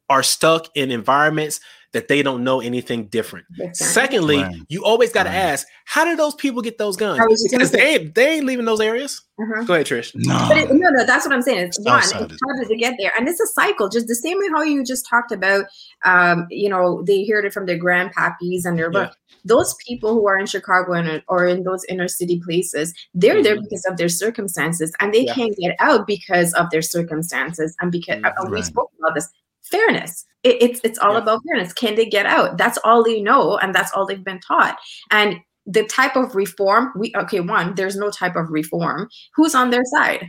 are 0.10 0.24
stuck 0.24 0.68
in 0.76 0.90
environments 0.92 1.60
that 1.98 2.08
they 2.08 2.22
don't 2.22 2.44
know 2.44 2.62
anything 2.62 3.08
different. 3.08 3.48
different. 3.56 3.76
Secondly, 3.76 4.38
Right. 4.38 4.56
you 4.70 4.86
always 4.86 5.12
got 5.12 5.24
to 5.24 5.30
Right. 5.30 5.36
ask, 5.36 5.66
how 5.86 6.06
did 6.06 6.20
those 6.20 6.36
people 6.36 6.62
get 6.62 6.78
those 6.78 6.96
guns? 6.96 7.20
I 7.20 7.26
was 7.26 7.42
just 7.42 7.50
gonna 7.52 7.64
Because 7.64 7.72
they 7.72 7.96
ain't, 7.96 8.14
they 8.14 8.28
ain't 8.36 8.46
leaving 8.46 8.66
those 8.66 8.80
areas. 8.80 9.20
Uh-huh. 9.42 9.64
Go 9.64 9.74
ahead, 9.74 9.88
Trish. 9.88 10.12
No. 10.14 10.46
But 10.48 10.58
it, 10.58 10.70
no, 10.72 10.90
no, 10.92 11.04
that's 11.08 11.26
what 11.26 11.34
I'm 11.34 11.42
saying. 11.42 11.58
It's 11.60 11.80
one, 11.80 11.98
it's 11.98 12.14
Outside 12.14 12.32
it. 12.34 12.40
how 12.48 12.56
did 12.62 12.70
it 12.70 12.78
get 12.78 12.94
there? 13.00 13.12
And 13.18 13.28
it's 13.28 13.40
a 13.40 13.48
cycle, 13.48 13.90
just 13.90 14.08
the 14.08 14.14
same 14.14 14.38
way 14.38 14.48
how 14.54 14.62
you 14.62 14.84
just 14.84 15.08
talked 15.10 15.32
about, 15.32 15.66
um, 16.06 16.46
you 16.52 16.70
know, 16.70 17.02
they 17.02 17.26
heard 17.26 17.46
it 17.46 17.54
from 17.54 17.66
their 17.66 17.80
grandpappies 17.80 18.62
and 18.66 18.78
their 18.78 18.92
Yeah. 18.94 19.10
those 19.44 19.74
people 19.88 20.14
who 20.14 20.28
are 20.28 20.38
in 20.38 20.46
Chicago 20.46 20.94
and 20.94 21.24
or 21.28 21.48
in 21.48 21.64
those 21.64 21.84
inner 21.90 22.08
city 22.08 22.40
places, 22.46 22.94
they're 23.16 23.42
there 23.42 23.56
Mhm. 23.58 23.64
because 23.64 23.86
of 23.90 23.98
their 23.98 24.10
circumstances, 24.10 24.92
and 25.00 25.14
they 25.16 25.26
Yeah. 25.26 25.34
can't 25.34 25.56
get 25.58 25.76
out 25.80 26.06
because 26.06 26.54
of 26.54 26.70
their 26.70 26.84
circumstances, 26.84 27.76
and 27.82 27.92
because 27.92 28.22
Mhm. 28.22 28.34
and 28.38 28.50
we 28.52 28.58
Right. 28.58 28.66
spoke 28.66 28.92
about 29.00 29.16
this 29.16 29.30
fairness. 29.72 30.26
It, 30.48 30.56
it's 30.66 30.80
it's 30.88 31.00
all 31.00 31.14
Yeah. 31.14 31.24
about 31.24 31.42
fairness. 31.48 31.74
Can 31.74 31.96
they 31.96 32.06
get 32.06 32.26
out? 32.26 32.58
That's 32.58 32.78
all 32.84 33.04
they 33.04 33.20
know, 33.22 33.58
and 33.58 33.74
that's 33.76 33.92
all 33.94 34.06
they've 34.06 34.24
been 34.32 34.40
taught. 34.40 34.78
And 35.12 35.38
the 35.70 35.84
type 35.84 36.16
of 36.16 36.34
reform 36.34 36.84
we 36.96 37.12
okay 37.24 37.42
one 37.42 37.76
there's 37.76 37.98
no 37.98 38.10
type 38.10 38.36
of 38.38 38.46
reform 38.50 39.10
who's 39.36 39.54
on 39.54 39.70
their 39.70 39.84
side 39.96 40.22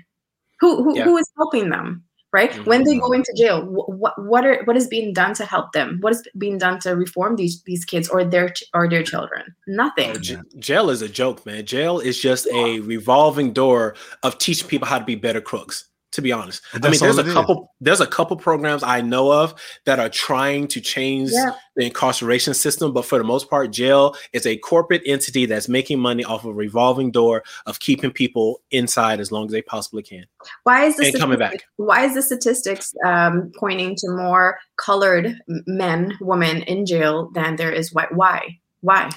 who 0.60 0.82
who, 0.82 0.96
Yeah. 0.96 1.04
who 1.04 1.16
is 1.16 1.30
helping 1.36 1.70
them 1.70 2.02
right 2.32 2.50
Mhm. 2.50 2.66
when 2.66 2.82
they 2.82 2.98
go 2.98 3.12
into 3.12 3.32
jail 3.36 3.62
what 4.02 4.14
what 4.32 4.44
are 4.44 4.58
what 4.64 4.76
is 4.76 4.88
being 4.88 5.12
done 5.20 5.34
to 5.34 5.44
help 5.44 5.70
them 5.76 5.98
what 6.00 6.12
is 6.16 6.26
being 6.44 6.58
done 6.58 6.80
to 6.80 6.96
reform 6.96 7.36
these 7.36 7.62
these 7.68 7.84
kids 7.84 8.08
or 8.08 8.24
their 8.24 8.48
or 8.74 8.88
their 8.88 9.04
children 9.04 9.44
nothing 9.68 10.10
Oh, 10.10 10.18
j- 10.18 10.42
jail 10.58 10.90
is 10.90 11.02
a 11.02 11.08
joke, 11.20 11.46
man. 11.46 11.64
Jail 11.64 12.00
is 12.00 12.18
just 12.18 12.48
a 12.62 12.80
revolving 12.80 13.52
door 13.52 13.94
of 14.24 14.38
teaching 14.38 14.66
people 14.66 14.88
how 14.88 14.98
to 14.98 15.04
be 15.04 15.14
better 15.14 15.40
crooks. 15.40 15.84
To 16.12 16.22
be 16.22 16.32
honest, 16.32 16.62
I 16.72 16.78
mean, 16.88 16.98
there's 16.98 17.18
a 17.18 17.20
it 17.20 17.26
is. 17.26 17.32
couple. 17.34 17.74
There's 17.82 18.00
a 18.00 18.06
couple 18.06 18.36
programs 18.38 18.82
I 18.82 19.02
know 19.02 19.30
of 19.30 19.54
that 19.84 19.98
are 20.00 20.08
trying 20.08 20.66
to 20.68 20.80
change 20.80 21.30
Yeah. 21.32 21.50
the 21.76 21.84
incarceration 21.84 22.54
system, 22.54 22.94
but 22.94 23.04
for 23.04 23.18
the 23.18 23.24
most 23.24 23.50
part, 23.50 23.70
jail 23.72 24.16
is 24.32 24.46
a 24.46 24.56
corporate 24.56 25.02
entity 25.04 25.44
that's 25.44 25.68
making 25.68 25.98
money 26.00 26.24
off 26.24 26.44
of 26.44 26.50
a 26.50 26.54
revolving 26.54 27.10
door 27.10 27.42
of 27.66 27.80
keeping 27.80 28.10
people 28.10 28.62
inside 28.70 29.20
as 29.20 29.30
long 29.30 29.44
as 29.46 29.52
they 29.52 29.60
possibly 29.60 30.02
can. 30.02 30.24
why 30.64 30.84
is 30.84 30.96
this 30.96 31.14
coming 31.16 31.38
back. 31.38 31.62
why 31.76 32.04
is 32.06 32.14
the 32.14 32.22
statistics 32.22 32.94
um, 33.04 33.52
pointing 33.58 33.94
to 33.96 34.08
more 34.10 34.58
colored 34.76 35.36
men 35.66 36.16
women 36.22 36.62
in 36.62 36.86
jail 36.86 37.30
than 37.34 37.56
there 37.56 37.70
is 37.70 37.92
white 37.92 38.12
why 38.14 38.58
why 38.80 39.10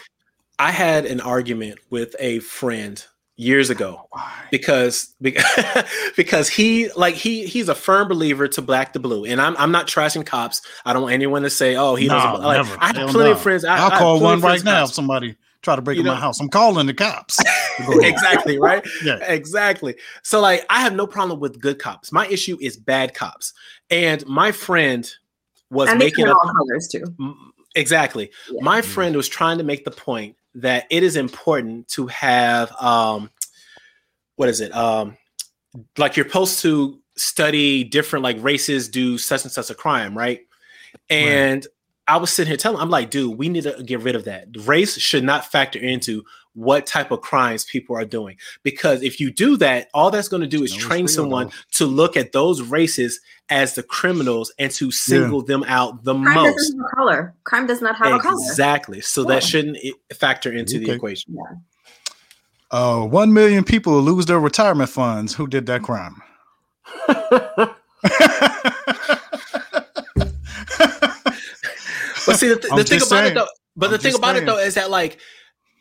I 0.60 0.71
had 0.71 1.06
an 1.06 1.21
argument 1.21 1.80
with 1.89 2.15
a 2.19 2.39
friend 2.39 3.04
years 3.41 3.69
ago 3.71 4.06
Why? 4.12 4.32
because 4.51 5.15
because 5.21 5.43
because 6.15 6.47
he 6.47 6.89
like 6.93 7.15
he 7.15 7.45
he's 7.47 7.69
a 7.69 7.75
firm 7.75 8.08
believer 8.08 8.47
to 8.49 8.62
black 8.62 8.93
the 8.93 8.99
blue 8.99 9.25
and 9.25 9.41
i'm 9.41 9.56
i'm 9.58 9.71
not 9.71 9.88
trashing 9.88 10.25
cops 10.25 10.62
i 10.86 10.93
don't 10.93 11.01
want 11.04 11.13
anyone 11.13 11.41
to 11.41 11.49
say 11.49 11.75
oh 11.75 11.95
he 11.95 12.08
No, 12.08 12.13
doesn't 12.15 12.43
like, 12.45 12.58
never. 12.58 12.77
i 12.80 12.88
have 12.88 12.95
Hell 12.95 13.08
plenty 13.10 13.30
no. 13.30 13.36
of 13.36 13.41
friends 13.41 13.65
I, 13.65 13.75
I 13.77 13.80
I'll 13.80 13.89
call 13.91 14.19
plenty 14.19 14.23
one 14.23 14.41
right 14.41 14.49
friends 14.51 14.63
now 14.63 14.75
if 14.84 14.88
cops. 14.89 14.95
somebody 14.95 15.36
try 15.63 15.75
to 15.75 15.82
break 15.82 15.95
You 15.97 16.01
in 16.01 16.08
my 16.08 16.15
house. 16.15 16.39
I'm 16.39 16.49
calling 16.49 16.88
the 16.88 16.93
cops. 16.93 17.39
Exactly 18.01 18.60
right 18.60 18.86
Yeah. 19.04 19.17
exactly 19.23 19.95
so 20.23 20.39
like 20.39 20.65
i 20.69 20.82
have 20.82 20.93
no 20.93 21.08
problem 21.08 21.39
with 21.39 21.60
good 21.60 21.80
cops 21.80 22.12
my 22.12 22.27
issue 22.27 22.58
is 22.62 22.77
bad 22.77 23.13
cops 23.15 23.54
and 23.89 24.23
my 24.27 24.51
friend 24.51 25.10
was 25.71 25.89
and 25.89 25.97
making 25.97 26.25
come 26.25 26.32
in 26.32 26.32
up 26.32 26.38
all 26.45 26.54
colors 26.54 26.88
too 26.91 27.04
Mm, 27.19 27.34
Exactly. 27.75 28.30
Yeah. 28.51 28.60
My 28.63 28.82
friend 28.82 29.15
was 29.15 29.30
trying 29.30 29.58
to 29.58 29.63
make 29.63 29.86
the 29.86 29.91
point 29.91 30.36
that 30.55 30.85
it 30.89 31.03
is 31.03 31.15
important 31.15 31.87
to 31.89 32.07
have 32.07 32.71
um 32.79 33.29
what 34.35 34.49
is 34.49 34.61
it? 34.61 34.73
Um 34.75 35.17
like 35.97 36.17
you're 36.17 36.27
supposed 36.27 36.61
to 36.61 36.99
study 37.17 37.83
different 37.83 38.23
like 38.23 38.41
races 38.41 38.89
do 38.89 39.17
such 39.17 39.43
and 39.43 39.51
such 39.51 39.69
a 39.69 39.75
crime, 39.75 40.17
right? 40.17 40.41
And 41.09 41.65
I 42.07 42.17
was 42.17 42.31
sitting 42.31 42.49
here 42.49 42.57
telling 42.57 42.81
I'm 42.81 42.89
like, 42.89 43.09
dude, 43.09 43.37
we 43.37 43.47
need 43.47 43.63
to 43.63 43.81
get 43.83 44.01
rid 44.01 44.15
of 44.15 44.25
that. 44.25 44.47
Race 44.65 44.97
should 44.97 45.23
not 45.23 45.45
factor 45.45 45.79
into 45.79 46.23
what 46.53 46.85
type 46.85 47.11
of 47.11 47.21
crimes 47.21 47.63
people 47.63 47.95
are 47.95 48.03
doing. 48.05 48.35
Because 48.63 49.01
if 49.03 49.19
you 49.19 49.31
do 49.31 49.55
that, 49.57 49.87
all 49.93 50.11
that's 50.11 50.27
going 50.27 50.41
to 50.41 50.47
do 50.47 50.63
is 50.63 50.73
No, 50.73 50.79
train 50.79 51.07
someone 51.07 51.47
though. 51.47 51.53
to 51.73 51.85
look 51.85 52.17
at 52.17 52.31
those 52.33 52.61
races 52.61 53.19
as 53.49 53.75
the 53.75 53.83
criminals 53.83 54.51
and 54.59 54.71
to 54.73 54.91
single 54.91 55.41
them 55.43 55.63
out 55.67 56.03
the 56.03 56.13
crime 56.13 56.33
most. 56.35 56.55
doesn't 56.57 56.77
have 56.79 56.85
a 56.91 56.95
color 56.95 57.33
crime 57.45 57.67
does 57.67 57.81
not 57.81 57.95
have 57.95 58.13
a 58.13 58.19
color 58.19 58.35
Exactly. 58.49 59.01
So 59.01 59.21
Yeah. 59.21 59.27
that 59.35 59.43
shouldn't 59.43 59.77
factor 60.13 60.51
into 60.51 60.77
the 60.79 60.85
Okay. 60.85 60.93
equation. 60.95 61.37
Uh, 62.69 63.01
one 63.01 63.33
million 63.33 63.63
people 63.65 64.01
lose 64.01 64.25
their 64.25 64.39
retirement 64.39 64.89
funds. 64.89 65.33
Who 65.33 65.47
did 65.47 65.65
that 65.65 65.83
crime? 65.83 66.21
But 72.25 72.35
see, 72.39 72.49
the, 72.49 72.55
th- 72.57 72.73
the 72.75 72.83
thing 72.83 72.97
about 72.97 73.07
saying. 73.07 73.31
it 73.31 73.35
though, 73.35 73.47
but 73.75 73.87
I'm 73.87 73.91
the 73.93 73.97
thing 73.97 74.11
just 74.11 74.19
about 74.19 74.35
it 74.35 74.45
though 74.45 74.57
is 74.59 74.75
that 74.75 74.89
like 74.91 75.19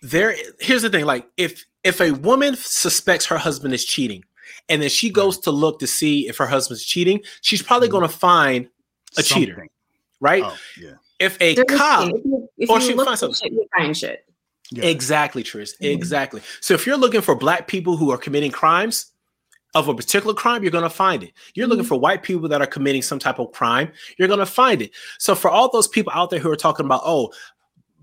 there. 0.02 0.34
Here's 0.60 0.82
the 0.82 0.90
thing: 0.90 1.04
like 1.04 1.26
if 1.36 1.64
if 1.84 2.00
a 2.00 2.12
woman 2.12 2.56
suspects 2.56 3.26
her 3.26 3.38
husband 3.38 3.74
is 3.74 3.84
cheating, 3.84 4.24
and 4.68 4.82
then 4.82 4.88
she 4.90 5.10
goes 5.10 5.38
to 5.38 5.50
look 5.50 5.78
to 5.80 5.86
see 5.86 6.28
if 6.28 6.36
her 6.38 6.46
husband's 6.46 6.84
cheating, 6.84 7.20
she's 7.42 7.62
probably 7.62 7.88
Mhm. 7.88 7.92
going 7.92 8.02
to 8.02 8.08
find 8.16 8.68
a 9.16 9.22
cheater, 9.22 9.66
right? 10.20 10.42
Oh, 10.44 10.56
yeah. 10.80 10.92
If 11.18 11.36
a 11.40 11.54
There's 11.54 11.66
cop. 11.78 12.08
If 12.08 12.24
you, 12.24 12.48
if 12.58 12.70
or 12.70 12.78
you 12.80 12.86
she 12.86 12.94
look 12.94 13.06
finds 13.06 13.20
for 13.20 13.26
something. 13.34 13.50
shit, 13.50 13.52
you 13.52 13.66
find 13.76 13.96
shit. 13.96 14.24
yeah. 14.70 14.84
Exactly, 14.84 15.42
Tris. 15.42 15.76
Mhm. 15.80 15.92
Exactly. 15.92 16.40
So 16.60 16.74
if 16.74 16.86
you're 16.86 16.96
looking 16.96 17.20
for 17.20 17.34
black 17.34 17.66
people 17.68 17.96
who 17.96 18.10
are 18.10 18.18
committing 18.18 18.50
crimes 18.50 19.06
of 19.74 19.86
a 19.88 19.94
particular 19.94 20.34
crime, 20.34 20.62
you're 20.62 20.72
going 20.72 20.82
to 20.84 20.90
find 20.90 21.22
it. 21.22 21.32
You're 21.54 21.66
looking 21.68 21.84
Mhm. 21.84 21.88
for 21.88 22.00
white 22.00 22.22
people 22.22 22.48
that 22.48 22.60
are 22.60 22.66
committing 22.66 23.02
some 23.02 23.18
type 23.18 23.38
of 23.38 23.52
crime, 23.52 23.92
you're 24.18 24.28
going 24.28 24.40
to 24.40 24.46
find 24.46 24.80
it. 24.82 24.90
So 25.18 25.34
for 25.34 25.50
all 25.50 25.70
those 25.70 25.86
people 25.88 26.12
out 26.14 26.30
there 26.30 26.40
who 26.40 26.50
are 26.50 26.56
talking 26.56 26.86
about, 26.86 27.02
oh, 27.04 27.32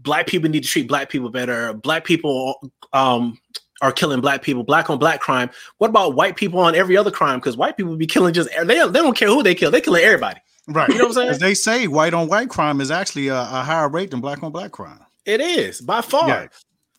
black 0.07 0.25
people 0.25 0.49
need 0.49 0.63
to 0.63 0.69
treat 0.69 0.87
black 0.87 1.09
people 1.09 1.29
better, 1.29 1.73
black 1.73 2.05
people 2.05 2.71
um 2.93 3.37
are 3.81 3.91
killing 3.91 4.21
black 4.21 4.41
people, 4.41 4.63
black 4.63 4.89
on 4.89 4.97
black 4.97 5.19
crime. 5.19 5.51
What 5.77 5.89
about 5.89 6.15
white 6.15 6.35
people 6.35 6.59
on 6.59 6.73
every 6.73 6.97
other 6.97 7.11
crime? 7.11 7.39
Because 7.39 7.55
white 7.55 7.77
people 7.77 7.95
be 7.95 8.07
killing 8.07 8.33
just 8.33 8.49
they, 8.49 8.63
they 8.65 8.75
don't 8.75 9.15
care 9.15 9.27
who 9.27 9.43
they 9.43 9.53
kill, 9.53 9.69
they 9.69 9.81
killing 9.81 10.03
everybody. 10.03 10.39
Right. 10.67 10.89
You 10.89 10.95
know 10.95 11.03
what 11.03 11.09
I'm 11.09 11.13
saying? 11.13 11.29
As 11.29 11.39
they 11.39 11.53
say, 11.53 11.87
white 11.87 12.13
on 12.13 12.27
white 12.27 12.49
crime 12.49 12.81
is 12.81 12.89
actually 12.89 13.27
a, 13.27 13.39
a 13.39 13.63
higher 13.63 13.87
rate 13.87 14.11
than 14.11 14.21
black 14.21 14.41
on 14.41 14.51
black 14.51 14.71
crime. 14.71 14.99
It 15.25 15.41
is 15.41 15.81
by 15.81 16.01
far. 16.01 16.27
Yeah. 16.27 16.47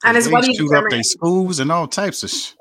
And 0.04 0.16
it's 0.16 0.26
they 0.26 0.32
what 0.32 0.44
do 0.44 0.54
shoot 0.54 0.72
up 0.72 0.84
their 0.88 1.02
schools 1.02 1.58
and 1.58 1.72
all 1.72 1.88
types 1.88 2.22
of 2.22 2.30
sh- 2.30 2.52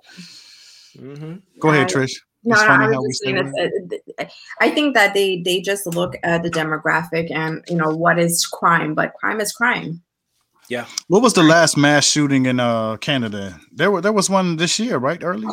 Mhm. 0.97 1.41
Go 1.59 1.69
ahead, 1.69 1.89
Trish. 1.89 2.13
No, 2.43 2.55
no, 2.55 2.61
I 2.61 2.65
how 2.65 2.87
we 2.89 2.95
was 2.95 3.07
just 3.07 3.23
say 3.23 3.31
saying 3.33 3.53
it's, 3.55 4.19
uh, 4.19 4.23
uh, 4.23 4.27
I 4.61 4.69
think 4.69 4.95
that 4.95 5.13
they 5.13 5.41
they 5.41 5.59
just 5.59 5.85
look 5.85 6.15
at 6.23 6.43
the 6.43 6.49
demographic 6.49 7.29
and 7.29 7.63
you 7.67 7.75
know 7.75 7.89
what 7.89 8.17
is 8.17 8.45
crime, 8.45 8.93
but 8.93 9.13
crime 9.13 9.41
is 9.41 9.51
crime. 9.51 10.01
What 11.07 11.21
was 11.21 11.33
the 11.33 11.43
last 11.43 11.77
mass 11.77 12.05
shooting 12.05 12.45
in 12.45 12.59
uh 12.59 12.97
Canada? 12.97 13.59
There 13.71 13.89
were 13.91 14.01
there 14.01 14.13
was 14.13 14.29
one 14.29 14.57
this 14.57 14.79
year, 14.79 14.97
right? 14.97 15.23
Early, 15.23 15.47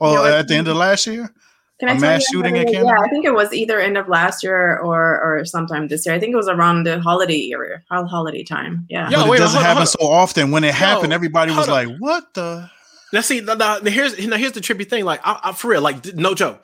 or 0.00 0.10
There 0.10 0.20
was- 0.22 0.32
at 0.34 0.48
the 0.48 0.54
end 0.56 0.68
of 0.68 0.76
last 0.76 1.06
year. 1.06 1.32
Can 1.78 1.88
I 1.88 1.92
A 1.94 1.98
mass 1.98 2.26
shooting 2.30 2.56
in 2.56 2.64
Canada? 2.66 2.92
Yeah, 2.94 3.02
I 3.06 3.08
think 3.08 3.24
it 3.24 3.32
was 3.32 3.54
either 3.54 3.80
end 3.80 3.96
of 3.96 4.06
last 4.06 4.42
year 4.42 4.78
or 4.80 4.98
or 5.24 5.44
sometime 5.46 5.88
this 5.88 6.04
year. 6.04 6.14
I 6.14 6.18
think 6.20 6.32
it 6.34 6.36
was 6.36 6.48
around 6.48 6.84
the 6.84 7.00
holiday 7.00 7.50
area, 7.52 7.82
holiday 7.90 8.42
time. 8.44 8.84
Yeah. 8.90 9.08
Yo, 9.08 9.26
but 9.26 9.32
it 9.32 9.38
doesn't 9.38 9.54
hold- 9.56 9.64
happen 9.64 9.76
hold- 9.78 9.88
so 9.88 10.06
often. 10.06 10.50
When 10.50 10.62
it 10.62 10.74
happened, 10.74 11.12
Yo, 11.12 11.14
everybody 11.14 11.52
was 11.52 11.66
hold 11.66 11.68
like, 11.70 11.88
"What 11.98 12.34
the?" 12.34 12.68
Now 13.14 13.22
see, 13.22 13.40
now, 13.40 13.54
now, 13.54 13.80
here's 13.80 14.12
now 14.26 14.36
here's 14.36 14.52
the 14.52 14.60
trippy 14.60 14.86
thing. 14.88 15.04
Like, 15.06 15.20
I, 15.24 15.40
I, 15.42 15.52
for 15.52 15.68
real, 15.68 15.80
like, 15.80 16.04
no 16.14 16.34
joke, 16.34 16.62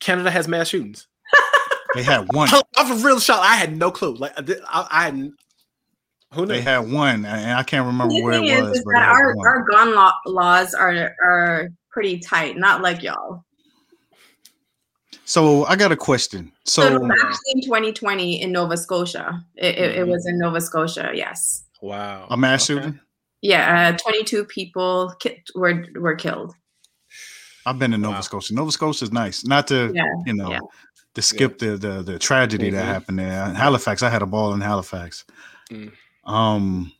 Canada 0.00 0.30
has 0.30 0.48
mass 0.48 0.68
shootings. 0.68 1.08
They 1.94 2.02
had 2.02 2.32
one. 2.32 2.48
I'm 2.76 2.86
for 2.98 3.06
real 3.06 3.20
shocked. 3.20 3.44
I 3.44 3.56
had 3.56 3.76
no 3.76 3.90
clue. 3.90 4.14
Like, 4.16 4.32
I, 4.38 4.40
did- 4.40 4.62
I, 4.66 4.86
I 4.90 5.04
had 5.04 5.30
who 6.34 6.46
They 6.46 6.56
knew? 6.58 6.62
had 6.62 6.90
one, 6.90 7.24
and 7.24 7.52
I 7.52 7.62
can't 7.62 7.86
remember 7.86 8.14
where 8.22 8.34
thing 8.34 8.44
it 8.46 8.58
is, 8.58 8.62
was. 8.62 8.78
is 8.78 8.84
but 8.84 8.92
that 8.92 9.08
our, 9.08 9.34
one. 9.34 9.46
our 9.46 9.64
gun 9.70 9.94
law, 9.94 10.12
laws 10.26 10.74
are 10.74 11.14
are 11.24 11.68
pretty 11.90 12.18
tight, 12.18 12.56
not 12.56 12.82
like 12.82 13.02
y'all. 13.02 13.44
So 15.24 15.64
I 15.66 15.76
got 15.76 15.92
a 15.92 15.96
question. 15.96 16.52
So, 16.64 16.82
So 16.82 16.96
actually 17.06 17.52
in 17.54 17.60
2020 17.62 18.42
in 18.42 18.52
Nova 18.52 18.76
Scotia. 18.76 19.44
It, 19.56 19.78
it, 19.78 19.90
it 19.98 20.06
Mhm. 20.06 20.10
was 20.10 20.26
in 20.26 20.38
Nova 20.38 20.60
Scotia. 20.60 21.10
Yes. 21.14 21.64
Wow, 21.80 22.26
a 22.30 22.36
mass 22.36 22.68
Okay. 22.68 22.80
shooting. 22.82 23.00
Yeah, 23.40 23.90
uh, 23.94 23.98
22 23.98 24.44
people 24.44 25.14
ki- 25.20 25.42
were 25.54 25.84
were 25.96 26.14
killed. 26.14 26.54
I've 27.66 27.78
been 27.78 27.92
to 27.92 27.98
Nova 27.98 28.16
Wow. 28.16 28.20
Scotia. 28.20 28.54
Nova 28.54 28.72
Scotia 28.72 29.04
is 29.04 29.12
nice. 29.12 29.44
Not 29.44 29.66
to 29.68 29.92
Yeah, 29.94 30.04
you 30.26 30.34
know 30.34 30.50
yeah. 30.50 30.58
to 31.14 31.22
skip 31.22 31.58
the, 31.58 31.76
the 31.76 32.02
the 32.02 32.18
tragedy 32.18 32.70
that 32.70 32.82
Mhm. 32.84 32.86
happened 32.86 33.18
there. 33.18 33.46
In 33.46 33.54
Halifax, 33.54 34.02
I 34.02 34.10
had 34.10 34.22
a 34.22 34.26
ball 34.26 34.52
in 34.54 34.60
Halifax. 34.60 35.24
Mm. 35.70 35.92
Um, 36.26 36.92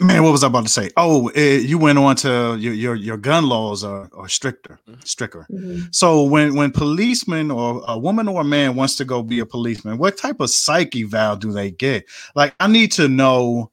man, 0.00 0.22
what 0.22 0.32
was 0.32 0.44
I 0.44 0.48
about 0.48 0.64
to 0.64 0.70
say? 0.70 0.90
Oh, 0.96 1.28
eh, 1.34 1.58
you 1.58 1.78
went 1.78 1.98
on 1.98 2.16
to 2.16 2.56
your 2.58 2.74
your, 2.74 2.94
your 2.94 3.16
gun 3.16 3.48
laws 3.48 3.84
are, 3.84 4.10
are 4.16 4.28
stricter, 4.28 4.78
Mhm. 4.88 5.06
stricter. 5.06 5.46
Mhm. 5.50 5.94
So 5.94 6.22
when 6.24 6.54
when 6.54 6.70
policemen 6.72 7.50
or 7.50 7.82
a 7.88 7.98
woman 7.98 8.28
or 8.28 8.42
a 8.42 8.44
man 8.44 8.74
wants 8.76 8.96
to 8.96 9.04
go 9.04 9.22
be 9.22 9.38
a 9.40 9.46
policeman, 9.46 9.98
what 9.98 10.16
type 10.18 10.40
of 10.40 10.50
psych 10.50 10.94
eval 10.96 11.36
do 11.36 11.52
they 11.52 11.70
get? 11.70 12.04
Like, 12.34 12.54
I 12.60 12.66
need 12.68 12.92
to 12.92 13.08
know. 13.08 13.70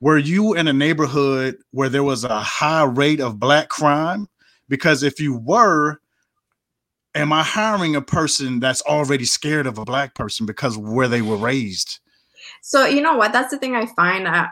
Were 0.00 0.18
you 0.18 0.54
in 0.54 0.68
a 0.68 0.72
neighborhood 0.72 1.56
where 1.72 1.88
there 1.88 2.04
was 2.04 2.22
a 2.22 2.38
high 2.40 2.84
rate 2.84 3.20
of 3.20 3.40
black 3.40 3.68
crime? 3.68 4.28
Because 4.68 5.02
if 5.02 5.18
you 5.18 5.34
were, 5.36 5.98
am 7.16 7.32
I 7.32 7.42
hiring 7.42 7.96
a 7.96 8.00
person 8.02 8.60
that's 8.60 8.80
already 8.82 9.24
scared 9.24 9.66
of 9.66 9.76
a 9.76 9.84
black 9.84 10.14
person 10.14 10.46
because 10.46 10.76
of 10.76 10.82
where 10.88 11.08
they 11.08 11.20
were 11.22 11.36
raised? 11.36 11.98
So 12.62 12.86
you 12.86 13.00
know 13.02 13.16
what? 13.16 13.32
That's 13.32 13.50
the 13.50 13.58
thing 13.58 13.74
I 13.76 13.86
find 13.96 14.26
uh, 14.26 14.46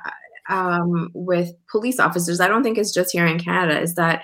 um, 0.49 1.11
with 1.15 1.51
police 1.71 1.99
officers. 1.99 2.41
I 2.41 2.49
don't 2.49 2.63
think 2.63 2.79
it's 2.79 2.93
just 2.95 3.13
here 3.13 3.27
in 3.27 3.39
Canada. 3.39 3.81
Is 3.81 3.95
that 3.95 4.23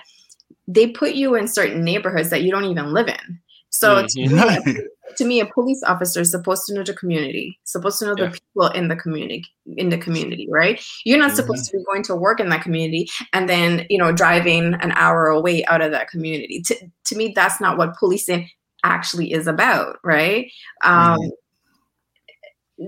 they 0.67 0.87
put 0.87 1.13
you 1.13 1.35
in 1.35 1.47
certain 1.47 1.83
neighborhoods 1.83 2.29
that 2.29 2.43
you 2.43 2.51
don't 2.51 2.65
even 2.65 2.93
live 2.93 3.07
in. 3.07 3.39
So 3.69 4.05
to, 4.07 4.29
me, 4.29 4.77
to 5.17 5.25
me, 5.25 5.39
a 5.39 5.45
police 5.47 5.81
officer 5.85 6.21
is 6.21 6.31
supposed 6.31 6.63
to 6.67 6.75
know 6.75 6.83
the 6.83 6.93
community, 6.93 7.59
supposed 7.63 7.97
to 7.99 8.05
know 8.05 8.15
Yeah. 8.17 8.27
the 8.27 8.31
people 8.39 8.67
in 8.67 8.87
the 8.87 8.95
community, 8.95 9.45
in 9.77 9.89
the 9.89 9.97
community, 9.97 10.47
right? 10.49 10.79
You're 11.05 11.17
not 11.17 11.31
Mhm. 11.31 11.35
supposed 11.35 11.65
to 11.65 11.77
be 11.77 11.83
going 11.85 12.03
to 12.03 12.15
work 12.15 12.39
in 12.39 12.49
that 12.49 12.61
community 12.61 13.09
and 13.33 13.49
then 13.49 13.85
you 13.89 13.97
know 13.97 14.11
driving 14.11 14.75
an 14.75 14.91
hour 14.91 15.25
away 15.27 15.65
out 15.65 15.81
of 15.81 15.91
that 15.91 16.07
community. 16.09 16.61
To 16.67 16.75
to 17.05 17.15
me, 17.15 17.33
that's 17.35 17.59
not 17.59 17.77
what 17.77 17.97
policing 17.97 18.47
actually 18.83 19.31
is 19.33 19.47
about, 19.47 19.97
right? 20.03 20.51
Um, 20.83 21.17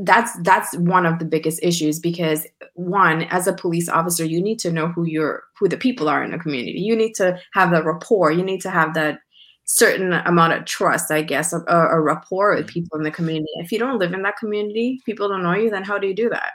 that's 0.03 0.37
that's 0.41 0.75
one 0.77 1.05
of 1.05 1.19
the 1.19 1.25
biggest 1.25 1.59
issues 1.61 1.99
because 1.99 2.45
one 2.73 3.23
as 3.23 3.47
a 3.47 3.53
police 3.53 3.87
officer 3.87 4.25
you 4.25 4.41
need 4.41 4.59
to 4.59 4.71
know 4.71 4.87
who 4.87 5.05
your 5.05 5.43
who 5.59 5.67
the 5.67 5.77
people 5.77 6.09
are 6.09 6.23
in 6.23 6.31
the 6.31 6.37
community. 6.37 6.79
You 6.79 6.95
need 6.95 7.13
to 7.15 7.39
have 7.53 7.71
the 7.71 7.83
rapport. 7.83 8.31
You 8.31 8.43
need 8.43 8.61
to 8.61 8.69
have 8.69 8.93
that 8.95 9.19
certain 9.67 10.13
amount 10.13 10.53
of 10.53 10.63
trust 10.65 11.09
i 11.09 11.23
guess 11.23 11.51
a, 11.51 11.57
a 11.67 11.99
rapport 11.99 12.53
with 12.53 12.67
mm-hmm. 12.67 12.73
people 12.73 12.97
in 12.97 13.03
the 13.03 13.11
community. 13.11 13.49
If 13.55 13.71
you 13.71 13.79
don't 13.79 13.97
live 13.97 14.13
in 14.13 14.21
that 14.21 14.37
community 14.37 15.01
people 15.05 15.27
don't 15.27 15.43
know 15.43 15.55
you 15.55 15.69
then 15.69 15.83
how 15.83 15.97
do 15.97 16.07
you 16.07 16.15
do 16.15 16.29
that? 16.29 16.53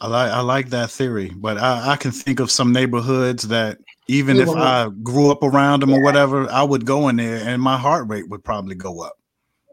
I 0.00 0.06
like 0.06 0.30
I 0.30 0.40
like 0.40 0.70
that 0.70 0.90
theory, 0.90 1.30
but 1.36 1.58
I, 1.58 1.92
I 1.92 1.96
can 1.96 2.10
think 2.10 2.40
of 2.40 2.50
some 2.50 2.72
neighborhoods 2.72 3.48
that 3.48 3.78
even 4.08 4.36
You 4.36 4.42
if 4.42 4.48
won't. 4.48 4.60
I 4.60 4.88
grew 5.02 5.30
up 5.30 5.42
around 5.42 5.80
them 5.80 5.92
or 5.92 6.02
whatever, 6.02 6.50
I 6.50 6.62
would 6.62 6.86
go 6.86 7.08
in 7.08 7.16
there 7.16 7.36
and 7.46 7.60
my 7.60 7.76
heart 7.76 8.08
rate 8.08 8.28
would 8.28 8.42
probably 8.42 8.74
go 8.74 9.02
up. 9.02 9.19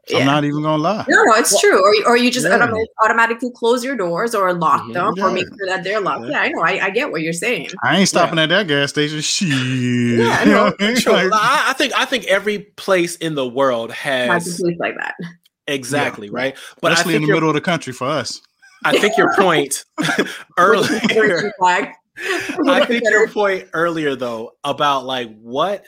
So 0.10 0.18
I'm 0.20 0.26
not 0.26 0.43
even 0.45 0.64
gonna 0.64 0.82
lie. 0.82 1.05
no 1.10 1.24
no 1.24 1.34
it's 1.36 1.60
true 1.60 1.82
or, 1.84 2.12
or 2.12 2.18
you 2.18 2.32
just 2.32 2.45
Yeah. 2.45 2.58
automa- 2.58 2.86
automatically 3.03 3.49
close 3.55 3.84
your 3.84 3.95
doors 3.97 4.34
or 4.34 4.53
lock 4.53 4.84
Mhm. 4.84 4.93
them 4.93 5.14
or 5.24 5.32
make 5.32 5.45
sure 5.47 5.68
that 5.68 5.84
they're 5.84 5.99
locked 5.99 6.26
Yeah. 6.26 6.32
yeah 6.32 6.39
i 6.41 6.49
know 6.49 6.62
i, 6.62 6.86
I 6.86 6.89
get 6.91 7.12
what 7.12 7.22
you're 7.22 7.34
saying 7.34 7.70
I 7.84 7.97
ain't 7.97 8.08
stopping 8.10 8.39
at 8.39 8.49
that 8.49 8.68
gas 8.68 8.89
station. 8.91 9.20
Shit. 9.22 9.49
Yeah, 9.49 10.38
I 10.39 10.43
You 10.45 10.51
know 10.51 10.70
know. 10.70 10.76
I. 10.80 11.24
Like, 11.24 11.34
I, 11.34 11.66
I 11.70 11.74
think 11.74 11.93
I 11.95 12.05
think 12.05 12.26
every 12.26 12.60
place 12.60 13.16
in 13.18 13.36
the 13.36 13.47
world 13.47 13.91
Has 13.91 14.30
has 14.45 14.60
a 14.60 14.64
police 14.64 14.78
like 14.80 14.95
that 14.97 15.16
exactly 15.68 16.30
right. 16.30 16.55
But 16.82 16.93
especially 16.93 17.16
in 17.16 17.24
the 17.24 17.32
middle 17.34 17.49
of 17.49 17.55
the 17.55 17.62
country 17.62 17.91
for 17.93 18.08
us. 18.08 18.41
I 18.86 18.97
think 18.99 19.18
your 19.18 19.34
point 19.36 19.84
earlier. 20.58 21.51
I 21.62 22.86
think 22.86 23.03
your 23.10 23.28
point 23.28 23.68
earlier 23.74 24.16
though 24.16 24.51
about 24.64 25.05
like 25.05 25.30
what 25.41 25.84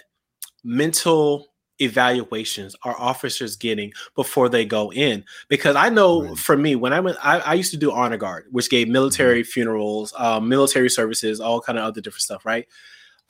mental 0.63 1.45
evaluations 1.79 2.75
are 2.83 2.95
officers 2.99 3.55
getting 3.55 3.91
before 4.15 4.49
they 4.49 4.65
go 4.65 4.91
in 4.91 5.23
because 5.47 5.75
i 5.75 5.89
know 5.89 6.23
Right. 6.23 6.37
for 6.37 6.57
me 6.57 6.75
when 6.75 6.93
i 6.93 6.99
went 6.99 7.17
I, 7.23 7.39
I 7.39 7.53
used 7.55 7.71
to 7.71 7.77
do 7.77 7.91
honor 7.91 8.17
guard 8.17 8.45
which 8.51 8.69
gave 8.69 8.87
military 8.89 9.43
funerals 9.43 10.13
um, 10.17 10.47
military 10.49 10.89
services 10.89 11.39
all 11.39 11.61
kind 11.61 11.77
of 11.77 11.85
other 11.85 12.01
different 12.01 12.21
stuff 12.23 12.45
right 12.45 12.67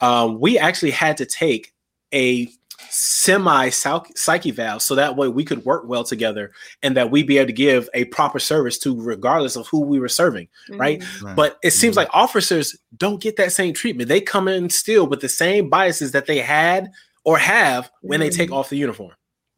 um, 0.00 0.40
we 0.40 0.58
actually 0.58 0.92
had 0.92 1.16
to 1.18 1.26
take 1.26 1.72
a 2.14 2.48
semi 2.88 3.68
psych 3.68 4.46
eval 4.46 4.80
so 4.80 4.94
that 4.94 5.14
way 5.14 5.28
we 5.28 5.44
could 5.44 5.64
work 5.66 5.84
well 5.86 6.02
together 6.02 6.50
and 6.82 6.96
that 6.96 7.10
we 7.10 7.22
be 7.22 7.36
able 7.38 7.46
to 7.46 7.52
give 7.52 7.88
a 7.94 8.04
proper 8.06 8.38
service 8.38 8.78
to 8.78 8.98
regardless 9.00 9.54
of 9.54 9.66
who 9.68 9.80
we 9.80 10.00
were 10.00 10.08
serving 10.08 10.48
right? 10.70 11.00
Mhm. 11.00 11.22
Right. 11.22 11.36
but 11.36 11.58
it 11.62 11.72
seems 11.72 11.94
Mhm. 11.94 11.98
like 11.98 12.08
officers 12.12 12.76
don't 12.96 13.20
get 13.20 13.36
that 13.36 13.52
same 13.52 13.74
treatment. 13.74 14.08
They 14.08 14.20
come 14.20 14.48
in 14.48 14.70
still 14.70 15.06
with 15.06 15.20
the 15.20 15.28
same 15.28 15.68
biases 15.68 16.12
that 16.12 16.26
they 16.26 16.38
had 16.38 16.90
or 17.30 17.38
have 17.38 17.90
when 18.02 18.20
they 18.20 18.30
take 18.30 18.50
Mhm. 18.50 18.56
off 18.56 18.70
the 18.70 18.76
uniform. 18.76 19.12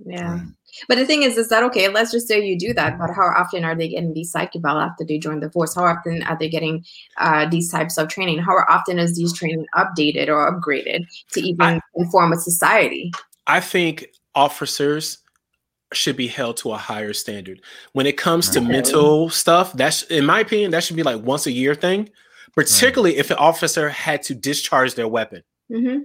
Yeah. 0.04 0.32
Right. 0.32 0.42
But 0.88 0.96
the 0.96 1.06
thing 1.06 1.22
is, 1.22 1.38
is 1.38 1.48
that 1.48 1.62
okay? 1.64 1.88
Let's 1.88 2.10
just 2.10 2.26
say 2.26 2.44
you 2.44 2.58
do 2.58 2.74
that, 2.74 2.98
but 2.98 3.10
how 3.10 3.26
often 3.36 3.64
are 3.64 3.74
they 3.74 3.88
getting 3.88 4.12
these 4.14 4.32
psych 4.32 4.54
eval 4.56 4.78
after 4.78 5.04
they 5.04 5.18
join 5.18 5.40
the 5.40 5.50
force? 5.50 5.74
How 5.74 5.84
often 5.84 6.22
are 6.24 6.36
they 6.36 6.48
getting 6.48 6.84
uh, 7.18 7.48
these 7.48 7.70
types 7.70 7.98
of 7.98 8.08
training? 8.08 8.38
How 8.38 8.56
often 8.68 8.98
is 8.98 9.16
these 9.16 9.32
training 9.32 9.66
updated 9.76 10.28
or 10.28 10.50
upgraded 10.50 11.06
to 11.32 11.40
even 11.40 11.80
inform 11.94 12.32
a 12.32 12.36
society? 12.36 13.12
I 13.46 13.60
think 13.60 14.08
officers 14.34 15.18
should 15.92 16.16
be 16.16 16.26
held 16.26 16.56
to 16.58 16.72
a 16.72 16.76
higher 16.76 17.12
standard 17.12 17.60
when 17.92 18.06
it 18.06 18.16
comes 18.16 18.48
to 18.50 18.60
mental 18.60 19.28
stuff. 19.30 19.72
That's, 19.74 20.02
in 20.04 20.24
my 20.26 20.40
opinion, 20.40 20.70
that 20.72 20.84
should 20.84 20.96
be 20.96 21.02
like 21.02 21.22
once 21.22 21.46
a 21.46 21.52
year 21.52 21.74
thing. 21.74 22.10
Particularly 22.54 23.16
if 23.16 23.30
an 23.30 23.38
officer 23.38 23.88
had 23.88 24.22
to 24.24 24.34
discharge 24.34 24.94
their 24.94 25.08
weapon, 25.08 25.42
hmm 25.68 25.98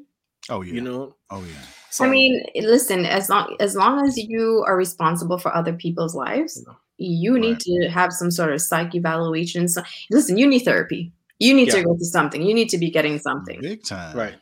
Oh 0.49 0.61
yeah. 0.61 0.73
you 0.73 0.81
know. 0.81 1.15
oh 1.29 1.41
yeah. 1.41 1.61
So, 1.89 2.05
I 2.05 2.09
mean, 2.09 2.43
listen, 2.55 3.05
as 3.05 3.29
long 3.29 3.55
as 3.59 3.75
long 3.75 4.05
as 4.05 4.17
you 4.17 4.63
are 4.67 4.75
responsible 4.77 5.37
for 5.37 5.55
other 5.55 5.73
people's 5.73 6.13
lives, 6.15 6.63
you 6.97 7.39
need 7.39 7.59
to 7.61 7.87
have 7.89 8.11
some 8.11 8.29
sort 8.29 8.51
of 8.53 8.61
psych 8.61 8.93
evaluation. 8.93 9.67
So, 9.67 9.81
listen, 10.11 10.37
you 10.37 10.45
need 10.47 10.59
therapy. 10.59 11.11
You 11.39 11.53
need 11.53 11.67
Yeah. 11.69 11.75
to 11.75 11.83
go 11.83 11.97
to 11.97 12.05
something. 12.05 12.41
You 12.41 12.53
need 12.53 12.69
to 12.69 12.77
be 12.77 12.89
getting 12.91 13.19
something. 13.19 13.61
Big 13.61 13.83
time. 13.83 14.15
right, 14.17 14.35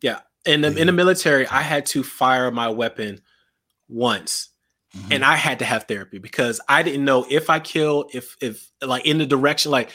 yeah. 0.00 0.20
In 0.46 0.60
the 0.62 0.76
in 0.76 0.86
the 0.86 0.92
military, 0.92 1.46
I 1.48 1.60
had 1.62 1.86
to 1.86 2.02
fire 2.02 2.50
my 2.50 2.68
weapon 2.68 3.20
once 3.88 4.48
Mhm. 4.96 5.14
and 5.14 5.24
I 5.24 5.36
had 5.36 5.58
to 5.60 5.64
have 5.64 5.84
therapy 5.84 6.18
because 6.18 6.60
I 6.68 6.82
didn't 6.82 7.04
know 7.04 7.26
if 7.30 7.48
I 7.50 7.58
kill, 7.60 8.08
if 8.12 8.36
if 8.40 8.70
like 8.84 9.04
in 9.06 9.18
the 9.18 9.26
direction, 9.26 9.70
like 9.70 9.90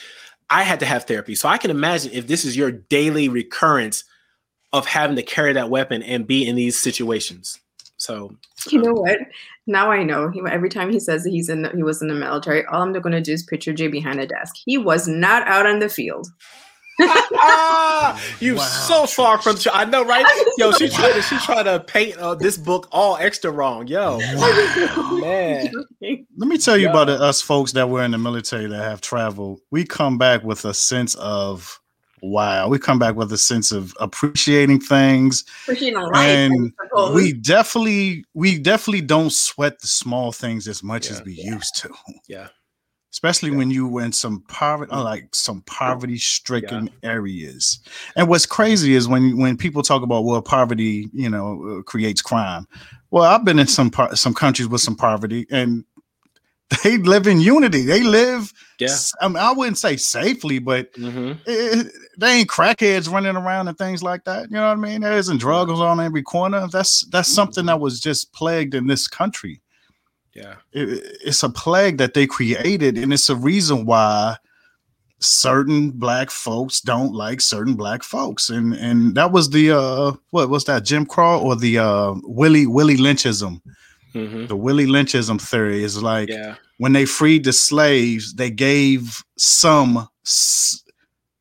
I 0.50 0.64
had 0.64 0.80
to 0.80 0.86
have 0.86 1.04
therapy. 1.06 1.36
So 1.36 1.50
I 1.50 1.58
can 1.58 1.72
imagine 1.72 2.12
if 2.14 2.28
this 2.28 2.46
is 2.46 2.56
your 2.56 2.72
daily 2.72 3.28
recurrence 3.30 4.04
of 4.74 4.86
having 4.86 5.16
to 5.16 5.24
carry 5.24 5.54
that 5.54 5.70
weapon 5.70 6.04
and 6.04 6.28
be 6.28 6.46
in 6.48 6.56
these 6.56 6.78
situations. 6.78 7.60
So 7.98 8.36
You 8.70 8.82
know 8.82 8.94
what? 8.94 9.18
Now 9.66 9.90
I 9.92 10.04
know. 10.04 10.30
He, 10.30 10.42
every 10.50 10.70
time 10.70 10.92
he 10.92 11.00
says 11.00 11.24
that 11.24 11.32
he's 11.32 11.50
in, 11.50 11.68
he 11.76 11.84
was 11.84 12.02
in 12.02 12.08
the 12.10 12.14
military. 12.14 12.66
All 12.66 12.82
I'm 12.82 12.94
going 12.94 13.12
to 13.14 13.22
do 13.22 13.34
is 13.34 13.44
picture 13.44 13.74
Jay 13.74 13.88
behind 13.88 14.20
a 14.20 14.28
desk. 14.28 14.56
He 14.66 14.78
was 14.78 15.08
not 15.08 15.48
out 15.48 15.66
on 15.66 15.80
the 15.80 15.90
field. 15.90 16.28
ah, 17.02 18.20
you 18.40 18.56
Wow, 18.56 18.62
so 18.64 19.06
far 19.06 19.40
from. 19.42 19.56
the- 19.56 19.72
I 19.74 19.86
know, 19.86 20.04
right? 20.04 20.26
Yo, 20.58 20.72
she 20.72 20.90
tried 20.90 21.14
to 21.14 21.22
she 21.22 21.38
tried 21.40 21.64
to 21.64 21.80
paint 21.82 22.18
uh, 22.18 22.36
this 22.36 22.58
book 22.58 22.88
all 22.92 23.18
extra 23.18 23.52
wrong. 23.52 23.88
Yo, 23.88 24.20
man. 25.22 25.72
Let 26.02 26.48
me 26.48 26.58
tell 26.58 26.76
you 26.78 26.86
Yeah. 26.86 26.90
about 26.92 27.10
it, 27.10 27.22
us 27.22 27.42
folks 27.42 27.74
that 27.74 27.90
were 27.90 28.04
in 28.04 28.12
the 28.12 28.18
military 28.18 28.68
that 28.68 28.82
have 28.84 29.02
traveled. 29.02 29.60
We 29.72 29.86
come 29.86 30.18
back 30.18 30.44
with 30.44 30.66
a 30.66 30.74
sense 30.74 31.14
of 31.16 31.80
wow. 32.22 32.68
We 32.68 32.80
come 32.80 33.00
back 33.00 33.16
with 33.16 33.32
a 33.32 33.38
sense 33.38 33.72
of 33.72 33.94
appreciating 34.00 34.80
things, 34.82 35.44
Appreciating 35.64 36.00
life, 36.00 36.16
and 36.28 36.74
suppose. 36.84 37.16
we 37.16 37.34
definitely, 37.34 38.26
we 38.34 38.58
definitely 38.58 39.02
don't 39.02 39.32
sweat 39.32 39.80
the 39.82 39.88
small 39.88 40.32
things 40.32 40.68
as 40.68 40.84
much 40.84 41.10
as 41.12 41.18
Yeah. 41.20 41.24
we 41.26 41.34
used 41.34 41.76
to. 41.78 41.90
Yeah. 42.28 42.48
especially 43.14 43.50
when 43.50 43.72
you 43.72 43.88
were 43.88 44.04
in 44.04 44.12
some 44.12 44.44
poverty, 44.48 44.92
uh, 44.92 45.02
like 45.04 45.34
some 45.34 45.62
poverty-stricken 45.62 46.88
areas. 47.04 47.80
And 48.16 48.28
what's 48.28 48.46
crazy 48.46 48.94
is 48.94 49.08
when 49.08 49.38
when 49.38 49.58
people 49.58 49.82
talk 49.82 50.04
about 50.04 50.24
well, 50.26 50.42
poverty, 50.42 51.10
you 51.14 51.30
know, 51.30 51.80
uh, 51.80 51.82
creates 51.84 52.22
crime. 52.22 52.68
Well, 53.10 53.24
I've 53.24 53.44
been 53.46 53.58
in 53.60 53.66
some 53.68 53.90
par- 53.90 54.16
some 54.16 54.34
countries 54.36 54.68
with 54.68 54.82
some 54.82 54.96
poverty, 54.96 55.48
and 55.50 55.84
they 56.84 56.98
live 56.98 57.26
in 57.28 57.40
unity. 57.42 57.84
They 57.84 58.04
live, 58.04 58.54
Yeah. 58.78 58.90
s- 58.90 59.14
I, 59.22 59.28
mean, 59.30 59.38
I 59.38 59.52
wouldn't 59.54 59.78
say 59.80 59.96
safely, 59.98 60.60
but 60.60 60.90
hmm 60.96 61.32
eh, 61.48 61.84
they 62.18 62.40
ain't 62.40 62.50
crackheads 62.50 63.12
running 63.12 63.36
around 63.38 63.68
and 63.68 63.78
things 63.78 64.02
like 64.02 64.24
that. 64.26 64.50
You 64.50 64.56
know 64.58 64.68
what 64.70 64.78
I 64.78 64.82
mean? 64.82 65.02
There 65.02 65.18
isn't 65.18 65.38
drugs 65.38 65.72
on 65.72 66.00
every 66.00 66.24
corner. 66.24 66.68
That's 66.72 67.06
that's 67.12 67.32
something 67.32 67.66
that 67.68 67.80
was 67.80 68.00
just 68.00 68.34
plagued 68.34 68.74
in 68.76 68.88
this 68.88 69.08
country. 69.08 69.62
Yeah. 70.34 70.56
It- 70.74 71.18
it's 71.26 71.44
a 71.44 71.50
plague 71.50 71.98
that 72.00 72.14
they 72.14 72.28
created, 72.28 72.98
and 72.98 73.14
it's 73.14 73.30
a 73.30 73.36
reason 73.36 73.86
why 73.86 74.38
certain 75.20 75.90
black 75.92 76.30
folks 76.30 76.80
don't 76.80 77.14
like 77.14 77.42
certain 77.42 77.76
black 77.76 78.04
folks. 78.04 78.50
And 78.50 78.74
and 78.76 79.16
that 79.16 79.32
was 79.32 79.50
the 79.50 79.72
uh 79.72 80.12
what 80.30 80.50
was 80.50 80.66
that 80.66 80.86
Jim 80.86 81.06
Crow 81.06 81.40
or 81.40 81.56
the 81.56 81.80
uh 81.80 82.14
Willie 82.24 82.68
Willie 82.68 82.98
Lynchism? 82.98 83.62
hmm 84.14 84.46
The 84.46 84.56
Willie 84.56 84.86
Lynchism 84.86 85.40
theory 85.40 85.84
is 85.84 86.02
like 86.04 86.30
Yeah. 86.30 86.56
when 86.78 86.94
they 86.94 87.06
freed 87.06 87.44
the 87.46 87.54
slaves, 87.54 88.36
they 88.36 88.52
gave 88.52 89.24
some 89.38 90.08
s- 90.26 90.84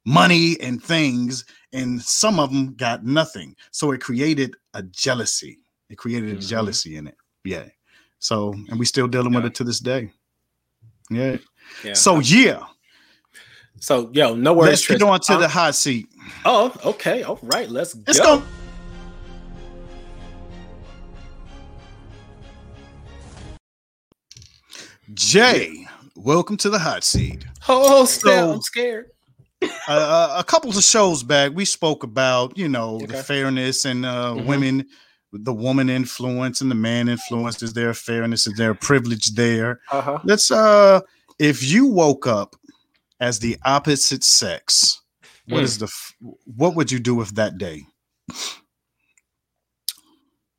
money 0.07 0.59
and 0.61 0.83
things, 0.83 1.45
and 1.75 2.01
some 2.01 2.39
of 2.41 2.51
them 2.51 2.75
got 2.75 3.05
nothing. 3.05 3.55
So 3.73 3.91
it 3.93 4.01
created 4.01 4.55
a 4.73 4.83
jealousy. 4.85 5.59
It 5.91 5.99
created 5.99 6.31
a 6.31 6.37
Mhm. 6.37 6.49
jealousy 6.49 6.97
in 6.97 7.09
it. 7.09 7.17
Yeah. 7.45 7.67
So, 8.19 8.53
and 8.69 8.79
we 8.79 8.87
still 8.87 9.09
dealing 9.09 9.35
with 9.35 9.45
it 9.45 9.55
to 9.57 9.65
this 9.65 9.81
day. 9.81 10.13
Yeah. 11.11 11.37
Yeah. 11.85 11.93
So 11.95 12.21
yeah, 12.21 12.65
So 13.81 14.11
yo, 14.15 14.35
no 14.35 14.55
worries. 14.55 14.71
let's 14.71 14.87
get 14.89 15.03
on 15.03 15.21
to 15.21 15.35
Uh, 15.35 15.39
the 15.39 15.49
hot 15.49 15.75
seat. 15.75 16.09
Oh, 16.45 16.73
okay. 16.85 17.23
All 17.25 17.39
right. 17.43 17.69
Let's 17.69 17.95
Let's 18.07 18.19
go. 18.19 18.39
go. 18.39 18.47
Jay, 25.15 25.87
welcome 26.15 26.57
to 26.59 26.71
the 26.71 26.79
hot 26.79 27.05
seat. 27.05 27.45
Oh, 27.69 28.05
So- 28.05 28.55
I'm 28.55 28.63
scared. 28.63 29.11
Uh, 29.89 30.37
a 30.39 30.45
couple 30.45 30.71
of 30.71 30.83
shows 30.83 31.23
back, 31.23 31.53
we 31.55 31.65
spoke 31.65 32.03
about 32.03 32.57
you 32.59 32.69
know 32.69 32.99
the 33.07 33.23
fairness 33.23 33.85
and 33.85 34.05
uh, 34.07 34.35
Mhm. 34.35 34.47
women, 34.47 34.87
the 35.33 35.53
woman 35.55 35.89
influence 35.91 36.61
and 36.61 36.71
the 36.71 36.75
man 36.75 37.09
influence. 37.09 37.63
Is 37.63 37.73
there 37.73 37.93
fairness? 37.95 38.47
Is 38.47 38.55
there 38.57 38.75
privilege 38.75 39.33
there? 39.35 39.81
Uh-huh. 39.91 40.19
Let's 40.25 40.51
uh, 40.51 41.01
if 41.39 41.63
you 41.63 41.87
woke 41.87 42.27
up 42.27 42.57
as 43.21 43.39
the 43.39 43.57
opposite 43.65 44.25
sex, 44.25 45.01
what 45.49 45.61
Mm. 45.61 45.65
is 45.65 45.79
the 45.79 45.87
f- 45.87 46.15
what 46.45 46.75
would 46.75 46.91
you 46.93 46.99
do 46.99 47.15
with 47.15 47.35
that 47.37 47.57
day? 47.59 47.87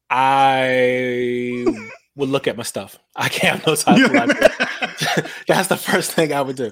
I 0.10 1.66
would 2.16 2.30
look 2.30 2.48
at 2.48 2.58
my 2.58 2.64
stuff. 2.64 2.98
I 3.16 3.30
can't 3.30 3.60
have 3.60 3.68
no 3.68 3.76
time 3.76 4.00
for. 4.08 5.28
That's 5.48 5.68
the 5.68 5.78
first 5.78 6.12
thing 6.14 6.34
I 6.34 6.41
would 6.41 6.56
do. 6.56 6.72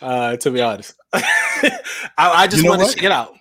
Uh, 0.00 0.36
to 0.36 0.50
be 0.50 0.60
honest, 0.60 0.94
I, 1.12 1.72
I 2.18 2.46
just 2.46 2.62
You 2.62 2.70
know 2.70 2.76
want 2.76 2.90
to 2.90 2.96
what? 2.96 3.04
it 3.04 3.10
out. 3.12 3.34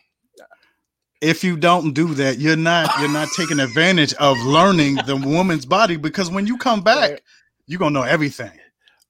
if 1.22 1.44
you 1.44 1.58
don't 1.58 1.94
do 1.94 2.14
that, 2.16 2.40
you're 2.40 2.56
not 2.56 2.90
you're 3.00 3.12
not 3.12 3.28
taking 3.36 3.60
advantage 3.60 4.14
of 4.16 4.38
learning 4.40 4.96
the 5.06 5.16
woman's 5.16 5.66
body 5.66 5.98
because 5.98 6.30
when 6.30 6.48
you 6.48 6.58
come 6.58 6.82
back, 6.82 7.22
you're 7.68 7.80
gonna 7.80 7.92
know 7.92 8.04
everything. 8.04 8.52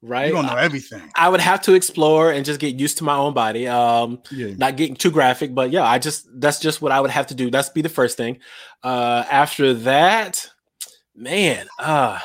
Right? 0.01 0.27
You're 0.27 0.35
gonna 0.35 0.49
know 0.53 0.57
everything. 0.57 1.09
I 1.15 1.29
would 1.29 1.39
have 1.41 1.61
to 1.63 1.73
explore 1.73 2.31
and 2.31 2.45
just 2.45 2.59
get 2.59 2.75
used 2.79 2.99
to 2.99 3.03
my 3.03 3.15
own 3.15 3.33
body. 3.33 3.67
Um, 3.67 4.21
Yeah. 4.31 4.53
not 4.57 4.77
getting 4.77 4.95
too 4.95 5.09
graphic, 5.11 5.53
but 5.55 5.71
yeah, 5.71 5.83
I 5.83 5.97
just 5.99 6.27
that's 6.39 6.59
just 6.59 6.81
what 6.81 6.91
I 6.91 7.01
would 7.01 7.11
have 7.11 7.27
to 7.27 7.35
do. 7.35 7.49
That's 7.49 7.69
be 7.69 7.81
the 7.81 7.89
first 7.89 8.15
thing. 8.17 8.39
Uh, 8.83 9.23
after 9.29 9.73
that, 9.73 10.47
man, 11.15 11.67
uh, 11.79 12.19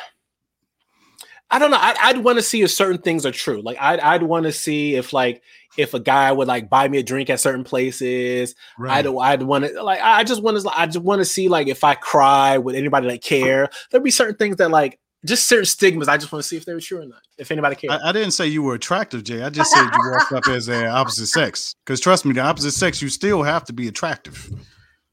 I 1.50 1.58
don't 1.58 1.70
know. 1.70 1.78
I'd, 1.80 1.96
I'd 2.00 2.18
want 2.18 2.38
to 2.38 2.42
see 2.42 2.62
if 2.62 2.70
certain 2.70 3.00
things 3.00 3.26
are 3.26 3.32
true. 3.32 3.60
Like 3.62 3.76
I'd 3.80 4.00
I'd 4.00 4.22
want 4.22 4.44
to 4.44 4.52
see 4.52 4.94
if 4.94 5.12
like 5.12 5.42
if 5.76 5.94
a 5.94 6.00
guy 6.00 6.30
would 6.30 6.48
like 6.48 6.68
buy 6.70 6.88
me 6.88 6.98
a 6.98 7.02
drink 7.02 7.30
at 7.30 7.40
certain 7.40 7.64
places. 7.64 8.54
Right. 8.78 9.04
I'd 9.04 9.06
I'd 9.06 9.42
want 9.42 9.64
to 9.64 9.82
like 9.82 10.00
I 10.00 10.24
just 10.24 10.42
want 10.42 10.60
to 10.60 10.70
I 10.74 10.86
just 10.86 11.04
want 11.04 11.20
to 11.20 11.24
see 11.24 11.48
like 11.48 11.68
if 11.68 11.82
I 11.82 11.94
cry 11.94 12.58
would 12.58 12.74
anybody 12.74 13.08
like 13.08 13.22
care? 13.22 13.68
There'd 13.90 14.04
be 14.04 14.10
certain 14.10 14.36
things 14.36 14.56
that 14.56 14.70
like 14.70 15.00
just 15.24 15.48
certain 15.48 15.66
stigmas. 15.66 16.08
I 16.08 16.16
just 16.16 16.32
want 16.32 16.42
to 16.42 16.48
see 16.48 16.56
if 16.56 16.64
they 16.64 16.72
were 16.72 16.80
true 16.80 17.02
or 17.02 17.06
not. 17.06 17.22
If 17.36 17.50
anybody 17.50 17.76
cares. 17.76 18.00
I, 18.00 18.08
I 18.08 18.12
didn't 18.12 18.30
say 18.30 18.46
you 18.46 18.62
were 18.62 18.74
attractive, 18.74 19.24
Jay. 19.24 19.42
I 19.42 19.50
just 19.50 19.70
said 19.70 19.82
you 19.82 20.10
walked 20.10 20.32
up 20.32 20.48
as 20.48 20.66
the 20.66 20.86
opposite 20.86 21.26
sex. 21.26 21.74
Because 21.84 22.00
trust 22.00 22.24
me, 22.24 22.32
the 22.32 22.40
opposite 22.40 22.72
sex, 22.72 23.02
you 23.02 23.08
still 23.08 23.42
have 23.42 23.64
to 23.66 23.72
be 23.72 23.88
attractive. 23.88 24.50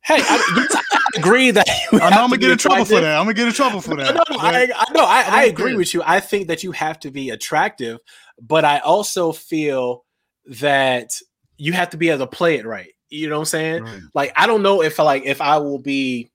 Hey, 0.03 0.19
I 0.19 1.03
agree 1.17 1.51
that 1.51 1.67
you 1.91 1.99
I 1.99 2.09
know 2.09 2.23
I'm 2.23 2.29
gonna 2.29 2.37
get 2.37 2.51
in 2.51 2.57
trouble 2.57 2.85
for 2.85 2.99
that. 2.99 3.17
I'm 3.17 3.25
gonna 3.25 3.33
get 3.33 3.47
in 3.47 3.53
trouble 3.53 3.81
for 3.81 3.95
that. 3.95 4.15
no, 4.15 4.23
no, 4.29 4.37
I, 4.39 4.69
I, 4.75 4.91
no, 4.93 5.03
I, 5.03 5.25
I 5.27 5.43
agree 5.45 5.75
with 5.75 5.93
you. 5.93 6.01
I 6.05 6.19
think 6.19 6.47
that 6.47 6.63
you 6.63 6.71
have 6.71 6.99
to 7.01 7.11
be 7.11 7.29
attractive, 7.29 7.99
but 8.41 8.65
I 8.65 8.79
also 8.79 9.31
feel 9.31 10.05
that 10.47 11.11
you 11.57 11.73
have 11.73 11.89
to 11.91 11.97
be 11.97 12.09
able 12.09 12.25
to 12.25 12.27
play 12.27 12.57
it 12.57 12.65
right. 12.65 12.93
You 13.09 13.29
know 13.29 13.35
what 13.35 13.41
I'm 13.41 13.45
saying? 13.45 13.83
Right. 13.83 14.01
Like, 14.13 14.33
I 14.35 14.47
don't 14.47 14.63
know 14.63 14.81
if 14.81 14.99
like 14.99 15.23
if 15.25 15.41
I 15.41 15.57
will 15.57 15.79
be 15.79 16.29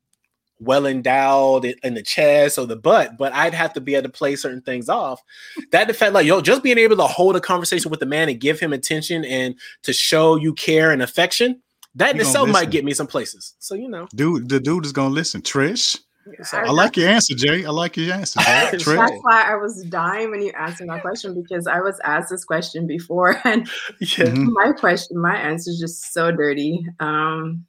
well 0.58 0.86
endowed 0.86 1.64
in 1.64 1.74
in 1.82 1.94
the 1.94 2.02
chest 2.02 2.58
or 2.58 2.66
the 2.66 2.76
butt, 2.76 3.16
but 3.18 3.32
I'd 3.32 3.54
have 3.54 3.72
to 3.74 3.80
be 3.80 3.94
able 3.94 4.04
to 4.04 4.12
play 4.12 4.36
certain 4.36 4.62
things 4.62 4.88
off. 4.88 5.20
That 5.70 5.88
the 5.88 5.94
fact, 5.94 6.14
like, 6.14 6.26
yo, 6.26 6.40
just 6.40 6.62
being 6.62 6.78
able 6.78 6.96
to 6.96 7.06
hold 7.06 7.36
a 7.36 7.40
conversation 7.40 7.90
with 7.90 8.00
the 8.00 8.06
man 8.06 8.28
and 8.28 8.40
give 8.40 8.60
him 8.60 8.72
attention 8.72 9.24
and 9.24 9.54
to 9.82 9.92
show 9.92 10.36
you 10.36 10.54
care 10.54 10.92
and 10.92 11.02
affection, 11.02 11.62
that 11.97 12.11
in 12.11 12.16
You 12.16 12.22
gonna 12.22 12.28
itself 12.30 12.49
might 12.51 12.70
get 12.70 12.84
me 12.84 12.95
some 12.95 13.07
places. 13.07 13.55
So 13.59 13.74
you 13.74 13.88
know, 13.88 14.07
Dude, 14.14 14.49
the 14.49 14.61
dude 14.61 14.84
is 14.86 14.93
gonna 14.93 15.14
listen. 15.14 15.43
Trish, 15.43 15.99
so- 16.43 16.59
I 16.59 16.70
like 16.70 16.97
your 16.97 17.09
answer, 17.09 17.34
Jay. 17.34 17.64
I 17.64 17.70
like 17.70 17.97
your 17.97 18.14
answer, 18.14 18.40
Jay. 18.45 18.76
That's 18.76 18.84
why 19.22 19.45
I 19.47 19.57
was 19.57 19.82
dying 19.84 20.30
when 20.30 20.40
you 20.43 20.53
asked 20.53 20.80
me 20.80 20.86
that 20.88 21.03
question 21.03 21.34
because 21.40 21.66
I 21.66 21.80
was 21.80 21.99
asked 22.05 22.30
this 22.30 22.45
question 22.45 22.86
before 22.86 23.36
and 23.45 23.68
yeah. 24.01 24.26
Mhm. 24.26 24.49
my 24.53 24.72
question, 24.72 25.18
my 25.18 25.36
answer 25.36 25.70
is 25.70 25.78
just 25.80 26.12
so 26.12 26.30
dirty. 26.30 26.86
Um, 27.01 27.66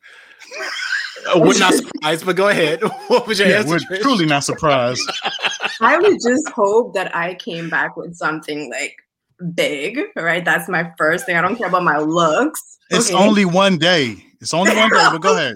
Uh, 1.26 1.40
We're 1.40 1.58
not 1.58 1.74
surprised, 1.74 2.26
but 2.26 2.36
go 2.36 2.50
ahead. 2.50 2.82
What 3.08 3.28
was 3.28 3.40
your 3.40 3.48
Yeah, 3.48 3.60
answer? 3.60 3.70
we're 3.70 3.80
Trish? 3.80 4.02
truly 4.02 4.26
not 4.26 4.44
surprised. 4.44 5.02
I 5.80 5.98
would 5.98 6.18
just 6.22 6.50
hope 6.50 6.94
that 6.96 7.16
I 7.16 7.36
came 7.36 7.70
back 7.70 7.96
with 7.96 8.14
something 8.16 8.70
like 8.70 8.96
big, 9.54 10.00
right? 10.16 10.44
That's 10.44 10.68
my 10.70 10.92
first 10.98 11.26
thing. 11.26 11.36
I 11.36 11.42
don't 11.42 11.56
care 11.56 11.68
about 11.68 11.84
my 11.84 11.98
looks. 11.98 12.62
It's 12.90 13.10
okay? 13.12 13.18
only 13.24 13.46
one 13.46 13.78
day. 13.78 14.24
It's 14.42 14.54
only 14.54 14.76
one 14.76 14.90
day, 14.90 15.08
but 15.12 15.22
go 15.22 15.34
ahead. 15.38 15.56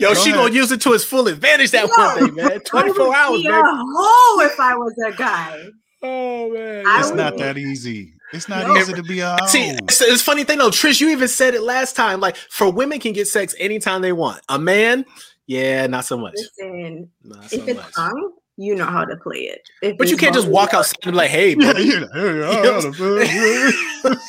Yo, 0.00 0.08
Go 0.08 0.14
she 0.14 0.30
ahead. 0.30 0.42
gonna 0.46 0.54
use 0.54 0.72
it 0.72 0.80
to 0.82 0.92
its 0.94 1.04
full 1.04 1.28
advantage 1.28 1.70
that 1.72 1.88
No. 1.96 2.04
one 2.04 2.34
day, 2.34 2.42
man. 2.42 2.52
I 2.52 2.58
24 2.58 3.06
would 3.08 3.14
hours, 3.14 3.36
be 3.42 3.48
baby. 3.48 3.56
a 3.58 3.62
hoe 3.64 4.40
if 4.40 4.58
I 4.60 4.74
was 4.76 4.94
a 5.06 5.12
guy. 5.12 5.64
Oh 6.02 6.50
man. 6.52 6.84
It's 6.86 7.08
would- 7.08 7.16
not 7.16 7.36
that 7.38 7.58
easy. 7.58 8.12
It's 8.32 8.48
not 8.48 8.66
No. 8.66 8.76
easy 8.76 8.92
to 8.94 9.02
be 9.04 9.20
a 9.20 9.36
See, 9.46 9.68
it's, 9.68 10.00
it's 10.02 10.22
funny 10.22 10.44
thing 10.44 10.58
though, 10.58 10.70
Trish. 10.70 11.00
You 11.00 11.10
even 11.10 11.28
said 11.28 11.54
it 11.54 11.62
last 11.62 11.94
time. 11.94 12.18
Like, 12.20 12.36
for 12.36 12.70
women 12.72 12.98
can 12.98 13.12
get 13.12 13.28
sex 13.28 13.54
anytime 13.58 14.02
they 14.02 14.12
want. 14.12 14.40
A 14.48 14.58
man, 14.58 15.04
yeah, 15.46 15.86
not 15.86 16.04
so 16.06 16.16
much. 16.18 16.34
Listen, 16.36 17.08
Not 17.22 17.50
so 17.50 17.56
if 17.56 17.68
it's 17.68 17.76
much. 17.80 17.92
hung, 17.94 18.32
you 18.56 18.74
know 18.74 18.86
how 18.86 19.04
to 19.04 19.16
play 19.16 19.38
it. 19.40 19.68
If 19.82 19.98
But 19.98 20.08
you 20.08 20.16
can't 20.16 20.34
just 20.34 20.48
walk 20.48 20.72
outside 20.74 20.96
and 21.04 21.12
be 21.12 21.16
like, 21.16 21.30
"Hey, 21.30 21.50
Yeah, 21.58 21.72
bro." 21.72 21.80
you 21.80 22.00
know, 22.00 22.08
hey, 22.14 22.42
I 22.42 22.62
gotta- 22.62 24.20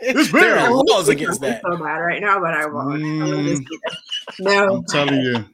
It's 0.00 0.30
there 0.32 0.54
bad. 0.54 0.68
are 0.70 0.72
laws 0.84 1.08
against 1.08 1.40
not 1.40 1.48
that. 1.48 1.62
So 1.62 1.76
bad 1.76 1.96
right 1.98 2.20
now, 2.20 2.40
but 2.40 2.54
I 2.54 2.66
won't. 2.66 2.94
I'm 2.94 3.00
Mm. 3.02 3.48
just 3.48 3.68
keep 3.68 3.80
it. 3.84 3.94
No, 4.40 4.76
I'm 4.76 4.84
telling 4.84 5.20
you, 5.20 5.44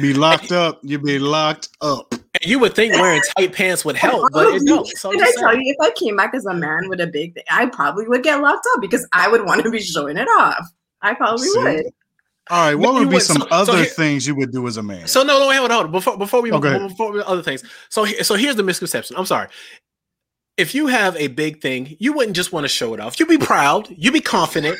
be 0.00 0.14
locked 0.14 0.52
up. 0.52 0.80
You 0.82 0.98
be 0.98 1.18
locked 1.18 1.68
up. 1.80 2.12
And 2.12 2.46
you 2.50 2.58
would 2.58 2.74
think 2.74 2.94
wearing 2.94 3.20
tight 3.36 3.52
pants 3.52 3.84
would 3.84 3.96
help, 3.96 4.30
but 4.32 4.46
it 4.54 4.62
don't. 4.66 4.86
So 4.96 5.10
I'm 5.10 5.18
Did 5.18 5.28
I 5.28 5.32
tell 5.40 5.54
you 5.56 5.62
if 5.64 5.76
I 5.80 5.90
came 5.98 6.16
back 6.16 6.34
as 6.34 6.46
a 6.46 6.54
man 6.54 6.88
with 6.88 7.00
a 7.00 7.06
big 7.06 7.34
thing, 7.34 7.44
I 7.50 7.66
probably 7.66 8.06
would 8.08 8.22
get 8.22 8.40
locked 8.40 8.66
up 8.74 8.80
because 8.80 9.06
I 9.12 9.28
would 9.28 9.44
want 9.44 9.62
to 9.62 9.70
be 9.70 9.80
showing 9.80 10.16
it 10.16 10.28
off. 10.38 10.66
I 11.02 11.14
probably 11.14 11.48
See? 11.48 11.58
would. 11.62 11.86
All 12.50 12.64
right, 12.66 12.74
what 12.74 12.94
would 12.94 13.08
be 13.08 13.14
would- 13.14 13.22
some 13.22 13.38
so- 13.42 13.46
so 13.48 13.54
other 13.54 13.76
here- 13.78 13.84
things 13.86 14.26
you 14.26 14.34
would 14.36 14.52
do 14.52 14.66
as 14.66 14.76
a 14.76 14.82
man? 14.82 15.06
So 15.06 15.22
no, 15.22 15.38
no, 15.38 15.48
wait, 15.48 15.56
hold 15.56 15.70
on, 15.70 15.74
hold 15.76 15.86
on. 15.86 15.92
Before 15.92 16.16
before 16.18 16.40
we 16.42 16.50
Oh, 16.52 16.58
go 16.58 16.68
ahead. 16.68 16.88
before 16.88 17.12
we 17.12 17.20
other 17.22 17.42
things. 17.42 17.62
So 17.90 18.04
so 18.06 18.34
here's 18.36 18.56
the 18.56 18.62
misconception. 18.62 19.16
I'm 19.18 19.26
sorry. 19.26 19.48
If 20.56 20.74
you 20.74 20.88
have 20.88 21.14
a 21.16 21.28
big 21.28 21.60
thing, 21.60 21.96
you 22.00 22.12
wouldn't 22.12 22.34
just 22.36 22.52
want 22.52 22.64
to 22.64 22.68
show 22.68 22.92
it 22.94 23.00
off. 23.00 23.20
You'd 23.20 23.28
be 23.28 23.38
proud, 23.38 23.88
you'd 23.96 24.12
be 24.12 24.20
confident, 24.20 24.76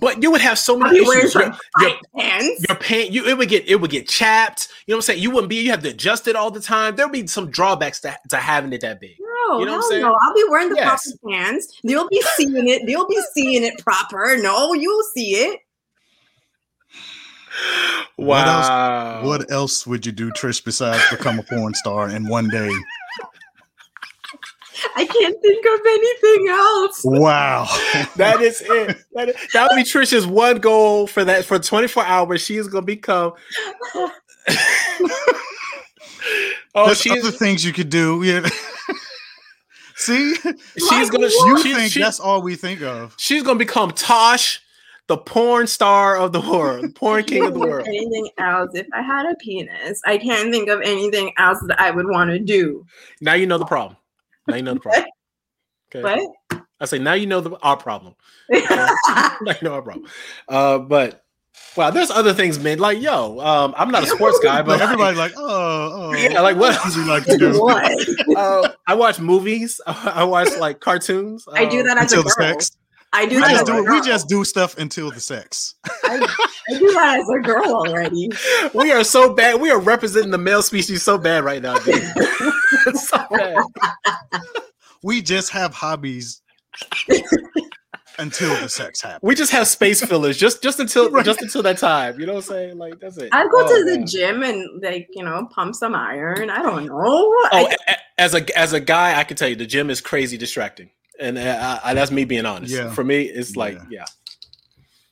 but 0.00 0.22
you 0.22 0.30
would 0.30 0.40
have 0.40 0.56
so 0.58 0.76
many 0.78 1.00
be 1.00 1.06
issues. 1.06 1.34
Your, 1.34 1.42
some 1.44 1.56
your, 1.80 1.90
pants. 2.16 2.64
your 2.68 2.76
pant, 2.76 3.10
you 3.10 3.26
it 3.26 3.36
would 3.36 3.48
get 3.48 3.66
it 3.68 3.76
would 3.80 3.90
get 3.90 4.06
chapped. 4.08 4.68
You 4.86 4.92
know 4.92 4.96
what 4.96 4.98
I'm 4.98 5.02
saying? 5.06 5.22
You 5.22 5.30
wouldn't 5.32 5.48
be. 5.48 5.56
You 5.56 5.70
have 5.70 5.82
to 5.82 5.88
adjust 5.90 6.28
it 6.28 6.36
all 6.36 6.50
the 6.50 6.60
time. 6.60 6.94
There'll 6.96 7.10
be 7.10 7.26
some 7.26 7.50
drawbacks 7.50 7.98
to, 8.00 8.16
to 8.28 8.36
having 8.36 8.72
it 8.72 8.82
that 8.82 9.00
big. 9.00 9.16
No, 9.18 9.58
You 9.58 9.64
know 9.66 9.72
what 9.78 9.84
I'm 9.84 9.90
saying? 9.90 10.02
no. 10.02 10.14
I'll 10.22 10.34
be 10.34 10.44
wearing 10.48 10.68
the 10.68 10.76
Yes. 10.76 11.10
proper 11.12 11.28
pants. 11.34 11.80
They'll 11.82 12.08
be 12.08 12.22
seeing 12.36 12.68
it. 12.68 12.82
They'll 12.86 13.08
be 13.08 13.20
seeing 13.34 13.64
it 13.64 13.78
proper. 13.78 14.36
No, 14.40 14.74
you'll 14.74 15.02
see 15.14 15.32
it. 15.32 15.58
What 18.16 18.46
else- 18.46 18.68
Wow. 18.68 19.24
What 19.24 19.50
else 19.50 19.86
would 19.86 20.04
you 20.04 20.12
do, 20.12 20.30
Trish, 20.32 20.64
besides 20.64 21.02
become 21.10 21.38
a 21.38 21.42
porn 21.42 21.74
star 21.74 22.08
in 22.08 22.28
one 22.28 22.48
day? 22.48 22.70
I 24.96 25.04
can't 25.04 25.30
can't 25.30 25.42
think 25.42 25.66
of 25.66 25.80
anything 25.86 26.48
else. 26.48 27.00
Wow. 27.04 27.66
that 28.16 28.40
is 28.40 28.60
it. 28.62 28.98
That, 29.14 29.30
is, 29.30 29.36
that 29.52 29.68
would 29.70 29.76
be 29.76 29.82
Trisha's 29.82 30.26
one 30.26 30.58
goal 30.58 31.06
for 31.06 31.24
that 31.24 31.44
for 31.44 31.58
24 31.58 32.04
hours. 32.04 32.40
She 32.40 32.56
is 32.56 32.68
gonna 32.68 32.86
become. 32.86 33.32
oh, 33.94 34.10
There's 36.86 37.00
she's 37.00 37.24
other 37.24 37.30
things 37.30 37.64
you 37.64 37.72
could 37.72 37.90
do. 37.90 38.22
Yeah. 38.22 38.48
See, 39.96 40.34
she's 40.34 41.10
gonna. 41.10 41.26
You 41.26 41.62
she, 41.62 41.74
think 41.74 41.92
she, 41.92 42.00
that's 42.00 42.20
all 42.20 42.40
we 42.40 42.56
think 42.56 42.80
of? 42.80 43.14
She's 43.18 43.42
gonna 43.42 43.58
become 43.58 43.90
Tosh, 43.90 44.62
the 45.10 45.18
porn 45.18 45.66
star 45.66 46.16
of 46.16 46.32
the 46.32 46.40
world, 46.40 46.94
porn 46.94 47.24
king 47.24 47.44
of 47.44 47.52
the 47.52 47.58
world. 47.58 47.84
Anything 47.88 48.30
else? 48.38 48.70
If 48.74 48.86
I 48.94 49.02
had 49.02 49.26
a 49.26 49.34
penis, 49.40 50.00
I 50.06 50.18
can't 50.18 50.52
think 50.52 50.68
of 50.68 50.80
anything 50.82 51.32
else 51.36 51.58
that 51.66 51.80
I 51.80 51.90
would 51.90 52.06
want 52.06 52.30
to 52.30 52.38
do. 52.38 52.86
Now 53.20 53.34
you 53.34 53.44
know 53.44 53.58
the 53.58 53.64
problem. 53.64 53.96
Now 54.46 54.54
you 54.54 54.62
know 54.62 54.74
the 54.74 54.80
problem. 54.80 55.04
Okay. 55.92 56.04
What? 56.04 56.62
I 56.78 56.84
say 56.84 57.00
now 57.00 57.14
you 57.14 57.26
know 57.26 57.40
the 57.40 57.58
our 57.64 57.76
problem. 57.76 58.14
Okay? 58.54 58.64
now 58.70 59.34
you 59.40 59.56
know 59.62 59.74
our 59.74 59.82
problem. 59.82 60.06
Uh, 60.48 60.78
but 60.78 61.24
Wow, 61.76 61.90
there's 61.90 62.12
other 62.12 62.32
things, 62.32 62.60
man. 62.60 62.78
Like, 62.78 63.00
yo, 63.00 63.40
um, 63.40 63.74
I'm 63.76 63.90
not 63.90 64.04
a 64.04 64.06
sports 64.06 64.38
guy, 64.40 64.62
but 64.62 64.80
everybody's 64.82 65.18
like, 65.18 65.32
oh, 65.36 65.90
oh, 65.92 66.12
yeah, 66.14 66.40
like 66.40 66.56
what 66.56 66.80
does 66.82 66.94
he 66.94 67.02
like 67.02 67.24
to 67.24 67.36
do? 67.36 67.60
what? 67.60 68.36
Uh, 68.36 68.70
I 68.86 68.94
watch 68.94 69.18
movies. 69.18 69.80
I 69.86 70.22
watch 70.22 70.48
like 70.58 70.78
cartoons. 70.78 71.44
I 71.52 71.64
do 71.64 71.82
that 71.82 71.98
as 71.98 72.12
until 72.12 72.20
a 72.20 72.22
girl. 72.22 72.54
The 72.54 72.54
sex. 72.54 72.76
I 73.12 73.26
do 73.26 73.40
that. 73.40 73.50
Just 73.50 73.66
do, 73.66 73.84
we 73.84 74.00
just 74.00 74.28
do 74.28 74.44
stuff 74.44 74.78
until 74.78 75.10
the 75.10 75.20
sex. 75.20 75.74
I, 76.04 76.16
I, 76.70 76.78
do 76.78 76.92
that 76.92 77.20
as 77.20 77.28
a 77.28 77.40
girl 77.40 77.74
already. 77.74 78.30
We 78.74 78.92
are 78.92 79.02
so 79.02 79.34
bad. 79.34 79.60
We 79.60 79.70
are 79.70 79.80
representing 79.80 80.30
the 80.30 80.38
male 80.38 80.62
species 80.62 81.02
so 81.02 81.18
bad 81.18 81.44
right 81.44 81.60
now, 81.60 81.78
dude. 81.78 82.02
so 82.94 83.18
bad. 83.30 83.58
We 85.02 85.22
just 85.22 85.50
have 85.50 85.74
hobbies 85.74 86.42
until 88.18 88.54
the 88.60 88.68
sex 88.68 89.00
happens. 89.02 89.20
We 89.22 89.34
just 89.34 89.50
have 89.50 89.66
space 89.66 90.04
fillers 90.04 90.36
just 90.36 90.62
just 90.62 90.78
until 90.78 91.10
right. 91.10 91.24
just 91.24 91.42
until 91.42 91.62
that 91.64 91.78
time. 91.78 92.20
You 92.20 92.26
know 92.26 92.34
what 92.34 92.44
I'm 92.44 92.50
saying? 92.50 92.78
Like 92.78 93.00
that's 93.00 93.16
it. 93.16 93.30
i 93.32 93.42
go 93.44 93.50
oh, 93.54 93.78
to 93.78 93.90
the 93.90 93.98
man. 93.98 94.06
gym 94.06 94.42
and 94.42 94.82
like 94.82 95.08
you 95.12 95.24
know 95.24 95.48
pump 95.52 95.74
some 95.74 95.94
iron. 95.94 96.50
I 96.50 96.62
don't 96.62 96.86
know. 96.86 96.94
Oh, 96.94 97.48
I, 97.50 97.96
as 98.18 98.34
a 98.34 98.58
as 98.58 98.72
a 98.72 98.80
guy, 98.80 99.18
I 99.18 99.24
can 99.24 99.36
tell 99.36 99.48
you 99.48 99.56
the 99.56 99.66
gym 99.66 99.90
is 99.90 100.00
crazy 100.00 100.36
distracting, 100.36 100.90
and 101.20 101.38
uh, 101.38 101.80
I, 101.84 101.94
that's 101.94 102.10
me 102.10 102.24
being 102.24 102.46
honest. 102.46 102.72
Yeah. 102.72 102.90
For 102.90 103.04
me, 103.04 103.22
it's 103.22 103.56
like 103.56 103.74
yeah. 103.74 103.84
yeah. 103.90 104.04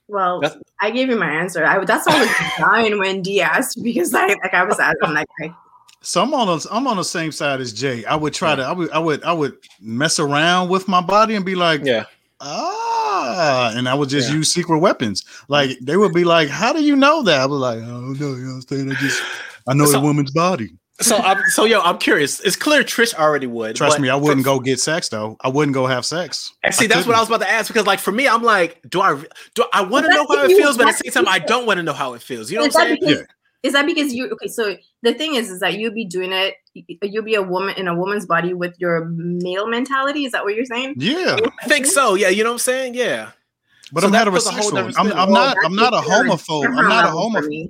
Well, 0.09 0.41
that's, 0.41 0.57
I 0.81 0.91
gave 0.91 1.11
you 1.11 1.17
my 1.17 1.31
answer. 1.31 1.65
I 1.65 1.85
that's 1.85 2.07
why 2.07 2.17
I 2.17 2.21
was 2.21 2.31
dying 2.59 2.99
when 2.99 3.23
D 3.23 3.41
asked 3.43 3.83
because 3.83 4.15
I 4.15 4.27
like 4.27 4.55
I 4.55 4.65
was 4.65 4.81
asking 4.81 5.13
like. 5.13 5.29
I, 5.43 5.55
so 6.01 6.23
I'm 6.23 6.33
on 6.33 6.49
a, 6.49 6.59
I'm 6.71 6.87
on 6.87 6.97
the 6.97 7.05
same 7.05 7.33
side 7.33 7.61
as 7.61 7.73
Jay. 7.73 8.05
I 8.05 8.17
would 8.17 8.33
try 8.33 8.51
yeah. 8.51 8.57
to 8.57 8.63
I 8.63 8.73
would 8.73 8.91
I 8.91 8.99
would 8.99 9.25
I 9.25 9.33
would 9.33 9.57
mess 9.81 10.19
around 10.19 10.71
with 10.71 10.89
my 10.89 11.01
body 11.01 11.35
and 11.35 11.45
be 11.45 11.55
like, 11.55 11.83
yeah, 11.85 12.05
ah, 12.41 13.73
and 13.77 13.89
I 13.89 13.95
would 13.95 14.09
just 14.09 14.31
yeah. 14.31 14.37
use 14.37 14.51
secret 14.51 14.79
weapons. 14.79 15.25
Like 15.49 15.79
they 15.83 15.97
would 15.97 16.15
be 16.15 16.25
like, 16.25 16.49
"How 16.49 16.73
do 16.73 16.83
you 16.83 16.97
know 16.97 17.23
that?" 17.25 17.41
I 17.41 17.47
was 17.47 17.61
like, 17.61 17.79
"Oh 17.79 17.83
no, 17.83 18.13
you 18.13 18.37
know 18.37 18.55
what 18.55 18.55
I'm 18.55 18.63
saying? 18.63 18.93
I 18.93 18.95
just 18.95 19.23
I 19.67 19.75
know 19.75 19.87
so, 19.87 19.93
the 19.93 20.01
woman's 20.01 20.31
body." 20.31 20.71
So 21.01 21.17
I'm 21.17 21.41
so 21.51 21.65
yo, 21.65 21.81
I'm 21.81 21.99
curious. 21.99 22.41
It's 22.41 22.57
clear 22.57 22.83
Trish 22.83 23.15
already 23.15 23.47
would. 23.47 23.77
Trust 23.77 24.01
me, 24.01 24.09
I 24.09 24.17
wouldn't 24.17 24.41
for, 24.41 24.57
go 24.57 24.61
get 24.61 24.81
sex 24.81 25.09
though. 25.09 25.37
I 25.41 25.49
wouldn't 25.49 25.75
go 25.75 25.87
have 25.87 26.05
sex. 26.05 26.53
And 26.65 26.75
see, 26.75 26.87
I 26.87 26.89
that's 26.89 27.01
couldn't. 27.01 27.11
what 27.11 27.17
I 27.17 27.21
was 27.21 27.29
about 27.29 27.41
to 27.43 27.51
ask 27.51 27.69
because, 27.69 27.87
like, 27.87 28.01
for 28.01 28.11
me, 28.11 28.27
I'm 28.27 28.43
like, 28.43 28.81
do 28.89 29.01
I 29.01 29.23
do 29.55 29.65
I 29.73 29.83
want 29.83 30.07
to 30.07 30.13
know 30.13 30.27
how 30.29 30.45
it 30.45 30.49
feels, 30.49 30.77
but 30.77 30.89
at 30.89 30.99
the 30.99 31.11
same 31.11 31.25
time, 31.25 31.33
I 31.33 31.39
don't 31.39 31.67
want 31.67 31.77
to 31.77 31.85
know 31.85 31.93
how 31.93 32.15
it 32.15 32.23
feels. 32.23 32.51
You 32.51 32.57
know 32.57 32.65
what 32.65 32.77
I'm 32.77 32.87
saying? 32.87 32.99
Because, 33.01 33.19
yeah. 33.19 33.25
Is 33.65 33.73
that 33.73 33.87
because 33.87 34.13
you 34.13 34.29
okay? 34.31 34.49
So 34.49 34.77
the 35.03 35.15
thing 35.15 35.35
is, 35.35 35.51
is 35.51 35.61
that 35.61 35.75
you'll 35.75 35.95
be 35.95 36.05
doing 36.05 36.33
it. 36.33 36.55
You'll 37.03 37.25
be 37.25 37.35
a 37.35 37.43
woman 37.43 37.75
in 37.77 37.89
a 37.89 37.95
woman's 37.95 38.27
body 38.27 38.55
with 38.55 38.75
your 38.79 39.05
male 39.07 39.69
mentality. 39.69 40.25
Is 40.25 40.33
that 40.33 40.45
what 40.45 40.55
you're 40.55 40.65
saying? 40.65 40.95
Yeah, 40.99 41.39
I 41.63 41.67
think 41.67 41.87
so. 41.87 42.15
Yeah, 42.15 42.29
you 42.29 42.45
know 42.45 42.51
what 42.51 42.55
I'm 42.55 42.59
saying? 42.59 42.95
Yeah. 42.95 43.31
But 43.93 44.03
so 44.03 44.09
I'm 44.09 44.13
heterosexual. 44.13 44.95
I'm, 44.97 45.13
I'm, 45.13 45.33
not. 45.33 45.57
I'm 45.65 45.75
not 45.75 45.93
a 45.95 45.99
homophobe. 45.99 46.67
I'm 46.67 46.89
not 46.89 47.05
a 47.05 47.09
homophobe. 47.09 47.69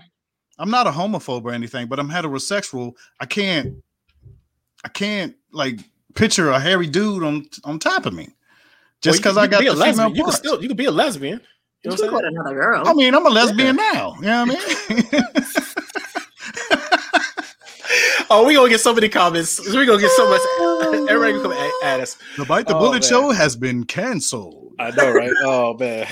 I'm 0.58 0.70
not 0.70 0.86
a 0.86 0.90
homophobe 0.90 1.44
or 1.44 1.52
anything. 1.52 1.86
But 1.86 1.98
I'm 1.98 2.08
heterosexual. 2.08 2.94
I 3.20 3.26
can't. 3.26 3.76
I 4.84 4.88
can't 4.88 5.34
like 5.52 5.80
picture 6.14 6.50
a 6.50 6.60
hairy 6.60 6.86
dude 6.86 7.22
on 7.22 7.46
on 7.64 7.78
top 7.78 8.06
of 8.06 8.14
me. 8.14 8.28
Just 9.00 9.18
because 9.18 9.36
well, 9.36 9.44
I 9.44 9.48
got 9.48 9.62
the 9.62 9.70
female 9.70 9.92
female 9.92 10.16
You 10.16 10.24
can 10.24 10.32
still 10.32 10.60
you 10.60 10.68
can 10.68 10.76
be 10.76 10.86
a 10.86 10.90
lesbian. 10.90 11.40
You, 11.84 11.90
know 11.90 11.96
you 11.96 12.12
what 12.12 12.24
another 12.24 12.54
girl. 12.54 12.82
I 12.86 12.92
mean, 12.92 13.14
I'm 13.14 13.24
a 13.24 13.30
lesbian 13.30 13.76
yeah. 13.76 13.92
now. 13.92 14.14
You 14.16 14.22
know 14.22 14.46
what 14.46 14.80
I 14.90 14.94
mean? 14.94 15.22
oh, 18.30 18.44
we 18.44 18.54
gonna 18.54 18.68
get 18.68 18.80
so 18.80 18.94
many 18.94 19.08
comments. 19.08 19.64
We 19.64 19.86
gonna 19.86 20.00
get 20.00 20.10
so 20.10 20.28
much. 20.28 20.40
Everybody 21.08 21.32
gonna 21.32 21.42
come 21.42 21.52
at, 21.52 21.72
at 21.84 22.00
us. 22.00 22.18
The 22.36 22.44
Bite 22.44 22.66
the 22.66 22.76
oh, 22.76 22.80
Bullet 22.80 23.02
man. 23.02 23.08
show 23.08 23.30
has 23.30 23.56
been 23.56 23.84
canceled. 23.84 24.74
I 24.78 24.90
know, 24.90 25.10
right? 25.12 25.32
Oh 25.42 25.74
man. 25.74 26.06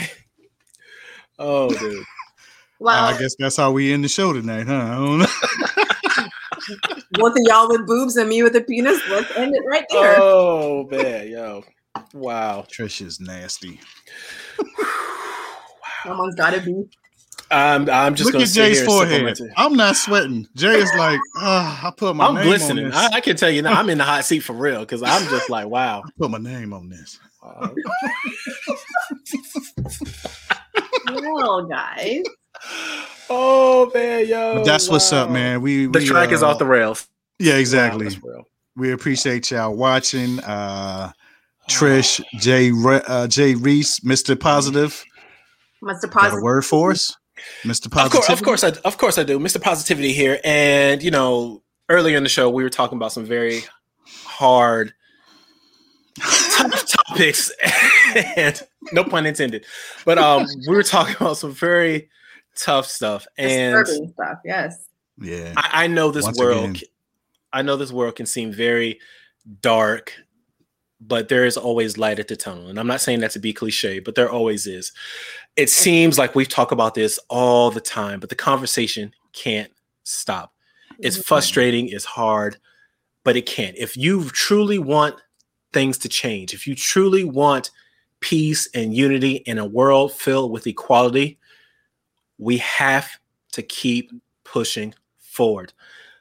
Oh, 1.38 1.68
dude. 1.68 2.05
Well, 2.78 3.04
I 3.04 3.18
guess 3.18 3.34
that's 3.38 3.56
how 3.56 3.72
we 3.72 3.92
end 3.92 4.04
the 4.04 4.08
show 4.08 4.32
tonight, 4.32 4.66
huh? 4.66 5.26
Both 7.12 7.32
of 7.32 7.42
y'all 7.42 7.68
with 7.68 7.86
boobs 7.86 8.16
and 8.16 8.28
me 8.28 8.42
with 8.42 8.54
a 8.56 8.60
penis. 8.60 9.00
Let's 9.08 9.34
end 9.36 9.54
it 9.54 9.62
right 9.66 9.84
there. 9.90 10.16
Oh 10.18 10.86
man, 10.90 11.28
yo, 11.28 11.64
wow. 12.12 12.66
Trish 12.68 13.04
is 13.04 13.20
nasty. 13.20 13.80
Someone's 16.04 16.34
got 16.34 16.54
to 16.54 16.60
be. 16.60 16.84
I'm, 17.50 17.88
I'm 17.88 18.14
just 18.14 18.32
look 18.32 18.42
at 18.42 18.48
Jay's 18.48 18.84
forehead. 18.84 19.38
I'm 19.56 19.74
not 19.74 19.96
sweating. 19.96 20.48
Jay 20.56 20.78
is 20.78 20.90
like, 20.98 21.20
oh, 21.36 21.80
I 21.84 21.92
put 21.96 22.16
my. 22.16 22.26
I'm 22.26 22.34
glistening. 22.42 22.92
I, 22.92 23.10
I, 23.14 23.20
can 23.20 23.36
tell 23.36 23.50
you 23.50 23.62
now. 23.62 23.78
I'm 23.78 23.88
in 23.88 23.98
the 23.98 24.04
hot 24.04 24.24
seat 24.24 24.40
for 24.40 24.52
real 24.52 24.80
because 24.80 25.02
I'm 25.02 25.28
just 25.28 25.48
like, 25.48 25.66
wow. 25.68 26.02
I 26.04 26.10
put 26.18 26.30
my 26.30 26.38
name 26.38 26.72
on 26.72 26.88
this. 26.88 27.20
Uh, 27.42 27.68
well, 31.12 31.64
guys. 31.66 32.22
Oh 33.28 33.90
man, 33.92 34.28
yo. 34.28 34.62
That's 34.62 34.86
wow. 34.86 34.92
what's 34.92 35.12
up, 35.12 35.30
man. 35.30 35.61
We 35.61 35.86
the 35.86 35.98
we, 35.98 36.07
track 36.07 36.28
uh, 36.28 36.34
is 36.34 36.44
off 36.44 36.61
the 36.61 36.64
rails. 36.64 37.09
Yeah, 37.40 37.54
exactly. 37.54 38.07
Wow, 38.22 38.44
we 38.76 38.92
appreciate 38.92 39.50
y'all 39.50 39.74
watching. 39.74 40.38
Uh 40.44 41.11
Trish, 41.68 42.22
Jay, 42.38 42.70
uh, 43.09 43.26
Jay 43.26 43.54
Reace, 43.54 44.00
Mr. 44.00 44.38
Positive. 44.38 45.04
Mr. 45.82 46.11
Positive. 46.11 46.42
word 46.42 46.64
for 46.64 46.92
us, 46.92 47.14
Mr. 47.62 47.90
Positive. 47.90 48.07
Of 48.07 48.12
course, 48.12 48.28
of 48.28 48.42
course, 48.42 48.64
I, 48.64 48.72
of 48.84 48.98
course, 48.98 49.18
I 49.18 49.24
do, 49.24 49.38
Mr. 49.38 49.61
Positivity 49.61 50.12
here. 50.12 50.38
And 50.44 51.02
you 51.02 51.11
know, 51.11 51.62
earlier 51.88 52.16
in 52.16 52.22
the 52.22 52.28
show, 52.28 52.48
we 52.48 52.62
were 52.62 52.70
talking 52.70 52.96
about 52.96 53.12
some 53.12 53.24
very 53.24 53.62
hard, 54.24 54.92
tough 56.20 56.86
topics, 57.06 57.52
and 58.36 58.62
no 58.92 59.04
pun 59.04 59.26
intended. 59.26 59.64
But 60.04 60.18
um, 60.18 60.46
we 60.68 60.74
were 60.74 60.82
talking 60.82 61.16
about 61.16 61.38
some 61.38 61.52
very 61.52 62.08
tough 62.56 62.86
stuff 62.86 63.26
and 63.38 63.84
Disturbing 63.84 64.12
stuff. 64.12 64.38
Yes. 64.44 64.88
Yeah. 65.18 65.52
I, 65.56 65.84
I 65.84 65.86
know 65.86 66.10
this 66.10 66.24
Once 66.24 66.38
world. 66.38 66.64
Again. 66.70 66.82
I 67.52 67.62
know 67.62 67.76
this 67.76 67.92
world 67.92 68.16
can 68.16 68.26
seem 68.26 68.52
very 68.52 68.98
dark 69.60 70.12
but 71.00 71.28
there 71.28 71.44
is 71.44 71.56
always 71.56 71.98
light 71.98 72.18
at 72.18 72.28
the 72.28 72.36
tunnel. 72.36 72.68
And 72.68 72.78
I'm 72.78 72.86
not 72.86 73.00
saying 73.00 73.20
that 73.20 73.30
to 73.32 73.38
be 73.38 73.52
cliche, 73.52 73.98
but 73.98 74.14
there 74.14 74.30
always 74.30 74.66
is. 74.66 74.92
It 75.56 75.70
seems 75.70 76.18
like 76.18 76.34
we 76.34 76.46
talk 76.46 76.72
about 76.72 76.94
this 76.94 77.18
all 77.28 77.70
the 77.70 77.80
time, 77.80 78.20
but 78.20 78.28
the 78.28 78.34
conversation 78.34 79.12
can't 79.32 79.70
stop. 80.04 80.52
It's 80.98 81.16
mm-hmm. 81.16 81.22
frustrating, 81.22 81.88
it's 81.88 82.04
hard, 82.04 82.56
but 83.24 83.36
it 83.36 83.46
can't. 83.46 83.76
If 83.76 83.96
you 83.96 84.24
truly 84.30 84.78
want 84.78 85.16
things 85.72 85.98
to 85.98 86.08
change, 86.08 86.54
if 86.54 86.66
you 86.66 86.74
truly 86.74 87.24
want 87.24 87.70
peace 88.20 88.68
and 88.74 88.94
unity 88.94 89.36
in 89.46 89.58
a 89.58 89.66
world 89.66 90.12
filled 90.12 90.50
with 90.50 90.66
equality, 90.66 91.38
we 92.38 92.58
have 92.58 93.08
to 93.52 93.62
keep 93.62 94.10
pushing 94.44 94.94
forward. 95.18 95.72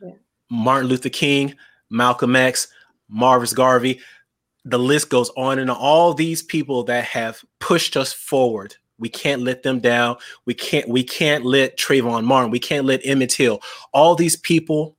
Yeah. 0.02 0.12
Martin 0.50 0.90
Luther 0.90 1.10
King, 1.10 1.56
Malcolm 1.90 2.36
X, 2.36 2.68
Marcus 3.08 3.54
Garvey, 3.54 4.00
the 4.66 4.80
list 4.80 5.10
goes 5.10 5.30
on 5.38 5.60
and 5.60 5.70
on. 5.70 5.78
all 5.78 6.14
these 6.14 6.42
people 6.42 6.84
that 6.84 7.06
have 7.06 7.44
pushed 7.60 7.96
us 7.96 8.12
forward. 8.12 8.76
We 8.98 9.10
can't 9.10 9.42
let 9.42 9.64
them 9.64 9.80
down. 9.80 10.18
We 10.46 10.54
can't 10.54 10.88
we 10.88 11.04
can't 11.04 11.46
let 11.46 11.78
Trayvon 11.78 12.24
Martin. 12.24 12.50
We 12.50 12.60
can't 12.60 12.86
let 12.86 13.06
Emmett 13.06 13.30
Till. 13.30 13.62
All 13.94 14.16
these 14.16 14.38
people 14.38 14.96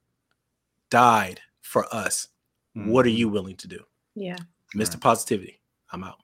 died 0.90 1.40
for 1.62 1.92
us. 1.94 2.28
Mm-hmm. 2.76 2.90
What 2.90 3.06
are 3.06 3.08
mm-hmm. 3.08 3.18
you 3.18 3.28
willing 3.28 3.56
to 3.56 3.68
do? 3.68 3.80
Yeah. 4.16 4.38
Mr. 4.74 4.94
Right. 4.94 5.00
Positivity. 5.00 5.60
I'm 5.92 6.02
out. 6.02 6.16